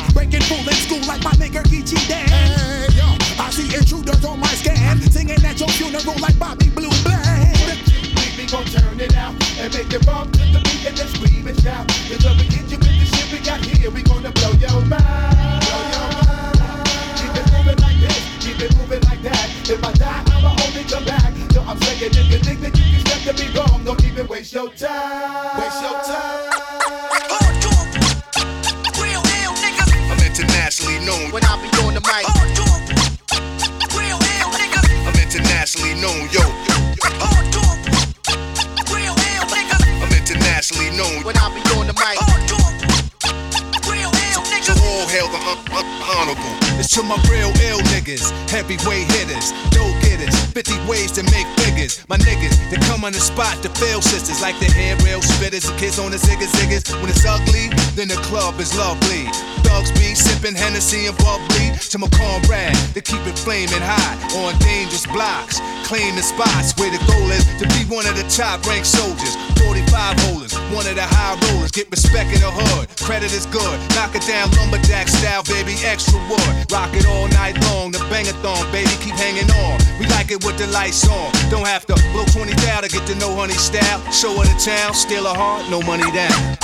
To 46.99 47.07
my 47.07 47.15
real 47.31 47.51
ill 47.71 47.79
niggas, 47.95 48.27
heavyweight 48.51 49.07
hitters, 49.15 49.55
dope 49.71 49.95
getters, 50.03 50.35
50 50.51 50.75
ways 50.83 51.11
to 51.11 51.23
make 51.31 51.47
figures. 51.63 52.03
My 52.09 52.17
niggas, 52.17 52.59
they 52.69 52.77
come 52.87 53.05
on 53.05 53.13
the 53.13 53.19
spot 53.19 53.63
to 53.63 53.69
fail 53.69 54.01
sisters, 54.01 54.41
like 54.41 54.59
the 54.59 54.65
hair 54.65 54.97
rail 55.07 55.21
spitters, 55.21 55.63
the 55.63 55.75
kids 55.79 55.97
on 55.97 56.11
the 56.11 56.17
ziggas 56.17 56.51
ziggas. 56.59 56.91
When 56.99 57.09
it's 57.09 57.23
ugly, 57.23 57.71
then 57.95 58.09
the 58.09 58.19
club 58.27 58.59
is 58.59 58.75
lovely. 58.75 59.31
Thugs 59.63 59.91
be 59.95 60.11
sipping 60.13 60.55
Hennessy 60.55 61.07
and 61.07 61.15
bubbly. 61.23 61.71
To 61.77 61.97
my 61.99 62.09
comrade, 62.09 62.75
they 62.91 63.01
keep 63.01 63.23
it 63.23 63.39
flaming 63.39 63.79
hot 63.79 64.19
on 64.35 64.59
dangerous 64.59 65.07
blocks, 65.07 65.61
claiming 65.87 66.25
spots 66.25 66.75
where 66.75 66.91
the 66.91 66.99
goal 67.07 67.31
is 67.31 67.45
to 67.63 67.65
be 67.79 67.87
one 67.87 68.07
of 68.07 68.15
the 68.19 68.27
top 68.27 68.65
ranked 68.67 68.87
soldiers. 68.87 69.39
45 69.63 70.19
holders, 70.27 70.48
one 70.73 70.85
of 70.87 70.95
the 70.95 71.05
high 71.05 71.35
rollers. 71.49 71.71
Get 71.71 71.89
respect 71.91 72.33
in 72.33 72.41
the 72.41 72.51
hood, 72.51 72.89
credit 73.01 73.33
is 73.33 73.45
good. 73.47 73.77
Knock 73.95 74.15
it 74.15 74.25
down 74.25 74.49
lumberjack 74.57 75.07
style, 75.07 75.43
baby, 75.43 75.75
extra 75.85 76.19
wood. 76.29 76.53
Rock 76.71 76.93
it 76.93 77.05
all 77.05 77.27
night 77.29 77.59
long, 77.69 77.91
the 77.91 77.99
bangathon, 78.09 78.65
baby, 78.71 78.91
keep 79.01 79.15
hanging 79.15 79.49
on. 79.65 79.77
We 79.99 80.05
like 80.07 80.31
it 80.31 80.43
with 80.45 80.57
the 80.57 80.67
lights 80.67 81.07
on. 81.07 81.31
Don't 81.49 81.67
have 81.67 81.85
to 81.87 81.95
blow 82.11 82.25
20 82.25 82.53
down 82.65 82.83
to 82.83 82.89
get 82.89 83.05
to 83.07 83.15
know 83.15 83.33
honey 83.35 83.53
style. 83.53 83.99
Show 84.11 84.33
her 84.37 84.45
the 84.45 84.57
town, 84.59 84.93
steal 84.93 85.25
a 85.25 85.33
heart, 85.33 85.69
no 85.69 85.81
money 85.81 86.09
down. 86.11 86.57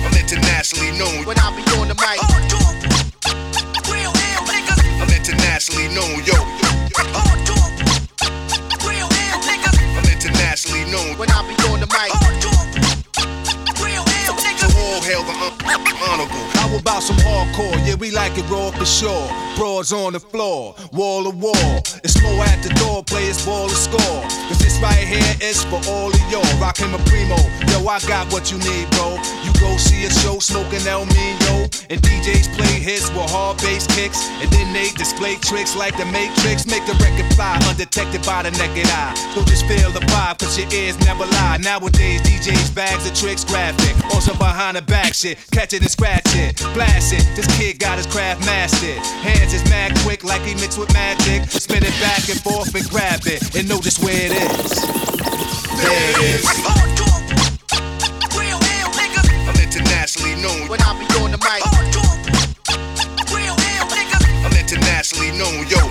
I'm 0.00 0.16
internationally 0.16 0.96
known. 0.98 1.26
When 1.26 1.38
I 1.38 1.50
be 1.54 1.62
on 1.78 1.88
the 1.88 1.94
mic. 1.98 2.18
Real 3.90 4.10
hell, 4.10 4.42
nigga. 4.46 4.74
I'm 5.02 5.10
internationally 5.10 5.88
known, 5.94 6.24
yo. 6.24 6.49
Honorable. 16.10 16.49
How 16.70 16.78
about 16.78 17.02
some 17.02 17.16
hardcore? 17.16 17.74
Yeah, 17.84 17.96
we 17.96 18.12
like 18.12 18.38
it 18.38 18.48
raw 18.48 18.70
for 18.70 18.86
sure. 18.86 19.26
Broads 19.56 19.92
on 19.92 20.12
the 20.12 20.20
floor, 20.20 20.76
wall 20.92 21.24
to 21.24 21.36
wall. 21.36 21.82
It's 22.04 22.22
more 22.22 22.44
at 22.44 22.62
the 22.62 22.70
door, 22.78 23.02
players 23.02 23.44
ball 23.44 23.68
to 23.68 23.74
score. 23.74 24.22
Cause 24.46 24.58
this 24.58 24.78
right 24.80 25.02
here 25.02 25.34
is 25.42 25.64
for 25.64 25.82
all 25.90 26.14
of 26.14 26.22
y'all. 26.30 26.46
rockin' 26.62 26.92
my 26.92 26.98
primo. 27.10 27.36
Yo, 27.74 27.82
I 27.88 27.98
got 28.06 28.32
what 28.32 28.52
you 28.52 28.58
need, 28.58 28.88
bro. 28.94 29.18
You 29.42 29.52
go 29.58 29.76
see 29.76 30.06
a 30.06 30.10
show 30.10 30.38
smoking 30.38 30.86
El 30.86 31.06
Mino, 31.06 31.66
and 31.90 31.98
DJs 32.00 32.54
play 32.56 32.78
hits 32.78 33.10
with 33.10 33.28
hard 33.30 33.58
bass 33.58 33.86
kicks, 33.88 34.30
and 34.40 34.48
then 34.50 34.72
they 34.72 34.90
display 34.94 35.36
tricks 35.42 35.74
like 35.74 35.96
the 35.96 36.06
Matrix. 36.06 36.66
Make 36.66 36.86
the 36.86 36.94
record 37.02 37.26
fly 37.34 37.58
undetected 37.68 38.22
by 38.24 38.44
the 38.44 38.52
naked 38.62 38.86
eye. 38.86 39.14
Don't 39.34 39.46
just 39.48 39.66
feel 39.66 39.90
the 39.90 40.00
vibe, 40.06 40.38
cause 40.38 40.56
your 40.56 40.70
ears 40.72 40.98
never 41.00 41.26
lie. 41.26 41.58
Nowadays, 41.58 42.22
DJs 42.22 42.74
bags 42.74 43.10
of 43.10 43.14
tricks 43.14 43.44
graphic. 43.44 43.96
Also 44.14 44.32
behind 44.34 44.76
the 44.76 44.82
back 44.82 45.14
shit, 45.14 45.36
catch 45.50 45.72
it 45.72 45.82
and 45.82 45.90
scratch 45.90 46.30
it, 46.36 46.59
blast 46.74 47.12
it. 47.12 47.24
This 47.36 47.46
kid 47.58 47.78
got 47.78 47.96
his 47.98 48.06
craft 48.06 48.44
mastered. 48.46 48.98
Hands 49.22 49.52
is 49.52 49.64
mad 49.70 49.96
quick, 50.00 50.24
like 50.24 50.42
he 50.42 50.54
mixed 50.54 50.78
with 50.78 50.92
magic. 50.92 51.50
Spin 51.50 51.82
it 51.82 51.94
back 52.00 52.28
and 52.28 52.40
forth 52.40 52.74
and 52.74 52.88
grab 52.88 53.20
it, 53.26 53.54
and 53.56 53.68
know 53.68 53.80
just 53.80 54.02
where 54.02 54.14
it 54.14 54.32
is. 54.32 54.70
There 55.80 56.10
it 56.10 56.18
is. 56.36 56.44
I'm 59.48 59.56
internationally 59.58 60.36
known 60.42 60.68
when 60.68 60.80
I 60.82 60.92
be 60.98 61.06
on 61.20 61.30
the 61.32 61.38
mic. 61.38 61.62
I'm 64.44 64.52
internationally 64.56 65.32
known, 65.38 65.66
yo. 65.68 65.89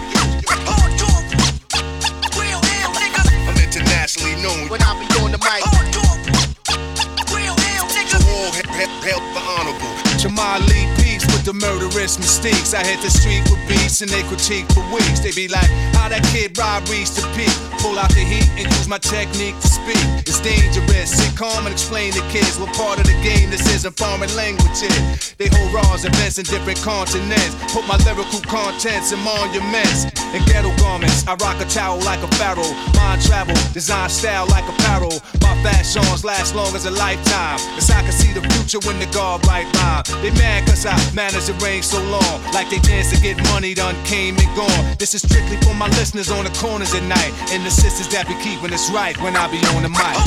The 11.50 11.66
murderous 11.66 12.20
mistakes. 12.20 12.76
I 12.76 12.86
hit 12.86 13.02
the 13.02 13.10
street 13.10 13.42
with 13.50 13.58
beats 13.66 14.02
and 14.02 14.12
they 14.12 14.22
critique 14.30 14.70
for 14.70 14.86
weeks. 14.94 15.20
They 15.20 15.34
be 15.34 15.48
like, 15.50 15.66
how 15.98 16.06
that 16.06 16.22
kid 16.30 16.54
Rob 16.54 16.86
reached 16.94 17.18
the 17.18 17.26
peak. 17.34 17.50
Pull 17.82 17.98
out 17.98 18.14
the 18.14 18.22
heat 18.22 18.46
and 18.54 18.70
use 18.70 18.88
my 18.88 19.00
technique 19.02 19.58
to 19.58 19.68
speak. 19.68 19.98
It's 20.30 20.38
dangerous. 20.46 21.10
Sit 21.10 21.34
calm 21.34 21.66
and 21.66 21.74
explain 21.74 22.14
to 22.14 22.22
kids 22.30 22.60
what 22.60 22.70
part 22.78 23.00
of 23.02 23.06
the 23.10 23.18
game 23.26 23.50
this 23.50 23.66
is 23.74 23.86
in 23.86 23.94
foreign 23.94 24.30
languages. 24.38 25.34
They 25.42 25.50
hold 25.50 25.74
raws 25.74 26.06
events 26.06 26.38
in 26.38 26.46
different 26.46 26.78
continents. 26.86 27.56
Put 27.74 27.88
my 27.90 27.98
lyrical 28.06 28.46
contents 28.46 29.10
in 29.10 29.20
monuments 29.26 30.06
and 30.22 30.46
ghetto 30.46 30.70
garments. 30.78 31.26
I 31.26 31.34
rock 31.42 31.58
a 31.58 31.66
towel 31.66 31.98
like 32.06 32.22
a 32.22 32.30
pharaoh. 32.38 32.78
Mind 32.94 33.26
travel, 33.26 33.58
design 33.74 34.10
style 34.10 34.46
like 34.54 34.70
apparel. 34.70 35.18
My 35.42 35.58
fashions 35.66 36.22
last 36.22 36.54
long 36.54 36.76
as 36.76 36.86
a 36.86 36.92
lifetime. 36.92 37.58
Cause 37.74 37.90
I 37.90 38.06
can 38.06 38.14
see 38.14 38.34
the 38.38 38.46
future 38.54 38.86
when 38.86 39.00
the 39.00 39.10
guard 39.10 39.42
right 39.48 39.66
line. 39.82 40.04
They 40.22 40.30
mad 40.38 40.68
cause 40.68 40.86
I 40.86 41.00
managed 41.40 41.60
to 41.60 41.66
reign 41.66 41.84
so 41.84 42.02
long. 42.04 42.42
Like 42.54 42.70
they 42.70 42.80
dance 42.80 43.10
to 43.12 43.22
get 43.22 43.38
money 43.52 43.74
done 43.74 43.96
came 44.04 44.36
and 44.38 44.56
gone. 44.56 44.96
This 44.98 45.16
is 45.16 45.22
strictly 45.22 45.58
for 45.58 45.74
my 45.74 45.88
listeners 46.00 46.30
on 46.32 46.44
the 46.44 46.52
corners 46.60 46.94
at 46.94 47.04
night. 47.04 47.32
And 47.52 47.66
the 47.66 47.72
sisters 47.72 48.08
that 48.10 48.28
be 48.28 48.36
keeping 48.44 48.74
us 48.74 48.92
right 48.92 49.18
when 49.22 49.36
I 49.36 49.48
be 49.48 49.58
on 49.76 49.84
the 49.84 49.90
mic. 49.90 50.18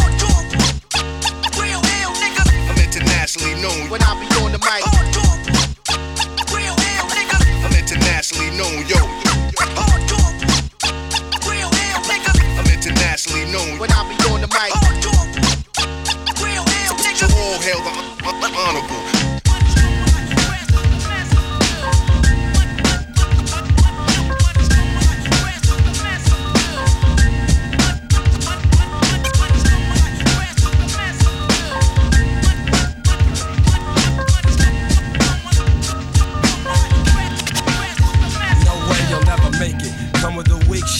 I'm 2.68 2.78
internationally 2.78 3.60
known 3.60 3.90
when 3.90 4.02
I 4.02 4.14
be 4.20 4.26
on 4.40 4.52
the 4.52 4.58
mic. 4.58 4.82
I'm 7.60 7.74
internationally 7.76 8.50
known, 8.56 8.86
yo. 8.88 8.96
I'm 12.56 12.68
internationally 12.72 13.44
known 13.52 13.78
when 13.78 13.92
I 13.92 14.08
be 14.08 14.16
on 14.32 14.40
the 14.40 14.48
mic. 14.48 14.72
So 17.12 17.26
all 17.26 17.58
hail 17.60 17.80
the 17.84 17.90
hon- 17.90 18.40
hon- 18.40 18.54
honorable. 18.56 19.11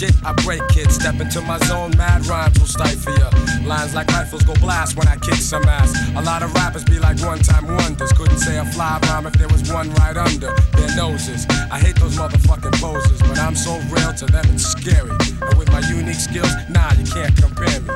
Shit, 0.03 0.15
I 0.25 0.33
break 0.45 0.63
it. 0.77 0.91
Step 0.91 1.21
into 1.21 1.41
my 1.43 1.59
zone, 1.71 1.93
mad 1.97 2.27
rhymes 2.27 2.59
will 2.59 2.67
stifle 2.67 3.15
ya. 3.19 3.31
Lines 3.65 3.95
like 3.95 4.09
rifles 4.09 4.43
go 4.43 4.55
blast 4.55 4.97
when 4.97 5.07
I 5.09 5.17
kick 5.17 5.35
some 5.35 5.65
ass. 5.65 5.91
A 6.17 6.23
lot 6.23 6.43
of 6.43 6.53
rappers 6.55 6.85
be 6.85 6.99
like 6.99 7.19
one 7.21 7.39
time 7.39 7.67
wonders. 7.67 8.13
Couldn't 8.13 8.39
say 8.39 8.59
a 8.59 8.65
fly 8.65 8.99
rhyme 9.05 9.27
if 9.27 9.35
there 9.35 9.49
was 9.49 9.63
one 9.71 9.91
right 10.03 10.17
under 10.17 10.51
their 10.77 10.97
noses. 10.97 11.47
I 11.71 11.79
hate 11.79 11.97
those 11.97 12.17
motherfucking 12.17 12.81
poses, 12.81 13.21
but 13.21 13.39
I'm 13.39 13.55
so 13.55 13.79
real 13.91 14.13
to 14.15 14.27
them 14.27 14.45
it's 14.53 14.65
scary. 14.65 15.17
And 15.41 15.59
with 15.59 15.71
my 15.71 15.81
unique 15.89 16.21
skills, 16.29 16.53
nah, 16.69 16.93
you 16.95 17.05
can't 17.05 17.35
compare 17.37 17.81
me. 17.81 17.95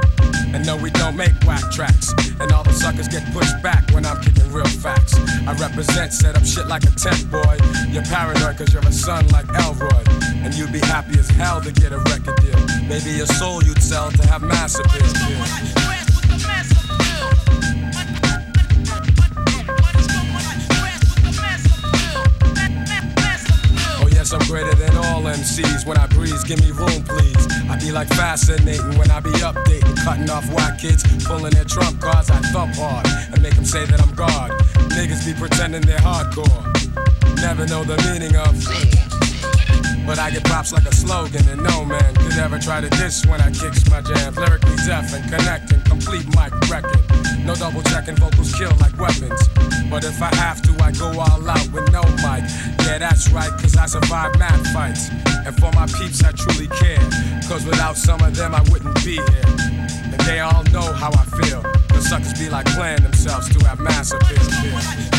And 0.55 0.65
no, 0.65 0.77
we 0.77 0.91
don't 0.91 1.17
make 1.17 1.35
whack 1.45 1.71
tracks. 1.73 2.13
And 2.41 2.53
all 2.53 2.63
the 2.63 2.73
suckers 2.73 3.09
get 3.09 3.25
pushed 3.33 3.61
back 3.63 3.91
when 3.91 4.07
I'm 4.07 4.21
kicking 4.23 4.51
real 4.53 4.65
facts. 4.67 5.15
I 5.47 5.53
represent, 5.55 6.13
set 6.13 6.37
up 6.37 6.45
shit 6.45 6.67
like 6.67 6.85
a 6.85 6.93
tent 6.93 7.31
boy. 7.31 7.57
You're 7.89 8.05
paranoid 8.05 8.57
cause 8.57 8.73
you're 8.73 8.87
a 8.87 8.93
son 8.93 9.27
like 9.29 9.49
Elroy. 9.49 10.05
And 10.45 10.55
you'd 10.55 10.73
be 10.73 10.81
happy 10.81 11.19
as 11.19 11.29
hell 11.29 11.61
to 11.61 11.73
get 11.73 11.93
a 11.93 11.96
record 11.99 12.37
deal. 12.41 12.59
Maybe 12.89 13.21
a 13.21 13.27
soul 13.27 13.63
you'd 13.63 13.83
sell 13.83 14.11
to 14.11 14.27
have 14.27 14.43
mass 14.43 14.79
appeal. 14.79 15.03
Oh 23.99 24.09
yes, 24.11 24.33
I'm 24.33 24.47
greater 24.47 24.75
than 24.75 24.97
all 24.97 25.23
MCs. 25.23 25.87
When 25.87 25.99
I 25.99 26.07
breeze, 26.07 26.45
give 26.45 26.61
me 26.61 26.71
room, 26.71 27.03
please. 27.05 27.47
I 27.69 27.77
be 27.79 27.91
like 27.93 28.09
fascinating 28.09 28.99
when 28.99 29.11
I 29.11 29.21
be 29.21 29.31
updating, 29.43 29.97
cutting 30.05 30.31
off 30.31 30.51
white 30.53 30.79
kids, 30.79 31.03
pulling 31.25 31.53
their 31.53 31.65
trump 31.65 32.01
cards. 32.01 32.31
I 32.31 32.41
thump 32.53 32.75
hard 32.77 33.07
and 33.33 33.43
make 33.43 33.55
them 33.55 33.65
say 33.65 33.85
that 33.87 34.01
I'm 34.01 34.15
God. 34.15 34.51
Niggas 34.97 35.27
be 35.27 35.35
pretending 35.35 35.83
they're 35.83 35.99
hardcore. 35.99 36.65
Never 37.37 37.67
know 37.67 37.85
the 37.85 37.97
meaning 38.11 38.35
of. 38.37 39.06
But 40.07 40.21
I 40.21 40.31
get 40.31 40.45
props 40.45 40.73
like 40.73 40.87
a 40.87 40.95
slogan, 40.95 41.49
and 41.49 41.63
no 41.63 41.85
man 41.85 42.15
could 42.15 42.39
ever 42.39 42.61
try 42.61 42.81
to 42.81 42.89
diss 42.91 43.27
when 43.27 43.41
I 43.41 43.51
kicks 43.51 43.83
my 43.91 44.01
jam. 44.01 44.35
Lyrically 44.35 44.77
deaf 44.87 45.13
and 45.13 45.25
connecting, 45.25 45.81
complete 45.83 46.27
mic 46.29 46.55
record. 46.71 47.03
No 47.45 47.57
double 47.57 47.83
checking, 47.83 48.15
vocals 48.15 48.55
kill 48.55 48.71
like 48.79 48.97
weapons. 48.99 49.49
But 49.91 50.05
if 50.05 50.23
I 50.23 50.33
have 50.37 50.63
to, 50.63 50.73
I 50.83 50.93
go 50.93 51.09
all 51.19 51.51
out 51.51 51.69
with 51.73 51.91
no 51.93 52.03
mic. 52.23 52.47
Yeah, 52.87 52.99
that's 52.99 53.29
right, 53.31 53.51
cause 53.61 53.77
I 53.77 53.87
survive 53.87 54.39
mad 54.39 54.65
fights. 54.69 55.11
And 55.45 55.55
for 55.59 55.73
my 55.73 55.87
peeps, 55.87 56.23
I 56.23 56.31
truly 56.33 56.69
care. 56.69 57.03
Cause 57.49 57.65
without 57.67 57.97
some 57.97 58.21
of 58.23 58.37
them, 58.37 58.55
I 58.55 58.63
wouldn't 58.71 58.95
be 59.05 59.17
here. 59.17 59.47
And 60.13 60.21
they 60.21 60.39
all 60.39 60.63
know 60.71 60.93
how 60.93 61.11
I 61.11 61.25
feel. 61.43 61.63
The 61.89 62.01
suckers 62.01 62.35
be 62.39 62.49
like 62.49 62.67
playing 62.67 63.03
themselves 63.03 63.49
to 63.57 63.67
have 63.67 63.81
mass 63.81 64.13
appeal. 64.13 65.16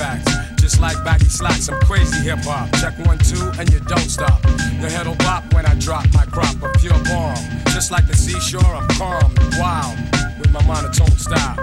Greenbacks. 0.00 0.56
Just 0.56 0.80
like 0.80 1.02
baggy 1.04 1.26
slacks, 1.26 1.68
I'm 1.68 1.78
crazy 1.80 2.18
hip 2.20 2.40
hop. 2.40 2.70
Check 2.80 2.98
one, 3.06 3.18
two, 3.18 3.50
and 3.58 3.70
you 3.72 3.80
don't 3.80 4.08
stop. 4.10 4.42
Your 4.80 4.90
head'll 4.90 5.14
bop 5.16 5.52
when 5.54 5.66
I 5.66 5.74
drop 5.74 6.06
my 6.12 6.24
crop 6.26 6.62
of 6.62 6.72
pure 6.80 6.98
bomb. 7.04 7.36
Just 7.66 7.90
like 7.90 8.06
the 8.06 8.16
seashore, 8.16 8.74
I'm 8.74 8.88
calm 8.88 9.34
and 9.38 9.54
wild 9.58 9.98
with 10.38 10.52
my 10.52 10.64
monotone 10.66 11.16
style. 11.16 11.56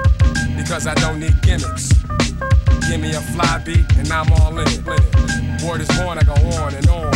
Because 0.55 0.87
I 0.87 0.95
don't 0.95 1.19
need 1.19 1.39
gimmicks. 1.41 1.93
Give 2.89 3.01
me 3.01 3.13
a 3.13 3.21
fly 3.21 3.61
beat, 3.65 3.85
and 3.97 4.11
I'm 4.11 4.31
all 4.33 4.57
in 4.59 4.67
it. 4.67 5.63
Word 5.63 5.81
is 5.81 5.89
born, 5.97 6.17
I 6.17 6.23
go 6.23 6.33
on 6.61 6.73
and 6.73 6.87
on. 6.89 7.13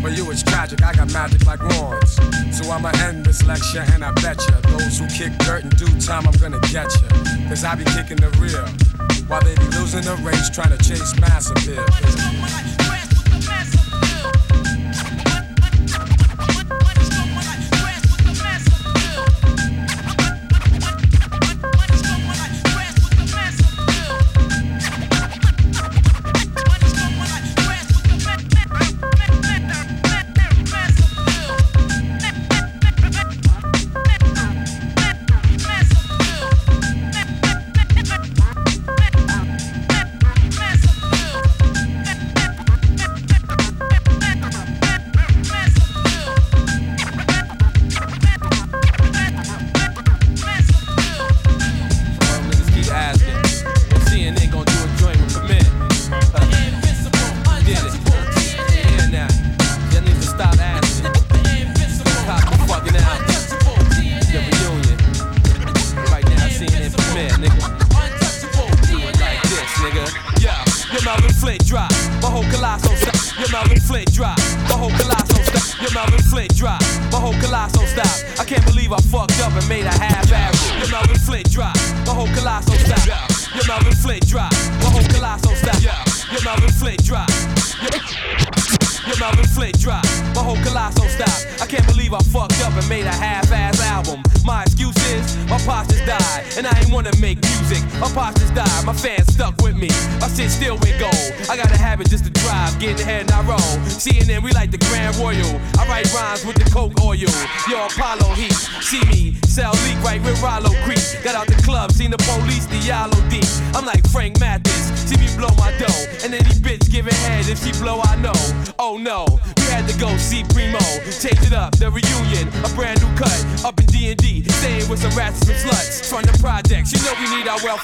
For 0.00 0.10
you 0.10 0.30
it's 0.30 0.42
tragic, 0.42 0.82
I 0.82 0.92
got 0.92 1.12
magic 1.12 1.44
like 1.46 1.60
wands. 1.60 2.18
So 2.56 2.70
I'ma 2.70 2.90
end 3.04 3.24
this 3.24 3.44
lecture 3.44 3.84
and 3.92 4.04
I 4.04 4.10
bet 4.12 4.40
ya 4.48 4.60
Those 4.62 4.98
who 4.98 5.06
kick 5.08 5.36
dirt 5.38 5.62
in 5.62 5.70
due 5.70 6.00
time, 6.00 6.26
I'm 6.26 6.34
gonna 6.40 6.60
get 6.72 6.90
ya 7.02 7.08
Cause 7.48 7.62
I 7.62 7.74
be 7.76 7.84
kicking 7.84 8.16
the 8.16 8.30
real 8.40 8.66
While 9.28 9.42
they 9.44 9.54
be 9.56 9.64
losing 9.76 10.02
the 10.02 10.16
race 10.22 10.48
trying 10.48 10.76
to 10.76 10.78
chase 10.78 11.14
mass 11.20 11.50
appeal 11.50 11.84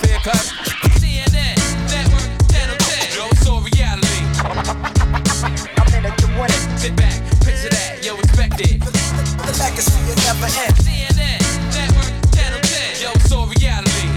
we 0.03 0.09
need 0.09 0.26
our. 0.26 0.34
CNN, 0.99 1.55
network, 1.90 2.26
channel 2.51 2.76
10. 2.78 3.14
Yo, 3.14 3.28
it's 3.30 3.47
reality. 3.47 4.22
I'm 5.76 5.95
in 5.95 6.05
it, 6.07 6.14
Sit 6.78 6.97
back, 6.97 7.20
picture 7.45 7.70
that, 7.70 8.01
yo, 8.03 8.16
expect 8.16 8.61
it. 8.61 8.80
The 8.80 9.55
legacy 9.61 10.01
will 10.07 10.16
never 10.26 10.47
end. 10.47 10.74
CNN, 10.82 11.38
network, 11.70 12.11
channel 12.34 12.61
10. 12.61 13.03
Yo, 13.03 13.11
it's 13.14 13.32
reality. 13.61 14.09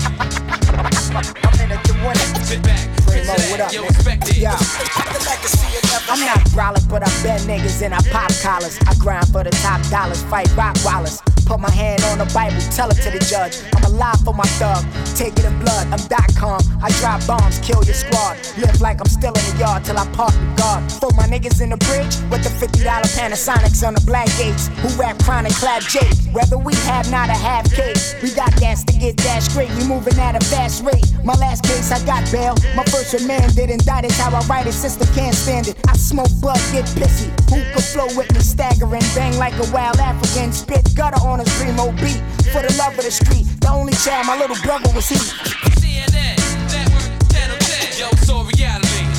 I'm 1.43 1.59
in 1.61 1.71
it, 1.71 2.45
Sit 2.45 2.63
back, 2.63 2.88
picture 3.05 3.38
that, 3.57 3.73
yo, 3.73 3.84
expect 3.84 4.30
it. 4.30 4.41
The 4.41 5.21
legacy 5.25 5.67
will 5.67 5.86
never 5.91 6.11
I'm 6.11 6.19
not 6.21 6.39
brolic, 6.55 6.89
but 6.89 7.03
I 7.03 7.11
bend 7.23 7.43
niggas 7.43 7.82
and 7.84 7.93
I 7.93 7.99
pop 8.11 8.32
collars. 8.41 8.80
I 8.88 8.95
grind 8.95 9.28
for 9.28 9.43
the 9.43 9.51
top 9.51 9.82
dollars, 9.89 10.23
fight 10.23 10.49
rock 10.55 10.75
wallers. 10.84 11.26
Put 11.48 11.62
my 11.62 11.72
hand 11.72 12.04
on 12.12 12.18
the 12.18 12.30
Bible, 12.34 12.60
tell 12.76 12.89
it 12.89 12.95
to 12.95 13.10
the 13.10 13.20
judge. 13.24 13.64
I'm 13.74 13.86
alive 13.86 14.20
for 14.26 14.34
my 14.34 14.43
thug, 14.60 14.84
take 15.16 15.32
it 15.39 15.45
in 15.45 15.58
blood. 15.60 15.88
I'm 15.88 16.04
dot 16.12 16.28
com. 16.36 16.60
I 16.84 16.91
drop 17.00 17.26
bombs, 17.26 17.60
kill 17.60 17.82
your 17.86 17.95
squad. 17.95 18.36
Live 18.58 18.82
like 18.82 19.00
I'm 19.00 19.08
still 19.08 19.32
in 19.32 19.45
the 19.52 19.58
yard 19.58 19.86
till 19.86 19.98
I 19.98 20.06
park 20.12 20.34
the 20.34 20.56
guard. 20.60 20.91
For 20.91 21.10
my 21.16 21.24
niggas 21.24 21.62
in 21.62 21.70
the 21.70 21.78
bridge 21.78 22.20
with 22.30 22.43
the 22.43 22.52
$50 22.52 22.84
Panasonics 23.16 23.88
on 23.88 23.93
the 23.93 24.02
black 24.02 24.28
gates. 24.38 24.68
Who 24.84 24.89
rap 25.02 25.18
chronic, 25.20 25.54
clap 25.54 25.84
Jake. 25.84 26.26
Whether 26.38 26.59
we 26.59 26.75
have 26.85 27.09
not 27.09 27.29
a 27.29 27.33
half 27.33 27.65
case, 27.73 28.13
we 28.21 28.29
got 28.29 28.55
gas 28.61 28.83
to 28.83 28.93
get 28.93 29.17
that 29.25 29.41
straight. 29.41 29.73
We 29.73 29.88
moving 29.88 30.13
at 30.19 30.38
a 30.38 30.45
fast 30.53 30.83
rate. 30.83 31.01
My 31.25 31.33
last 31.33 31.63
case, 31.63 31.89
I 31.89 31.97
got 32.05 32.31
bail. 32.31 32.53
My 32.75 32.83
first 32.93 33.11
remanded, 33.11 33.73
That's 33.81 34.19
how 34.21 34.29
I 34.29 34.45
write 34.45 34.67
it. 34.67 34.73
Sister 34.73 35.05
can't 35.17 35.33
stand 35.33 35.67
it. 35.67 35.75
I 35.89 35.97
smoke 35.97 36.29
bud, 36.39 36.61
get 36.69 36.85
pissy. 36.93 37.33
Who 37.49 37.57
could 37.73 37.83
flow 37.83 38.05
with 38.13 38.31
me, 38.35 38.41
staggering, 38.41 39.01
bang 39.17 39.35
like 39.39 39.57
a 39.57 39.65
wild 39.73 39.97
African, 39.97 40.53
spit 40.53 40.93
gutter 40.93 41.17
on 41.25 41.39
a 41.39 41.45
primo 41.57 41.89
beat. 41.97 42.21
For 42.53 42.61
the 42.61 42.69
love 42.77 42.93
of 42.93 43.03
the 43.03 43.09
street, 43.09 43.49
the 43.57 43.71
only 43.73 43.93
child 44.05 44.27
my 44.27 44.38
little 44.38 44.61
brother 44.61 44.93
was 44.93 45.09
he. 45.09 45.17
CNN, 45.81 46.38
network, 46.69 47.33
channel 47.33 47.57
10. 47.57 47.97
Yo, 47.97 48.13
it's 48.13 48.29
all 48.29 48.45
reality. 48.45 49.09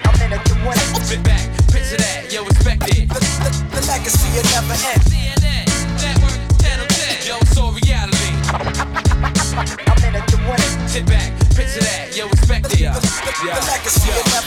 I'm 0.00 0.16
in 0.24 0.32
win 0.64 0.80
it. 0.80 1.04
Sit 1.04 1.22
back, 1.22 1.44
picture 1.68 2.00
that, 2.00 2.32
yo, 2.32 2.40
expect 2.48 2.88
it. 2.88 3.04
The, 3.12 3.20
the, 3.20 3.50
the 3.68 3.86
legacy 3.86 4.32
will 4.32 4.48
never 4.48 4.80
end. 4.80 5.33
I'm 9.56 10.02
in 10.02 10.14
it 10.16 10.26
to 10.28 10.36
win 10.48 10.58
it. 10.58 10.88
Sit 10.88 11.06
back, 11.06 11.30
picture 11.54 11.80
that, 11.80 12.10
yo, 12.16 12.26
expect 12.26 12.72
it. 12.72 12.80
Yeah. 12.80 12.98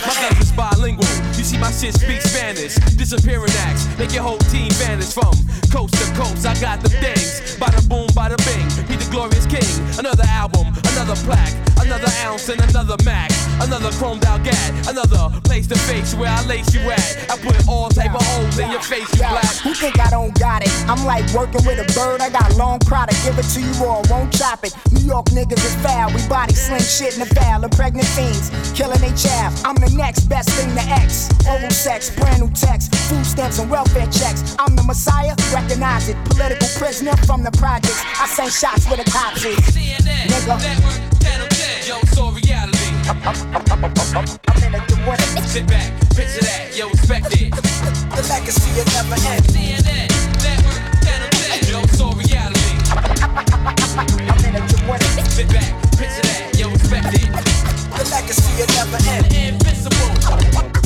My 0.06 0.14
guns 0.20 0.40
is 0.40 0.52
bilingual. 0.52 1.08
You 1.36 1.44
see 1.44 1.58
my 1.58 1.72
shit 1.72 1.94
speak 1.94 2.22
Spanish. 2.22 2.76
Disappearing 2.96 3.52
acts, 3.68 3.88
make 3.98 4.12
your 4.14 4.24
whole 4.24 4.40
team 4.52 4.72
vanish 4.76 5.14
from 5.14 5.32
coast 5.72 5.94
to 5.96 6.06
coast. 6.16 6.46
I 6.46 6.60
got 6.60 6.82
the 6.82 6.90
things. 6.90 7.56
Bada 7.56 7.80
boom, 7.88 8.08
bada 8.12 8.38
bing. 8.44 8.68
Be 8.88 8.96
the 8.96 9.10
glorious 9.12 9.46
king. 9.46 9.68
Another 9.98 10.24
album, 10.28 10.68
another 10.92 11.16
plaque, 11.24 11.56
another 11.82 12.12
ounce 12.24 12.50
and 12.50 12.62
another 12.70 12.98
max. 13.04 13.34
Another 13.60 13.90
chromed 13.98 14.24
out 14.26 14.44
gat, 14.44 14.70
another 14.88 15.34
place 15.42 15.66
to 15.68 15.78
face 15.90 16.14
where 16.14 16.30
I 16.30 16.46
lace 16.46 16.74
you 16.74 16.82
at. 16.92 17.32
I 17.32 17.38
put 17.38 17.68
all 17.68 17.90
type 17.90 18.14
of 18.14 18.22
holes 18.22 18.60
in 18.60 18.70
your 18.70 18.82
face, 18.82 19.10
you 19.16 19.24
Yo, 19.24 19.30
black. 19.30 19.56
Who 19.66 19.74
think 19.74 20.00
I 20.00 20.10
don't 20.10 20.38
got 20.40 20.62
it? 20.62 20.70
I'm 20.88 21.04
like 21.06 21.26
working 21.34 21.66
with 21.66 21.80
a 21.82 21.88
bird. 21.94 22.22
I 22.22 22.30
got 22.30 22.56
long 22.56 22.80
product. 22.80 23.18
Give 23.26 23.38
it 23.38 23.50
to 23.56 23.62
you 23.62 23.74
or 23.84 23.98
I 23.98 24.12
won't 24.12 24.32
chop 24.34 24.64
it. 24.64 24.76
New 24.92 25.02
York 25.02 25.26
niggas 25.28 25.64
is 25.66 25.76
foul. 25.82 26.14
We 26.14 26.22
body 26.28 26.54
sling 26.54 26.82
shit 26.82 27.18
in 27.18 27.28
the 27.28 27.34
foul. 27.34 27.62
The 27.62 27.70
pregnant 27.70 28.08
fiends 28.10 28.52
killing 28.74 29.02
they 29.02 29.14
child. 29.16 29.54
I'm 29.66 29.76
the 29.76 29.90
next 29.98 30.30
best 30.30 30.50
thing 30.52 30.70
to 30.76 30.82
X. 30.82 31.30
Oral 31.48 31.72
sex, 31.72 32.14
brand 32.16 32.42
new 32.42 32.52
text, 32.52 32.94
food 33.10 33.26
stamps 33.26 33.60
and 33.60 33.70
welfare 33.72 34.08
checks. 34.08 34.56
I'm 34.60 34.76
the 34.76 34.84
messiah. 34.84 35.36
Recognize 35.54 36.10
it. 36.10 36.18
Political 36.26 36.68
prisoner 36.78 37.18
from 37.26 37.44
the 37.44 37.52
projects. 37.52 38.02
I 38.22 38.28
send 38.28 38.52
shots 38.52 38.88
where 38.88 38.98
the 38.98 39.10
cops 39.10 39.44
is. 39.44 39.58
Nigga. 40.28 40.88
All 41.28 41.67
reality. 43.08 44.38
I'm 44.48 44.64
in 44.64 44.76
it 44.76 44.88
to 44.90 44.96
win 45.08 45.20
it. 45.20 45.44
Sit 45.48 45.68
back, 45.68 45.92
picture 46.16 46.44
that, 46.44 46.76
yo, 46.76 46.90
expect 46.90 47.32
it. 47.40 47.52
The 47.52 48.24
legacy 48.30 48.72
will 48.76 48.86
never 48.92 49.16
end. 49.16 49.44
CNN, 49.48 50.08
network, 50.44 50.82
channel 51.04 51.30
10. 51.32 51.72
Yo, 51.72 51.80
it's 51.84 52.02
reality. 52.02 52.76
I'm 53.98 54.46
in 54.46 54.56
it 54.56 54.68
to 54.70 54.78
win 54.88 55.00
it. 55.00 55.32
Sit 55.32 55.48
back, 55.50 55.72
picture 55.98 56.26
that, 56.28 56.56
yo, 56.58 56.70
expect 56.72 57.14
it. 57.14 57.30
The 57.96 58.04
legacy 58.12 58.52
will 58.58 58.72
never 58.76 59.00
end. 59.08 59.26
Invincible, 59.34 60.12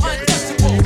untouchable, 0.06 0.78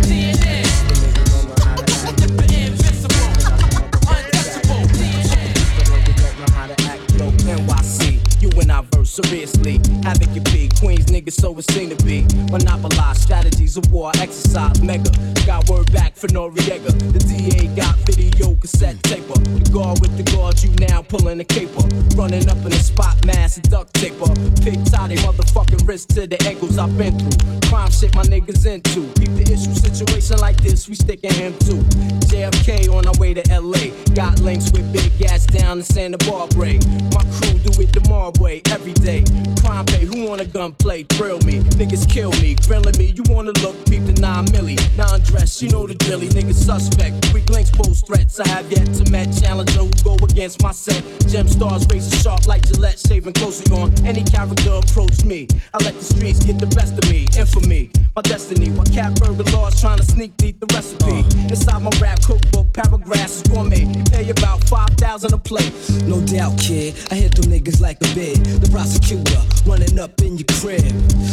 seriously. 9.23 9.79
Havoc 10.03 10.33
your 10.35 10.43
big 10.45 10.75
Queens 10.75 11.05
niggas, 11.05 11.33
so 11.33 11.57
it 11.57 11.69
seem 11.71 11.89
to 11.89 12.03
be. 12.03 12.25
Monopolize 12.51 13.21
strategies 13.21 13.77
of 13.77 13.89
war, 13.91 14.11
exercise 14.19 14.81
mega. 14.81 15.09
Got 15.45 15.69
word 15.69 15.91
back 15.93 16.15
for 16.15 16.27
Noriega. 16.27 16.91
The 17.13 17.19
DA 17.19 17.67
got 17.75 17.95
video 17.99 18.55
cassette 18.55 19.01
taper. 19.03 19.39
The 19.39 19.69
guard 19.71 20.01
with 20.01 20.15
the 20.17 20.23
guard, 20.35 20.61
you 20.63 20.71
now 20.87 21.01
pulling 21.01 21.37
the 21.37 21.45
caper. 21.45 21.83
Running 22.15 22.49
up 22.49 22.57
in 22.57 22.71
the 22.71 22.83
spot, 22.83 23.25
mass 23.25 23.55
and 23.57 23.69
duct 23.69 23.93
taper. 23.93 24.27
Pig 24.63 24.83
tie 24.85 25.15
motherfucking 25.23 25.87
wrist 25.87 26.09
to 26.15 26.27
the 26.27 26.41
ankles 26.45 26.77
I've 26.77 26.97
been 26.97 27.17
through. 27.17 27.69
Crime 27.69 27.91
shit 27.91 28.13
my 28.15 28.23
niggas 28.23 28.65
into. 28.65 29.07
Keep 29.19 29.31
the 29.35 29.43
issue 29.53 29.73
situation 29.75 30.39
like 30.39 30.57
this, 30.57 30.89
we 30.89 30.95
sticking 30.95 31.33
him 31.33 31.53
too. 31.59 31.79
JFK 32.27 32.93
on 32.93 33.07
our 33.07 33.17
way 33.17 33.33
to 33.33 33.43
LA. 33.49 33.93
Got 34.13 34.39
links 34.41 34.71
with 34.71 34.91
big 34.91 35.17
gas 35.17 35.45
down 35.45 35.77
in 35.79 35.83
Santa 35.83 36.17
Barbara. 36.29 36.75
My 37.15 37.23
crew 37.35 37.59
do 37.63 37.71
it 37.81 37.93
the 37.93 38.05
Mob 38.09 38.39
way 38.39 38.61
every 38.71 38.93
day. 38.93 39.04
Crime 39.05 39.85
pay, 39.85 40.03
who 40.03 40.27
wanna 40.27 40.45
gunplay? 40.45 41.03
Thrill 41.03 41.37
me, 41.41 41.59
niggas 41.77 42.09
kill 42.09 42.31
me, 42.41 42.55
grilling 42.65 42.97
me. 42.97 43.13
You 43.15 43.21
wanna 43.29 43.51
look, 43.61 43.75
peep 43.85 44.03
the 44.03 44.19
9 44.19 44.45
milli. 44.47 44.77
Non 44.97 45.19
dress, 45.21 45.61
you 45.61 45.69
know 45.69 45.85
the 45.85 45.93
drilly, 45.93 46.27
niggas 46.29 46.55
suspect. 46.55 47.31
Weak 47.31 47.47
links 47.49 47.69
pose 47.69 48.01
threats. 48.01 48.39
I 48.39 48.47
have 48.47 48.71
yet 48.71 48.85
to 48.95 49.11
met 49.11 49.27
challenger 49.39 49.81
who 49.81 49.91
go 50.03 50.15
against 50.25 50.63
my 50.63 50.71
set. 50.71 51.03
Gem 51.27 51.47
stars 51.47 51.85
razor 51.87 52.15
sharp 52.17 52.47
like 52.47 52.65
Gillette, 52.65 52.97
shaving 52.97 53.33
closely 53.33 53.77
on 53.77 53.93
any 54.07 54.23
character 54.23 54.73
approach 54.73 55.23
me. 55.23 55.47
I 55.75 55.83
let 55.83 55.93
the 55.93 56.03
streets 56.03 56.43
get 56.43 56.57
the 56.57 56.67
best 56.67 56.97
of 56.97 57.07
me, 57.11 57.27
infamy, 57.37 57.91
my 58.15 58.23
destiny. 58.23 58.71
While 58.71 58.87
cat 58.87 59.19
burger 59.19 59.43
laws 59.51 59.79
trying 59.79 59.99
to 59.99 60.05
sneak 60.05 60.35
deep 60.37 60.59
the 60.59 60.67
recipe. 60.73 61.21
Uh. 61.21 61.49
Inside 61.53 61.83
my 61.83 61.91
rap 62.01 62.21
cookbook, 62.23 62.73
paragraphs 62.73 63.43
gourmet. 63.43 63.85
You 63.85 64.03
pay 64.05 64.29
about 64.31 64.63
5,000 64.63 65.31
a 65.31 65.37
plate. 65.37 65.73
No 66.05 66.21
doubt, 66.21 66.57
kid. 66.57 66.95
I 67.11 67.15
hit 67.15 67.35
them 67.35 67.51
niggas 67.51 67.79
like 67.81 67.97
a 68.01 68.15
bid. 68.15 68.37
The 68.45 68.71
prosecutor 68.95 69.41
running 69.65 69.99
up 69.99 70.21
in 70.21 70.37
your 70.37 70.45
crib. 70.61 70.81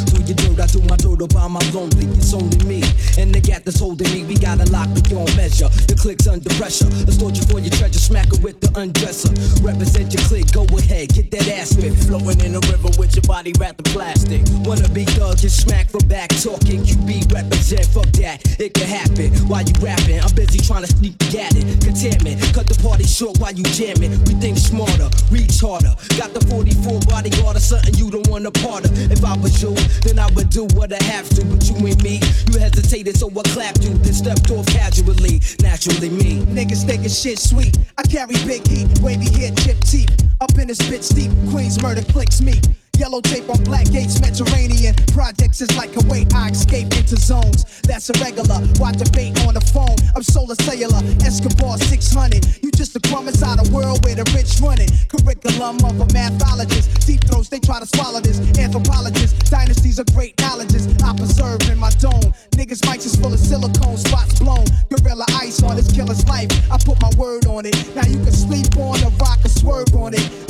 Do 0.08 0.22
your 0.24 0.36
dirt, 0.36 0.60
I 0.60 0.66
do 0.66 0.80
my 0.88 0.96
dirt 0.96 1.34
on 1.36 1.52
my 1.52 1.60
lonely. 1.72 2.06
It's 2.16 2.34
only 2.34 2.58
me 2.64 2.82
and 3.18 3.34
the 3.34 3.40
gat 3.40 3.64
that's 3.64 3.78
holding 3.78 4.10
me. 4.12 4.24
We 4.24 4.34
got 4.34 4.58
to 4.58 4.66
lock 4.72 4.88
beyond 4.94 5.36
measure. 5.36 5.68
The 5.68 5.94
click's 5.94 6.26
under 6.26 6.48
pressure. 6.56 6.88
Extort 7.06 7.36
you 7.36 7.44
for 7.44 7.60
your 7.60 7.70
treasure, 7.70 7.98
smack 7.98 8.32
it 8.32 8.40
with 8.42 8.60
the 8.60 8.68
undresser. 8.78 9.32
Represent 9.62 10.12
your 10.12 10.22
click, 10.24 10.50
go 10.52 10.64
ahead, 10.76 11.12
get 11.12 11.30
that 11.30 11.48
ass 11.48 11.76
whipped. 11.76 12.04
Floating 12.08 12.40
in 12.40 12.52
the 12.52 12.62
river 12.72 12.90
with 12.98 13.14
your 13.14 13.26
body 13.28 13.52
wrapped 13.58 13.86
in 13.86 13.92
plastic. 13.92 14.42
Wanna 14.64 14.88
be 14.88 15.04
thug, 15.04 15.38
get 15.38 15.52
smacked 15.52 15.90
from 15.90 16.06
back 16.08 16.30
talking. 16.40 16.84
You 16.84 16.96
be 17.04 17.22
represent. 17.28 17.86
Fuck 17.92 18.10
that, 18.22 18.40
it 18.58 18.72
can 18.74 18.88
happen 18.88 19.30
while 19.48 19.62
you 19.62 19.74
rapping. 19.80 20.20
I'm 20.20 20.32
busy 20.34 20.58
trying 20.60 20.82
to 20.82 20.90
sneak 20.90 21.20
at 21.36 21.52
it. 21.56 21.64
Containment, 21.84 22.40
cut 22.54 22.66
the 22.66 22.78
party 22.80 23.04
short 23.04 23.38
while 23.38 23.52
you 23.52 23.64
jamming. 23.76 24.16
We 24.24 24.34
think 24.40 24.56
smarter, 24.56 25.10
reach 25.30 25.60
harder. 25.60 25.92
Got 26.16 26.32
the 26.32 26.40
44 26.48 27.00
bodyguard 27.04 27.51
or 27.56 27.60
something 27.60 27.94
you 27.94 28.10
don't 28.10 28.28
want 28.28 28.46
a 28.46 28.50
part 28.50 28.84
of. 28.84 28.92
If 29.10 29.24
I 29.24 29.36
was 29.36 29.62
you, 29.62 29.74
then 30.02 30.18
I 30.18 30.30
would 30.32 30.50
do 30.50 30.66
what 30.74 30.92
I 30.92 31.02
have 31.04 31.28
to. 31.30 31.44
But 31.44 31.68
you 31.68 31.76
ain't 31.86 32.02
me, 32.02 32.20
you 32.50 32.58
hesitated, 32.58 33.16
so 33.16 33.28
I 33.28 33.42
clapped 33.54 33.82
you. 33.82 33.94
Then 33.94 34.12
stepped 34.12 34.50
off 34.50 34.66
casually, 34.66 35.40
naturally 35.60 36.10
me. 36.10 36.40
Niggas 36.46 36.84
thinking 36.84 37.08
shit 37.08 37.38
sweet. 37.38 37.78
I 37.98 38.02
carry 38.02 38.34
big 38.46 38.66
heat, 38.66 38.88
wavy 39.00 39.30
hair, 39.38 39.52
chip 39.56 39.78
teeth. 39.80 40.10
Up 40.40 40.56
in 40.58 40.68
this 40.68 40.80
bitch 40.80 41.14
deep, 41.14 41.30
Queens 41.50 41.80
murder 41.82 42.02
clicks 42.02 42.40
me. 42.40 42.60
Yellow 42.98 43.20
tape 43.20 43.48
on 43.48 43.62
black 43.64 43.90
gates, 43.90 44.20
Mediterranean. 44.20 44.94
Projects 45.12 45.60
is 45.60 45.74
like 45.76 45.96
a 45.96 46.06
way 46.06 46.26
I 46.34 46.50
escape 46.50 46.92
into 46.94 47.16
zones. 47.16 47.64
That's 47.82 48.10
irregular. 48.10 48.60
Why 48.78 48.92
debate 48.92 49.38
on 49.46 49.54
the 49.54 49.60
phone? 49.60 49.96
I'm 50.14 50.22
solar 50.22 50.54
cellular, 50.56 51.00
Escobar 51.24 51.78
600. 51.78 52.62
You 52.62 52.70
just 52.70 52.94
a 52.94 53.00
crumb 53.08 53.28
inside 53.28 53.58
a 53.58 53.70
world 53.72 54.04
where 54.04 54.14
the 54.14 54.28
rich 54.36 54.60
run 54.60 54.80
it. 54.80 54.92
Curriculum 55.08 55.76
of 55.84 56.00
a 56.00 56.06
mathologist. 56.12 57.06
Deep 57.06 57.24
throats, 57.24 57.48
they 57.48 57.58
try 57.60 57.80
to 57.80 57.86
swallow 57.86 58.20
this. 58.20 58.38
Anthropologists, 58.58 59.50
dynasties 59.50 59.98
of 59.98 60.06
great 60.14 60.38
knowledges. 60.40 60.86
I 61.02 61.16
preserve 61.16 61.62
in 61.70 61.78
my 61.78 61.90
dome. 61.98 62.32
Niggas 62.52 62.84
mics 62.86 63.06
is 63.06 63.16
full 63.16 63.32
of 63.32 63.40
silicone, 63.40 63.96
spots 63.96 64.38
blown. 64.38 64.66
Gorilla 64.90 65.24
ice 65.40 65.62
on 65.62 65.76
this 65.76 65.90
killer's 65.90 66.26
life. 66.28 66.50
I 66.70 66.78
put 66.78 67.00
my 67.00 67.10
word 67.16 67.46
on 67.46 67.66
it. 67.66 67.74
Now 67.96 68.06
you 68.06 68.18
can 68.22 68.32
sleep 68.32 68.76
on 68.76 69.02
a 69.02 69.10
rock 69.16 69.40
or 69.44 69.48
swerve 69.48 69.94
on 69.96 70.14
it. 70.14 70.41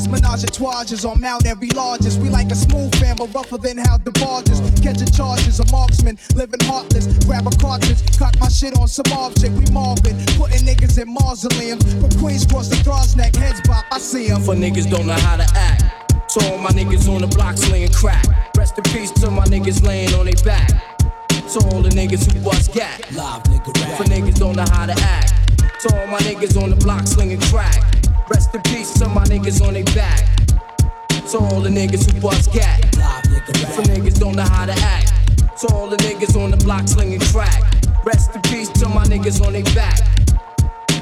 Nas 0.00 0.06
is 0.06 0.22
menage 0.22 0.44
a 0.44 0.46
trois 0.46 1.04
on 1.04 1.20
Mount 1.20 1.46
Every 1.46 1.68
largest. 1.70 2.20
We 2.20 2.30
like 2.30 2.50
a 2.50 2.54
smooth 2.54 2.94
fan, 2.96 3.16
but 3.16 3.34
rougher 3.34 3.58
than 3.58 3.76
how 3.76 3.98
the 3.98 4.12
barges. 4.12 4.60
Catching 4.80 5.10
charges, 5.10 5.60
a 5.60 5.70
marksman, 5.70 6.16
living 6.34 6.60
heartless. 6.62 7.06
Grab 7.26 7.46
a 7.46 7.50
cartridge, 7.50 8.00
cock 8.18 8.34
my 8.40 8.48
shit 8.48 8.78
on 8.78 8.88
some 8.88 9.12
object. 9.12 9.52
We 9.52 9.64
Marvin, 9.72 10.16
putting 10.38 10.64
niggas 10.64 11.00
in 11.00 11.12
mausoleums. 11.12 11.84
From 12.00 12.10
Queens 12.20 12.46
cross 12.46 12.68
the 12.68 12.76
Throgs 12.76 13.16
neck, 13.16 13.36
heads 13.36 13.60
bop, 13.66 13.84
I 13.92 13.98
see 13.98 14.30
'em. 14.30 14.42
For 14.42 14.54
niggas 14.54 14.88
don't 14.90 15.06
know 15.06 15.20
how 15.28 15.36
to 15.36 15.46
act. 15.54 15.84
So 16.30 16.40
all 16.50 16.58
my 16.58 16.70
niggas 16.70 17.08
on 17.08 17.20
the 17.20 17.26
block 17.26 17.58
slinging 17.58 17.92
crack. 17.92 18.24
Rest 18.56 18.78
in 18.78 18.84
peace 18.84 19.10
to 19.20 19.30
my 19.30 19.44
niggas 19.46 19.84
laying 19.84 20.14
on 20.14 20.26
their 20.26 20.44
back. 20.44 20.70
So 21.46 21.60
all 21.70 21.82
the 21.82 21.90
niggas 21.90 22.24
who 22.30 22.40
bust 22.40 22.72
gat. 22.72 23.00
Live 23.12 23.42
nigga 23.44 23.72
rap. 23.82 23.98
For 23.98 24.04
niggas 24.04 24.38
don't 24.38 24.56
know 24.56 24.68
how 24.70 24.86
to 24.86 24.94
act. 24.96 25.34
So 25.80 25.88
all 25.96 26.06
my 26.06 26.18
niggas 26.20 26.56
on 26.62 26.70
the 26.70 26.76
block 26.76 27.06
slinging 27.06 27.40
crack. 27.40 27.82
Rest 28.30 28.54
in 28.54 28.62
peace 28.62 28.94
to 28.94 29.08
my 29.08 29.24
niggas 29.24 29.60
on 29.66 29.74
their 29.74 29.84
back. 29.84 30.24
So 31.26 31.40
all 31.40 31.60
the 31.60 31.68
niggas 31.68 32.10
who 32.10 32.20
bust 32.20 32.52
gat. 32.52 32.80
For 33.74 33.82
niggas 33.82 34.20
don't 34.20 34.36
know 34.36 34.42
how 34.44 34.66
to 34.66 34.72
act. 34.72 35.12
So 35.58 35.66
all 35.74 35.88
the 35.88 35.96
niggas 35.96 36.40
on 36.40 36.52
the 36.52 36.56
block 36.58 36.86
slinging 36.86 37.18
crack. 37.20 37.60
Rest 38.04 38.34
in 38.34 38.42
peace 38.42 38.68
to 38.68 38.88
my 38.88 39.04
niggas 39.04 39.44
on 39.44 39.52
their 39.52 39.64
back. 39.74 39.98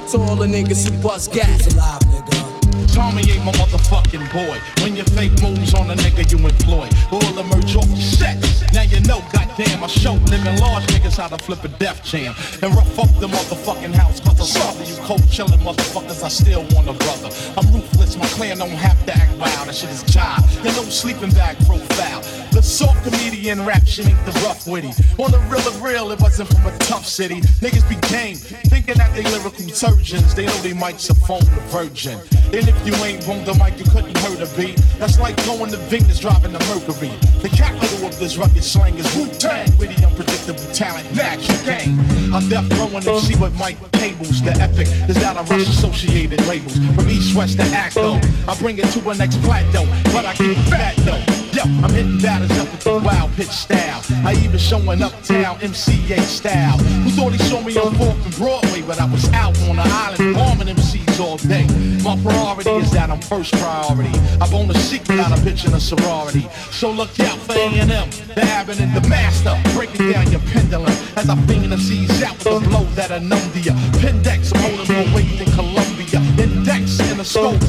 So 0.07 0.23
all 0.23 0.37
the 0.37 0.47
niggas 0.47 0.89
who 0.89 1.03
bust 1.03 1.33
gat. 1.33 2.48
Tommy 2.87 3.23
ain't 3.31 3.45
my 3.45 3.53
motherfucking 3.53 4.31
boy. 4.33 4.59
When 4.83 4.97
your 4.97 5.07
fake 5.07 5.41
moves 5.43 5.75
on 5.75 5.91
a 5.91 5.95
nigga 5.95 6.31
you 6.31 6.39
employ, 6.39 6.89
all 7.11 7.39
emerge 7.39 7.77
off 7.77 7.89
the 7.89 8.01
set. 8.01 8.39
Now 8.73 8.83
you 8.83 9.01
know, 9.01 9.23
goddamn, 9.33 9.83
I 9.83 9.87
show 9.87 10.15
living 10.31 10.57
large 10.61 10.87
niggas 10.87 11.19
how 11.19 11.29
to 11.29 11.39
flip 11.43 11.65
a 11.65 11.69
Def 11.69 12.03
Jam 12.05 12.35
and 12.63 12.75
rough 12.75 12.99
up 12.99 13.11
the 13.21 13.29
motherfucking 13.29 13.95
house. 13.95 14.21
Cause 14.21 14.41
I 14.41 14.45
saw 14.45 14.83
you 14.83 14.97
cold 15.05 15.23
chillin' 15.23 15.61
motherfuckers, 15.61 16.23
I 16.23 16.29
still 16.29 16.63
want 16.75 16.89
a 16.89 16.93
brother. 16.93 17.31
I'm 17.57 17.67
ruthless, 17.73 18.17
my 18.17 18.27
clan 18.29 18.59
don't 18.59 18.71
have 18.71 19.05
to 19.07 19.15
act 19.15 19.33
wild. 19.39 19.69
That 19.69 19.75
shit 19.75 19.91
is 19.91 20.03
job. 20.05 20.43
And 20.65 20.77
no 20.77 20.85
sleeping 20.85 21.31
bag 21.31 21.57
profile. 21.67 22.23
The 22.59 22.65
soft 22.65 23.05
comedian 23.05 23.65
rap 23.65 23.87
shit 23.87 24.09
ain't 24.09 24.27
the 24.27 24.33
rough 24.43 24.67
witty. 24.67 24.91
On 25.23 25.31
the 25.31 25.39
real 25.47 25.63
of 25.63 25.81
real, 25.81 26.11
it 26.11 26.21
wasn't 26.21 26.49
from 26.49 26.67
a 26.67 26.77
Tuff 26.79 27.07
City. 27.07 27.41
Niggas 27.63 27.89
be 27.89 27.95
game, 28.11 28.35
thinking 28.35 28.99
that 28.99 29.15
they 29.15 29.23
lyrical 29.23 29.69
surgeons. 29.69 30.35
They 30.35 30.45
know 30.45 30.59
they 30.67 30.73
mics 30.73 31.09
a 31.09 31.15
phone 31.15 31.39
the 31.55 31.63
virgin. 31.71 32.19
And 32.51 32.67
if 32.67 32.75
you 32.85 32.93
ain't 33.05 33.23
on 33.29 33.45
the 33.45 33.55
mic, 33.63 33.79
you 33.79 33.85
couldn't 33.85 34.19
hurt 34.19 34.43
a 34.43 34.51
beat. 34.59 34.75
That's 34.99 35.21
like 35.21 35.37
going 35.47 35.71
to 35.71 35.77
Venus 35.87 36.19
driving 36.19 36.51
the 36.51 36.59
Mercury. 36.67 37.15
The 37.47 37.49
capital 37.49 38.09
of 38.09 38.19
this 38.19 38.37
rugged 38.37 38.65
slang 38.65 38.99
is 38.99 39.07
Wu 39.15 39.29
Tang. 39.39 39.71
Witty, 39.79 40.05
unpredictable 40.05 40.67
talent, 40.75 41.07
natural 41.15 41.63
game. 41.63 41.95
I'm 42.35 42.49
death 42.49 42.67
rowing 42.75 43.07
and 43.07 43.23
see 43.23 43.37
what 43.37 43.55
Mike 43.55 43.79
cables. 43.93 44.43
The 44.43 44.51
epic 44.59 44.89
is 45.09 45.15
that 45.23 45.37
I 45.37 45.43
rush 45.43 45.63
associated 45.63 46.45
labels. 46.49 46.75
From 46.97 47.09
east, 47.09 47.37
west 47.37 47.59
to 47.59 47.67
Atco. 47.71 48.19
I 48.49 48.59
bring 48.59 48.79
it 48.79 48.91
to 48.99 49.11
a 49.11 49.15
next 49.15 49.41
plateau, 49.43 49.87
but 50.11 50.27
I 50.27 50.35
keep 50.35 50.57
fat 50.67 50.97
though. 51.07 51.48
I'm 51.65 51.91
hitting 51.91 52.19
batters 52.19 52.51
up 52.59 52.71
with 52.71 52.85
the 52.85 52.99
wild 52.99 53.33
pitch 53.33 53.49
style. 53.49 54.03
I 54.25 54.35
even 54.45 54.59
showing 54.59 55.03
uptown 55.03 55.57
MCA 55.59 56.21
style. 56.21 56.79
Who 56.79 57.11
thought 57.11 57.33
he 57.33 57.39
saw 57.39 57.61
me 57.63 57.77
on 57.77 57.95
4th 57.95 58.25
and 58.25 58.37
Broadway, 58.37 58.83
but 58.83 59.01
I 59.01 59.07
was 59.07 59.29
out 59.33 59.59
on 59.69 59.77
the 59.77 59.83
island 59.83 60.35
bombing 60.35 60.75
MCs 60.75 61.21
all 61.21 61.37
day. 61.37 61.67
My 62.03 62.17
priority 62.23 62.71
is 62.71 62.91
that 62.93 63.11
I'm 63.11 63.21
first 63.21 63.53
priority. 63.55 64.17
I 64.41 64.49
bone 64.51 64.71
a 64.71 64.79
secret 64.79 65.19
out 65.19 65.33
a 65.33 65.41
bitch 65.43 65.67
in 65.67 65.75
a 65.75 65.81
sorority. 65.81 66.49
So 66.71 66.91
look 66.91 67.19
out 67.21 67.39
for 67.39 67.55
A&M, 67.55 67.89
the 67.89 68.43
Abbott 68.43 68.81
and 68.81 68.95
the 68.95 69.07
Master. 69.09 69.55
Breaking 69.75 70.13
down 70.13 70.31
your 70.31 70.41
pendulum 70.53 70.93
as 71.17 71.29
I 71.29 71.37
finger 71.47 71.69
the 71.69 71.79
seas 71.79 72.23
out 72.23 72.39
with 72.39 72.47
a 72.47 72.61
blow 72.69 72.85
that 72.95 73.11
I 73.11 73.19
numb 73.19 73.51
to 73.53 73.61
ya. 73.61 73.73
Pendex, 73.99 74.55
I'm 74.55 74.63
holding 74.63 74.95
more 74.95 75.17
weight 75.17 75.39
than 75.39 75.51
Columbia. 75.53 76.21
Index 76.39 77.01
in 77.11 77.19
the 77.19 77.25
scope, 77.25 77.61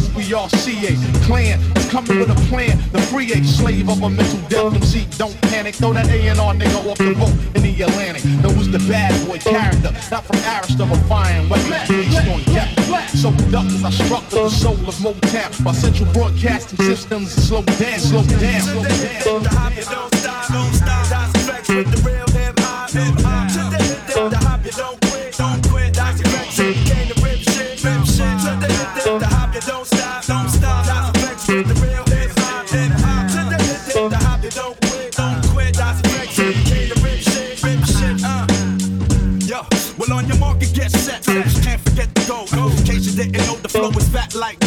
see. 0.50 0.96
Clan 1.26 1.60
is 1.76 1.90
coming 1.90 2.20
with 2.20 2.30
a 2.30 2.36
plan. 2.50 2.78
The 2.92 3.02
free 3.02 3.32
a 3.32 3.44
slave 3.44 3.90
of 3.90 4.02
a 4.04 4.10
mental 4.10 4.40
death 4.48 4.76
MC. 4.76 5.08
Don't 5.18 5.40
panic, 5.50 5.76
throw 5.76 5.94
that 5.94 6.08
A&R 6.08 6.54
nigga 6.54 6.86
off 6.86 6.98
the 6.98 7.16
boat 7.16 7.34
in 7.56 7.64
the 7.64 7.82
Atlantic. 7.82 8.24
Know 8.44 8.50
who's 8.50 8.70
the 8.70 8.80
bad 8.88 9.12
boy 9.28 9.40
character? 9.40 9.92
Not 10.12 10.26
from 10.26 10.38
Arista, 10.38 10.88
but 10.90 11.00
fine 11.08 11.50
weapon. 11.50 11.74
He's 11.88 12.16
on 12.28 12.44
deck. 12.54 12.70
So 13.10 13.32
productive 13.32 13.84
as 13.84 13.86
I 13.86 14.06
struck 14.06 14.24
with 14.24 14.32
the 14.32 14.50
soul 14.50 14.74
of 14.88 14.96
Motown. 14.96 15.64
My 15.64 15.72
central 15.72 16.12
broadcasting 16.14 16.78
systems 16.78 17.32
slow 17.32 17.64
down, 17.64 18.00
slow 18.00 18.24
down, 18.24 18.62
slow 18.62 18.84
down. 18.84 19.44
The 19.44 19.50
hop, 19.50 19.76
you 19.76 19.84
don't 19.84 20.16
stop, 20.16 20.48
don't 20.48 20.74
stop. 20.74 21.39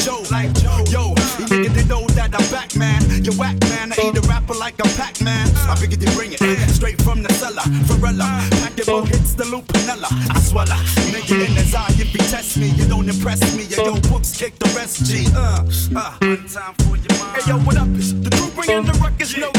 Joe. 0.02 0.24
Like 0.30 0.52
Joe. 0.54 0.82
Yo, 0.90 1.14
you 1.38 1.46
niggas 1.46 1.74
they 1.74 1.84
know 1.84 2.04
that 2.18 2.34
I'm 2.34 2.50
back, 2.50 2.74
man. 2.74 3.02
You 3.22 3.32
whack, 3.38 3.54
man. 3.70 3.92
I 3.92 3.96
eat 4.02 4.18
a 4.18 4.20
rapper 4.26 4.54
like 4.54 4.74
a 4.80 4.88
pac 4.98 5.20
man. 5.20 5.46
I 5.70 5.76
figured 5.76 6.00
they 6.00 6.12
bring 6.16 6.32
it 6.32 6.40
straight 6.70 7.00
from 7.02 7.22
the 7.22 7.32
cellar. 7.34 7.62
Varela, 7.86 8.26
pack 8.62 8.78
it 8.78 8.88
more 8.88 9.06
hits 9.06 9.34
the 9.34 9.44
loop, 9.44 9.66
Lupinella. 9.68 10.10
I 10.34 10.40
swallow. 10.40 10.74
Nigga 11.14 11.46
in 11.46 11.54
his 11.54 11.74
eye, 11.74 11.86
if 11.90 12.12
you 12.12 12.18
test 12.18 12.56
me, 12.56 12.68
you 12.70 12.84
don't 12.88 13.08
impress 13.08 13.40
me. 13.56 13.64
Yeah, 13.70 13.84
yo, 13.84 14.00
books 14.10 14.36
kick 14.36 14.58
the 14.58 14.66
rest, 14.74 15.06
G. 15.06 15.28
Uh, 15.36 15.62
uh. 15.94 16.18
One 16.18 16.48
time 16.48 16.74
for 16.82 16.96
your 16.98 17.14
mind. 17.22 17.38
Hey, 17.38 17.50
yo, 17.50 17.58
what 17.62 17.76
up? 17.76 17.88
It's 17.94 18.12
the 18.12 18.30
crew 18.34 18.50
bringing 18.58 18.84
the 18.84 18.98
ruckus. 18.98 19.36
No 19.36 19.50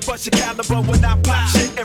and 0.00 0.06
bust 0.06 0.26
your 0.26 0.40
caliber 0.40 0.90
when 0.90 1.04
I 1.04 1.16
pop 1.20 1.48
shit 1.48 1.79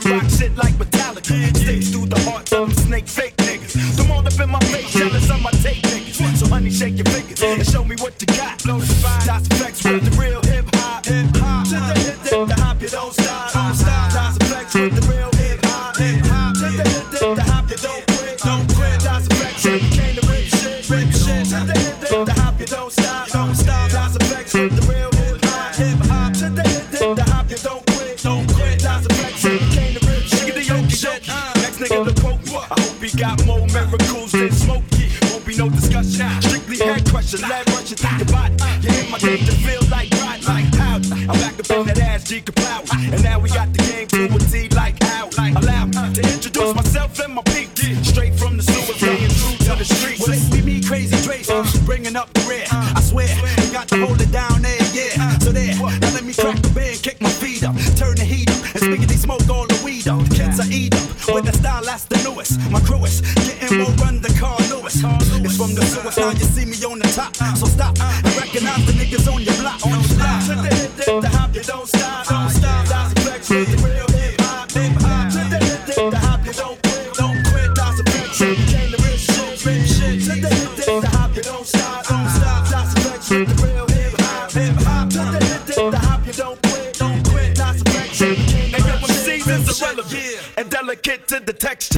delicate 91.58 91.95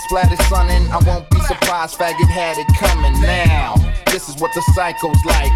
I 0.00 0.24
hear 0.24 0.36
someone 0.38 0.38
splatter 0.38 0.42
sunning, 0.48 0.88
I 0.90 0.98
won't 1.06 1.30
be 1.30 1.40
surprised. 1.40 1.98
Faggot 1.98 2.28
had 2.28 2.58
it 2.58 2.66
coming 2.78 3.20
now. 3.20 3.74
This 4.06 4.28
is 4.28 4.36
what 4.40 4.52
the 4.54 4.62
cycle's 4.74 5.22
like. 5.24 5.52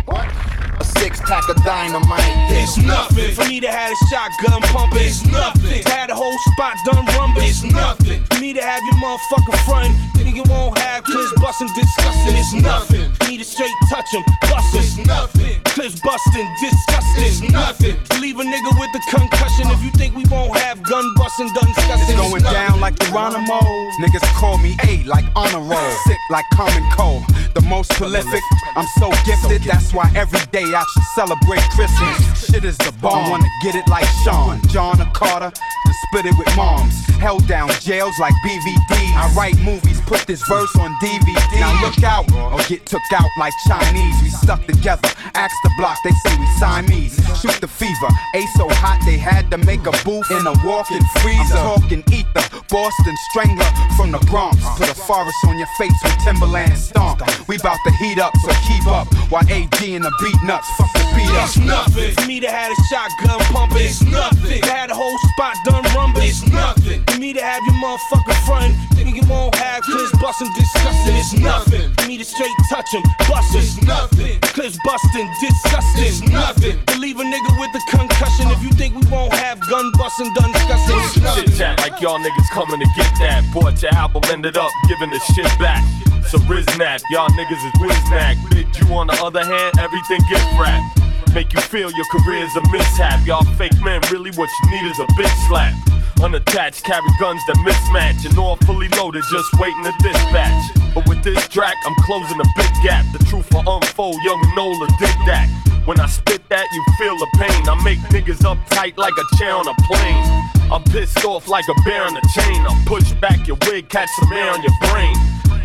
A 0.81 0.85
six 0.85 1.21
pack 1.21 1.49
of 1.49 1.57
dynamite. 1.65 2.21
It's 2.51 2.77
nothing 2.77 3.33
for 3.35 3.47
me 3.49 3.61
to 3.61 3.71
have 3.71 3.93
a 3.93 3.97
shotgun 4.11 4.61
pumping. 4.73 5.07
It's 5.07 5.25
nothing 5.25 5.83
to 5.83 5.91
have 5.91 6.09
the 6.09 6.15
whole 6.15 6.37
spot 6.53 6.77
done 6.85 7.05
rumbling. 7.17 7.49
It's 7.49 7.63
nothing 7.63 8.25
for 8.25 8.41
me 8.41 8.53
to 8.53 8.63
have 8.63 8.83
your 8.85 8.99
motherfucking 8.99 9.59
front. 9.65 9.95
Then 10.15 10.35
you 10.35 10.43
won't 10.47 10.79
have 10.79 11.05
clips 11.05 11.33
busting, 11.41 11.69
disgusting. 11.75 12.37
It's 12.37 12.53
nothing 12.55 13.13
for 13.15 13.29
me 13.29 13.39
to 13.39 13.45
straight 13.45 13.75
touch 13.89 14.11
him, 14.13 14.25
busting. 14.43 14.81
It's 14.81 14.97
nothing. 15.07 15.61
Clips 15.65 16.01
busting, 16.01 16.49
disgusting. 16.61 17.25
It's 17.25 17.41
nothing. 17.41 17.97
Leave 18.21 18.39
a 18.41 18.45
nigga 18.45 18.71
with 18.79 18.91
a 18.95 19.03
concussion 19.11 19.71
if 19.71 19.83
you 19.83 19.91
think 19.93 20.17
we 20.17 20.25
won't 20.27 20.57
have 20.59 20.83
gun 20.83 21.07
busting, 21.15 21.53
done 21.55 21.71
disgusting. 21.75 22.19
It's 22.19 22.31
going 22.31 22.43
down 22.43 22.81
like 22.81 22.99
Geronimo. 22.99 23.84
Niggas 24.05 24.35
call 24.35 24.59
me 24.59 24.77
A 24.85 25.03
like 25.05 25.25
honor 25.35 25.61
roll. 25.61 25.91
Sick 26.05 26.19
like 26.29 26.45
common 26.53 26.85
cold. 26.93 27.23
The 27.55 27.63
most 27.63 27.91
prolific. 27.93 28.43
I'm 28.77 28.87
so 28.99 29.09
gifted. 29.25 29.63
That's 29.63 29.95
why 29.95 30.13
every 30.15 30.45
day 30.53 30.65
I 30.65 30.85
should 30.93 31.09
celebrate 31.15 31.63
Christmas. 31.71 32.45
Shit 32.45 32.65
is 32.65 32.77
the 32.79 32.93
bomb. 33.01 33.25
I 33.25 33.31
wanna 33.31 33.49
get 33.63 33.75
it 33.75 33.89
like 33.89 34.05
Sean, 34.23 34.61
John 34.69 35.01
or 35.01 35.11
Carter. 35.15 35.51
And 35.87 35.95
split 36.05 36.27
it 36.27 36.37
with 36.37 36.55
moms. 36.55 36.93
Held 37.17 37.49
down 37.49 37.71
jails 37.81 38.19
like 38.19 38.35
BVD. 38.45 38.93
I 39.17 39.33
write 39.35 39.59
movies, 39.61 40.03
put 40.03 40.27
this 40.27 40.43
verse 40.47 40.77
on 40.77 40.93
DVD. 41.01 41.33
Now 41.59 41.73
look 41.81 42.03
out 42.05 42.31
or 42.53 42.61
get 42.69 42.85
took 42.85 43.09
out 43.15 43.31
like 43.39 43.55
Chinese. 43.67 44.17
We 44.23 44.29
stuck 44.29 44.67
together. 44.67 45.09
Ask 45.35 45.55
the 45.63 45.71
block, 45.79 45.97
they 46.05 46.11
say 46.11 46.37
we 46.37 46.47
Siamese. 46.59 47.17
Shoot 47.41 47.59
the 47.63 47.69
fever. 47.69 48.09
A 48.35 48.43
so 48.59 48.69
hot 48.69 49.01
they 49.07 49.17
had 49.17 49.51
to 49.51 49.57
make 49.59 49.87
a 49.87 49.93
booth 50.05 50.31
in 50.31 50.47
a 50.47 50.55
walking 50.63 51.01
freezer. 51.23 51.57
I'm 51.57 51.81
talking 51.81 52.05
ether. 52.13 52.45
Boston 52.69 53.17
Strangler 53.31 53.71
from 53.97 54.13
the 54.13 54.19
Bronx. 54.31 54.59
Put 54.77 54.91
a 54.91 54.95
forest 54.95 55.37
on 55.47 55.59
your 55.59 55.69
face 55.79 55.95
with 56.03 56.17
Timberland 56.25 56.77
stomp. 56.79 57.23
We 57.49 57.59
bout 57.59 57.79
to 57.87 57.93
heat 57.97 58.19
up, 58.19 58.33
so 58.43 58.51
keep 58.67 58.87
up. 58.87 59.07
While 59.31 59.47
AG 59.49 59.79
and 59.95 60.05
the 60.05 60.13
Beatnuts, 60.21 60.67
fuck 60.77 60.93
the 60.93 61.05
beat 61.15 61.31
up. 61.31 61.49
It's 61.49 61.57
nothing 61.59 62.15
for 62.15 62.27
me 62.27 62.41
to 62.41 62.51
have 62.51 62.73
a 62.73 62.79
shotgun 62.91 63.41
pumping. 63.53 63.87
It's 63.87 64.03
nothing 64.03 64.61
to 64.63 64.71
have 64.71 64.89
the 64.89 64.95
whole 64.95 65.17
spot 65.35 65.57
done 65.65 65.85
rumbling. 65.95 66.29
It's 66.29 66.47
nothing 66.47 67.03
for 67.05 67.19
me 67.19 67.33
to 67.33 67.43
have 67.43 67.63
your 67.65 67.75
motherfucking 67.83 68.47
front. 68.47 68.75
Then 68.97 69.15
you 69.15 69.23
won't 69.29 69.55
have 69.57 69.83
clips 69.83 70.13
busting, 70.21 70.51
disgusting. 70.55 71.17
It's 71.17 71.33
nothing 71.35 71.95
for 71.95 72.07
me 72.07 72.19
to 72.19 72.25
straight 72.25 72.55
touch 72.71 72.93
him, 72.93 73.03
busting. 73.29 73.61
It's 73.61 73.83
nothing. 73.83 74.41
Clips 74.41 74.79
busting, 74.85 75.29
disgusting. 75.41 76.05
It's 76.05 76.23
nothing 76.23 76.79
to 76.87 76.99
leave 76.99 77.19
a 77.21 77.25
nigga 77.25 77.51
with 77.61 77.71
a 77.75 77.83
concussion 77.91 78.51
if 78.51 78.63
you 78.63 78.71
think 78.73 78.95
we 78.95 79.07
won't 79.11 79.33
have 79.35 79.61
gun 79.69 79.91
busting, 79.99 80.33
done 80.35 80.53
disgusting. 80.53 80.99
It's 80.99 81.17
nothing. 81.21 81.45
Shit 81.51 81.59
chat 81.59 81.81
like 81.81 82.01
y'all 82.01 82.19
niggas 82.19 82.51
coming 82.51 82.81
to 82.81 82.87
get 82.97 83.11
that. 83.21 83.45
Bought 83.53 83.77
your 83.85 83.95
album, 83.95 84.23
ended 84.33 84.57
up 84.57 84.71
giving 84.89 85.11
the 85.11 85.21
shit 85.35 85.47
back. 85.59 85.85
So 86.27 86.39
Riznap, 86.49 87.03
y'all 87.11 87.29
niggas 87.29 87.61
is 87.61 87.73
Wiznack. 87.77 88.37
Big 88.51 88.73
Jew 88.73 88.93
on 88.95 89.07
the 89.07 89.19
other 89.23 89.45
hand, 89.45 89.79
everything 89.79 90.21
get 90.29 90.41
wrapped. 90.59 91.01
Make 91.35 91.53
you 91.53 91.61
feel 91.61 91.91
your 91.93 92.07
career's 92.11 92.55
a 92.57 92.63
mishap. 92.73 93.27
Y'all 93.27 93.45
fake 93.57 93.77
men, 93.85 94.01
really 94.11 94.31
what 94.33 94.49
you 94.49 94.71
need 94.71 94.91
is 94.91 94.99
a 94.99 95.07
big 95.17 95.29
slap. 95.47 95.75
Unattached, 96.23 96.83
carry 96.85 97.11
guns 97.21 97.43
that 97.47 97.57
mismatch. 97.61 98.25
And 98.25 98.39
all 98.39 98.57
fully 98.65 98.89
loaded, 98.89 99.23
just 99.31 99.53
waiting 99.61 99.85
to 99.85 99.93
dispatch. 100.01 100.95
But 100.95 101.07
with 101.07 101.23
this 101.23 101.47
track, 101.49 101.77
I'm 101.85 101.95
closing 102.07 102.41
a 102.41 102.49
big 102.57 102.73
gap. 102.83 103.05
The 103.13 103.23
truth 103.25 103.53
will 103.53 103.69
unfold, 103.69 104.17
young 104.25 104.41
Nola 104.57 104.87
did 104.99 105.17
that. 105.29 105.74
When 105.85 106.01
I 106.01 106.07
spit 106.07 106.49
that, 106.49 106.67
you 106.73 106.83
feel 106.97 107.17
the 107.19 107.29
pain. 107.37 107.69
I 107.69 107.77
make 107.85 107.99
niggas 108.09 108.41
uptight 108.41 108.97
like 108.97 109.13
a 109.13 109.37
chair 109.37 109.55
on 109.55 109.69
a 109.69 109.75
plane. 109.85 110.25
I'm 110.73 110.83
pissed 110.85 111.23
off 111.27 111.47
like 111.47 111.67
a 111.69 111.75
bear 111.85 112.03
on 112.05 112.17
a 112.17 112.23
chain. 112.33 112.65
I 112.65 112.85
push 112.87 113.13
back 113.21 113.47
your 113.47 113.59
wig, 113.69 113.91
catch 113.91 114.09
some 114.19 114.33
air 114.33 114.51
on 114.51 114.63
your 114.63 114.73
brain. 114.89 115.15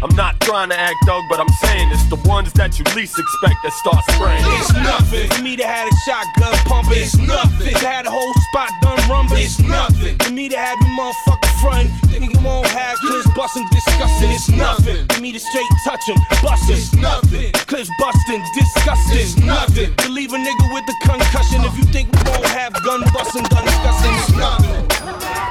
I'm 0.03 0.15
not 0.15 0.39
trying 0.41 0.69
to 0.69 0.79
act 0.79 0.95
dog, 1.05 1.23
but 1.29 1.39
I'm 1.39 1.49
saying 1.59 1.89
it's 1.91 2.07
the 2.09 2.15
ones 2.27 2.51
that 2.53 2.79
you 2.79 2.85
least 2.95 3.19
expect 3.19 3.63
that 3.63 3.73
start 3.73 4.03
spraying. 4.11 4.43
It's 4.59 4.73
nothing. 4.73 5.29
For 5.29 5.41
me 5.41 5.55
to 5.55 5.67
have 5.67 5.87
a 5.87 5.95
shotgun 6.07 6.55
pumping. 6.63 7.03
It's 7.03 7.17
nothing. 7.17 7.75
To 7.75 7.87
had 7.87 8.05
a 8.05 8.11
whole 8.11 8.33
spot 8.51 8.71
done 8.81 8.99
rumbling. 9.09 9.43
It's 9.43 9.59
nothing. 9.59 10.17
For 10.19 10.31
me 10.31 10.47
to 10.47 10.57
have 10.57 10.77
you 10.79 10.87
motherfucker 10.95 11.51
front. 11.59 11.89
Nigga 12.15 12.43
won't 12.43 12.67
have 12.67 12.97
clips 12.99 13.27
busting, 13.35 13.67
disgusting. 13.71 14.31
It's 14.31 14.49
nothing. 14.49 15.05
For 15.07 15.21
me 15.21 15.31
to 15.33 15.39
straight 15.39 15.67
touch 15.83 16.07
him, 16.07 16.17
busting. 16.41 16.77
It's 16.77 16.95
nothing. 16.95 17.51
Clips 17.67 17.91
busting, 17.99 18.43
disgusting. 18.55 19.19
It's 19.19 19.37
nothing 19.37 19.91
leave 20.09 20.33
a 20.33 20.37
nigga 20.37 20.73
with 20.73 20.83
a 20.89 21.07
concussion 21.07 21.61
if 21.63 21.77
you 21.77 21.83
think 21.83 22.11
we 22.11 22.31
won't 22.31 22.45
have 22.45 22.73
gun 22.83 23.01
busting, 23.13 23.43
gun 23.43 23.65
discussing. 23.65 24.13
It's 24.15 24.31
not. 24.35 25.48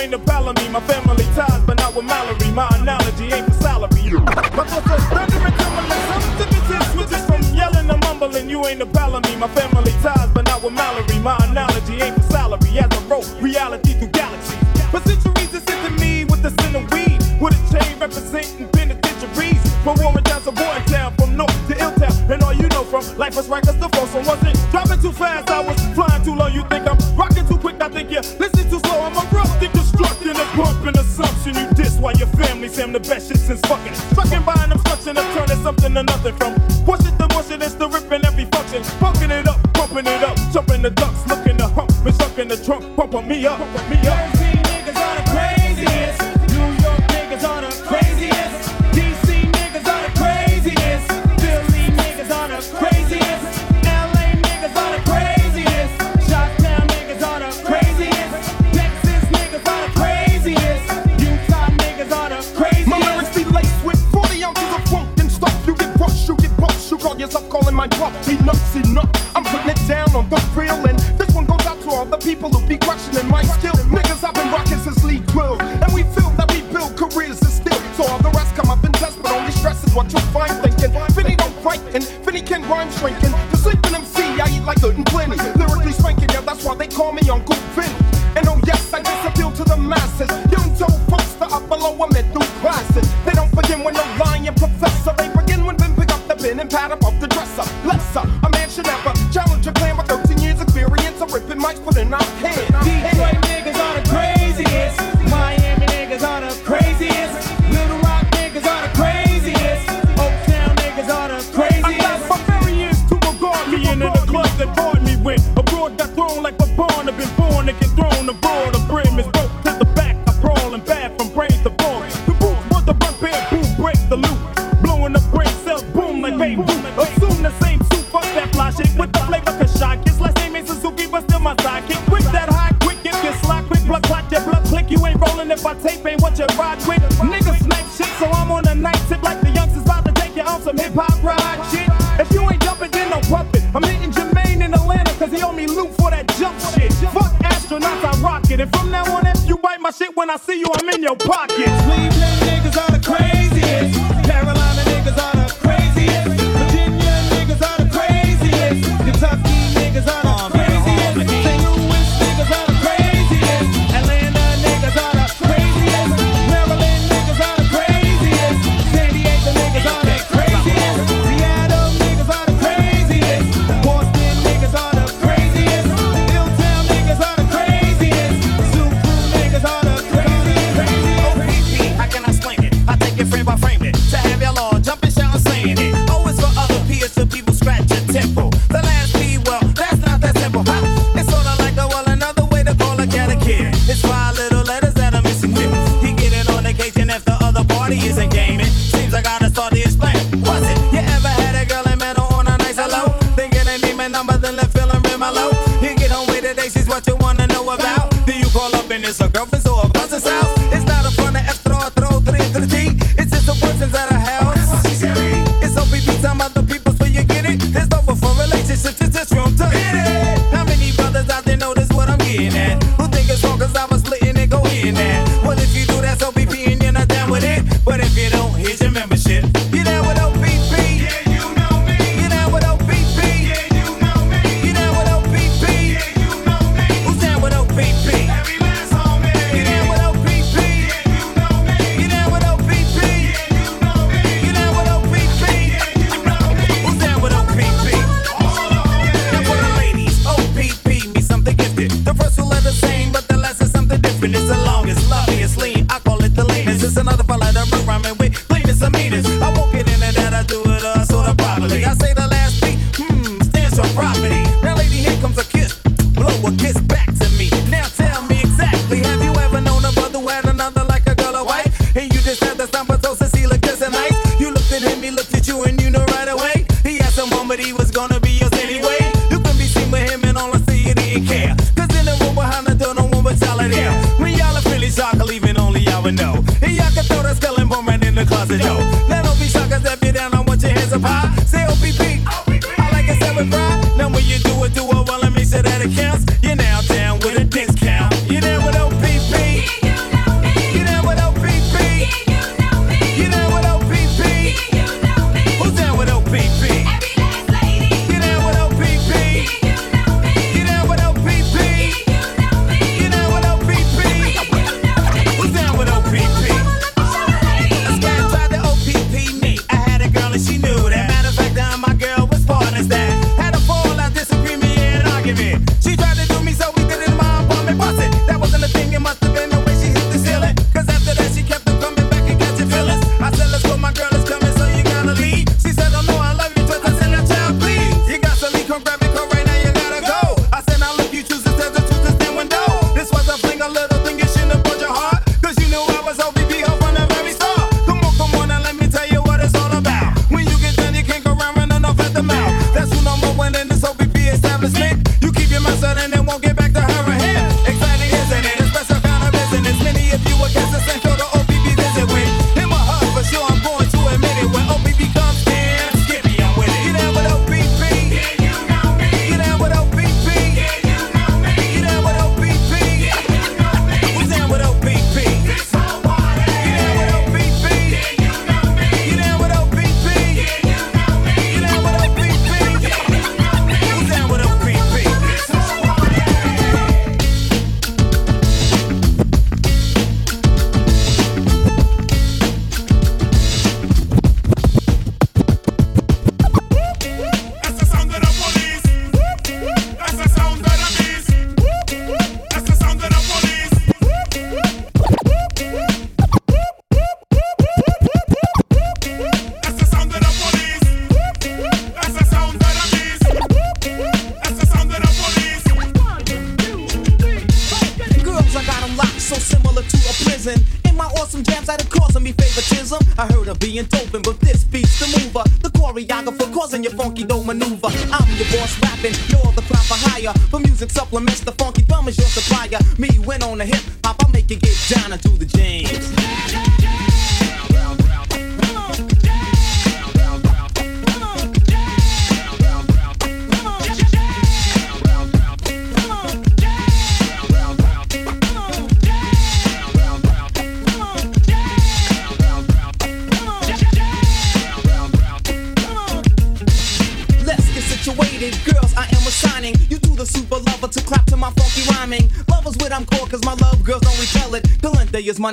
ain't 0.00 0.14
a 0.14 0.18
felony. 0.20 0.68
My 0.68 0.80
family 0.80 1.24
ties, 1.36 1.62
but 1.66 1.76
not 1.78 1.94
with 1.94 2.06
Mallory. 2.06 2.50
My 2.52 2.68
analogy 2.74 3.32
ain't 3.32 3.46
for 3.46 3.62
salary. 3.62 4.10
My 4.56 4.64
thoughts 4.64 4.90
are 4.90 5.00
thundering, 5.12 5.44
and 5.44 5.54
trembling. 5.54 6.02
Some 6.10 6.24
sentences 6.38 6.92
switches 6.92 7.24
from 7.26 7.42
yelling 7.54 7.88
to 7.88 7.96
mumbling. 7.98 8.48
You 8.48 8.64
ain't 8.66 8.82
a 8.82 8.86
felony. 8.86 9.36
My 9.36 9.48
family 9.48 9.92
ties, 10.02 10.30
but 10.34 10.46
not 10.46 10.62
with 10.62 10.72
Mallory. 10.72 11.18
My 11.20 11.36
analogy 11.44 12.00
ain't 12.02 12.16
for 12.16 12.32
salary. 12.32 12.59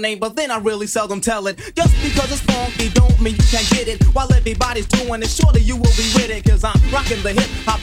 name, 0.08 0.20
but 0.20 0.36
then 0.36 0.52
I 0.52 0.58
really 0.58 0.88
seldom 0.88 1.20
tell 1.20 1.48
it. 1.48 1.58
Just 1.76 1.94
because 2.02 2.32
it's 2.32 2.42
funky 2.42 2.90
don't 2.90 3.20
mean 3.20 3.36
you 3.36 3.48
can't 3.52 3.70
get 3.72 3.88
it. 3.88 4.02
While 4.16 4.32
everybody's 4.32 4.88
doing 4.88 5.22
it, 5.22 5.30
surely 5.30 5.62
you 5.62 5.76
will 5.76 5.96
be 6.02 6.08
with 6.16 6.30
it. 6.30 6.46
Cause 6.46 6.64
I'm 6.64 6.80
rocking 6.92 7.22
the 7.24 7.34
hip 7.34 7.50
hop 7.68 7.77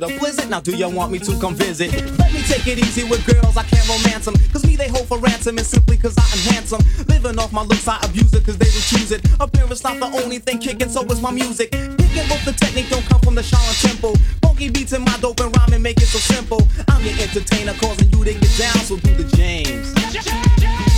blizzard? 0.00 0.48
Now 0.48 0.60
do 0.60 0.76
you 0.76 0.88
want 0.88 1.12
me 1.12 1.18
to 1.20 1.38
come 1.38 1.54
visit? 1.54 1.92
Let 2.18 2.32
me 2.32 2.42
take 2.42 2.66
it 2.66 2.78
easy 2.78 3.04
with 3.04 3.24
girls, 3.26 3.56
I 3.56 3.64
can't 3.64 3.86
romance 3.88 4.24
them. 4.24 4.34
Cause 4.52 4.64
me 4.66 4.76
they 4.76 4.88
hold 4.88 5.08
for 5.08 5.18
ransom 5.18 5.58
and 5.58 5.66
simply 5.66 5.96
cause 5.96 6.16
I 6.16 6.22
am 6.22 6.54
handsome. 6.54 6.80
Living 7.08 7.38
off 7.38 7.52
my 7.52 7.62
looks, 7.62 7.86
I 7.86 7.98
abuse 8.04 8.32
it 8.34 8.44
cause 8.44 8.58
they 8.58 8.66
refuse 8.66 9.12
it. 9.12 9.24
Appearance 9.40 9.84
not 9.84 9.98
the 9.98 10.06
only 10.22 10.38
thing 10.38 10.58
kicking, 10.58 10.88
so 10.88 11.04
is 11.04 11.20
my 11.20 11.30
music. 11.30 11.70
Kicking 11.72 12.28
with 12.28 12.44
the 12.44 12.52
technique 12.52 12.88
don't 12.88 13.04
come 13.06 13.20
from 13.20 13.34
the 13.34 13.42
Shaolin 13.42 13.80
temple. 13.82 14.14
Funky 14.42 14.70
beats 14.70 14.92
in 14.92 15.02
my 15.02 15.16
dope 15.20 15.40
and 15.40 15.54
rhyming 15.56 15.82
make 15.82 15.98
it 15.98 16.06
so 16.06 16.18
simple. 16.18 16.62
I'm 16.88 17.02
your 17.04 17.14
entertainer 17.20 17.74
causing 17.74 18.10
you 18.12 18.24
to 18.24 18.32
get 18.32 18.58
down, 18.58 18.78
so 18.84 18.96
do 18.96 19.14
the 19.14 19.24
James. 19.36 19.92
James. 20.12 20.91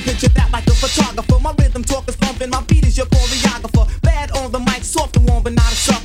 can 0.00 0.14
picture 0.14 0.28
that 0.28 0.50
like 0.52 0.66
a 0.66 0.74
photographer. 0.74 1.38
My 1.40 1.52
rhythm 1.58 1.84
talk 1.84 2.08
is 2.08 2.16
pumping, 2.16 2.50
my 2.50 2.62
beat 2.62 2.86
is 2.86 2.96
your 2.96 3.06
choreographer 3.06 3.77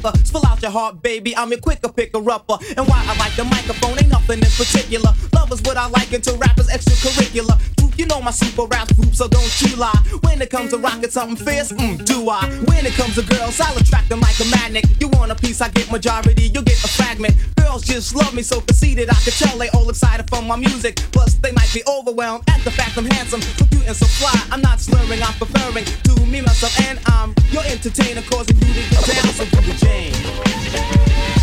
other. 0.06 0.18
Spill 0.26 0.46
out 0.46 0.62
your 0.62 0.72
heart, 0.72 1.02
baby. 1.02 1.36
I'm 1.36 1.50
your 1.50 1.60
quicker 1.60 1.92
picker 1.92 2.30
upper. 2.30 2.58
And 2.78 2.88
why 2.88 3.04
I 3.08 3.18
like 3.18 3.36
the 3.36 3.44
microphone 3.44 3.98
ain't 4.00 4.10
nothing 4.10 4.40
in 4.40 4.52
particular. 4.52 5.12
Love 5.34 5.52
is 5.52 5.62
what 5.64 5.78
I 5.78 5.88
like 5.88 6.12
until 6.14 6.38
rappers 6.38 6.68
extracurricular. 6.70 7.60
You 7.96 8.08
know 8.08 8.20
my 8.22 8.32
super 8.32 8.66
rap 8.66 8.90
group, 8.96 9.14
so 9.14 9.28
don't 9.28 9.62
you 9.62 9.76
lie. 9.76 9.94
When 10.22 10.42
it 10.42 10.50
comes 10.50 10.72
to 10.72 10.78
rocking 10.78 11.12
something 11.12 11.38
fierce, 11.38 11.72
mm, 11.72 12.04
do 12.06 12.28
I? 12.28 12.50
When 12.66 12.88
it 12.88 12.94
comes 12.94 13.14
to 13.16 13.22
girls, 13.22 13.60
I'll 13.62 13.78
attract 13.78 14.10
them 14.10 14.20
like 14.20 14.40
a 14.40 14.46
magnet. 14.50 14.86
You 15.00 15.10
want 15.10 15.32
a 15.32 15.36
piece, 15.36 15.62
I 15.62 15.70
get 15.70 15.92
majority, 15.92 16.50
you 16.50 16.64
get 16.64 16.84
a 16.84 16.88
fragment. 16.88 17.36
Girls 17.56 17.84
just 17.84 18.16
love 18.16 18.34
me 18.34 18.42
so 18.42 18.62
conceited, 18.62 19.12
I 19.12 19.14
can 19.22 19.34
tell 19.34 19.60
they 19.60 19.70
all 19.70 19.88
excited 19.92 20.28
for 20.28 20.42
my 20.42 20.56
music. 20.56 20.96
Plus, 21.12 21.36
they 21.36 21.52
might 21.52 21.72
be 21.72 21.84
overwhelmed 21.88 22.50
at 22.50 22.64
the 22.64 22.72
fact 22.72 22.98
I'm 22.98 23.06
handsome, 23.06 23.42
so 23.42 23.66
cute 23.68 23.86
and 23.86 23.96
so 23.96 24.08
fly. 24.08 24.34
I'm 24.52 24.62
not 24.62 24.80
slurring, 24.80 25.22
I'm 25.22 25.34
preferring 25.34 25.86
to 25.86 26.26
me, 26.26 26.42
myself, 26.42 26.74
and 26.90 27.00
I'm 27.06 27.36
your 27.52 27.64
entertainer, 27.66 28.24
causing 28.24 28.56
you 28.58 28.74
to 28.74 28.90
get 28.90 29.06
down. 29.06 29.34
So 29.34 29.46
do 29.46 29.62
the 29.62 29.78
jam 29.78 29.93
thing. 29.94 31.43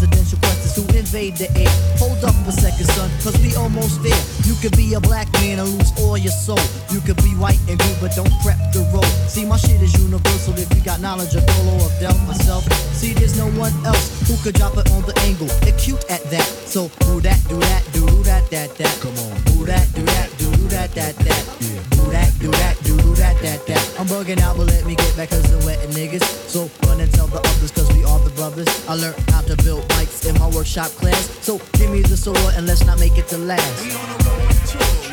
residential 0.00 0.38
questions 0.38 0.76
who 0.76 0.82
invade 0.96 1.36
the 1.36 1.48
air. 1.58 1.68
Hold 2.00 2.24
up 2.24 2.34
a 2.48 2.52
second, 2.52 2.86
son, 2.96 3.10
cause 3.20 3.36
we 3.44 3.54
almost 3.56 4.02
there. 4.02 4.16
You 4.48 4.54
could 4.60 4.76
be 4.76 4.94
a 4.94 5.00
black 5.00 5.30
man 5.34 5.58
and 5.58 5.68
lose 5.68 5.92
all 6.00 6.16
your 6.16 6.32
soul. 6.32 6.60
You 6.90 7.00
could 7.00 7.16
be 7.18 7.36
white 7.36 7.60
and 7.68 7.76
blue, 7.76 7.96
but 8.00 8.16
don't 8.16 8.32
prep 8.40 8.56
the 8.72 8.80
road. 8.94 9.04
See, 9.28 9.44
my 9.44 9.56
shit 9.56 9.80
is 9.82 9.92
universal 10.00 10.56
if 10.56 10.72
you 10.74 10.80
got 10.80 11.00
knowledge 11.00 11.34
of 11.34 11.44
Dolo 11.44 11.84
or 11.84 11.90
Del 12.00 12.16
myself. 12.24 12.64
See, 12.96 13.12
there's 13.12 13.36
no 13.36 13.46
one 13.60 13.72
else 13.84 14.08
who 14.26 14.36
could 14.42 14.54
drop 14.54 14.76
it 14.78 14.90
on 14.92 15.02
the 15.02 15.16
angle. 15.28 15.48
They're 15.60 15.76
cute 15.76 16.04
at 16.10 16.24
that. 16.30 16.48
So, 16.64 16.88
who 17.04 17.20
that, 17.20 17.40
do 17.48 17.58
that, 17.60 17.84
do 17.92 18.06
that, 18.24 18.48
that, 18.50 18.76
that. 18.76 18.94
Come 19.00 19.16
on. 19.20 19.36
Who 19.52 19.66
that, 19.66 19.86
do 19.94 20.02
that, 20.02 20.28
do 20.38 20.50
that, 20.72 20.90
that, 20.94 21.16
that. 21.16 21.44
Yeah. 21.60 21.80
Do 22.00 22.10
that, 22.10 22.32
do 22.40 22.50
that, 22.50 22.76
do 22.82 22.96
that, 23.20 23.36
that, 23.42 23.66
that. 23.66 23.89
I'm 24.00 24.06
bugging 24.06 24.40
out, 24.40 24.56
but 24.56 24.66
let 24.68 24.86
me 24.86 24.94
get 24.94 25.14
back 25.14 25.28
cause 25.28 25.52
I'm 25.52 25.62
wetting 25.66 25.90
niggas. 25.90 26.24
So, 26.48 26.70
run 26.88 27.00
and 27.00 27.12
tell 27.12 27.26
the 27.26 27.38
others 27.38 27.70
cause 27.70 27.86
we 27.92 28.02
are 28.02 28.18
the 28.20 28.30
brothers. 28.30 28.66
I 28.88 28.94
learned 28.94 29.18
how 29.28 29.42
to 29.42 29.54
build 29.62 29.86
bikes 29.88 30.24
in 30.24 30.38
my 30.38 30.48
workshop 30.48 30.88
class. 30.92 31.28
So, 31.44 31.60
give 31.74 31.90
me 31.90 32.00
the 32.00 32.16
sword 32.16 32.38
and 32.56 32.66
let's 32.66 32.86
not 32.86 32.98
make 32.98 33.18
it 33.18 33.28
the 33.28 33.36
last. 33.36 35.09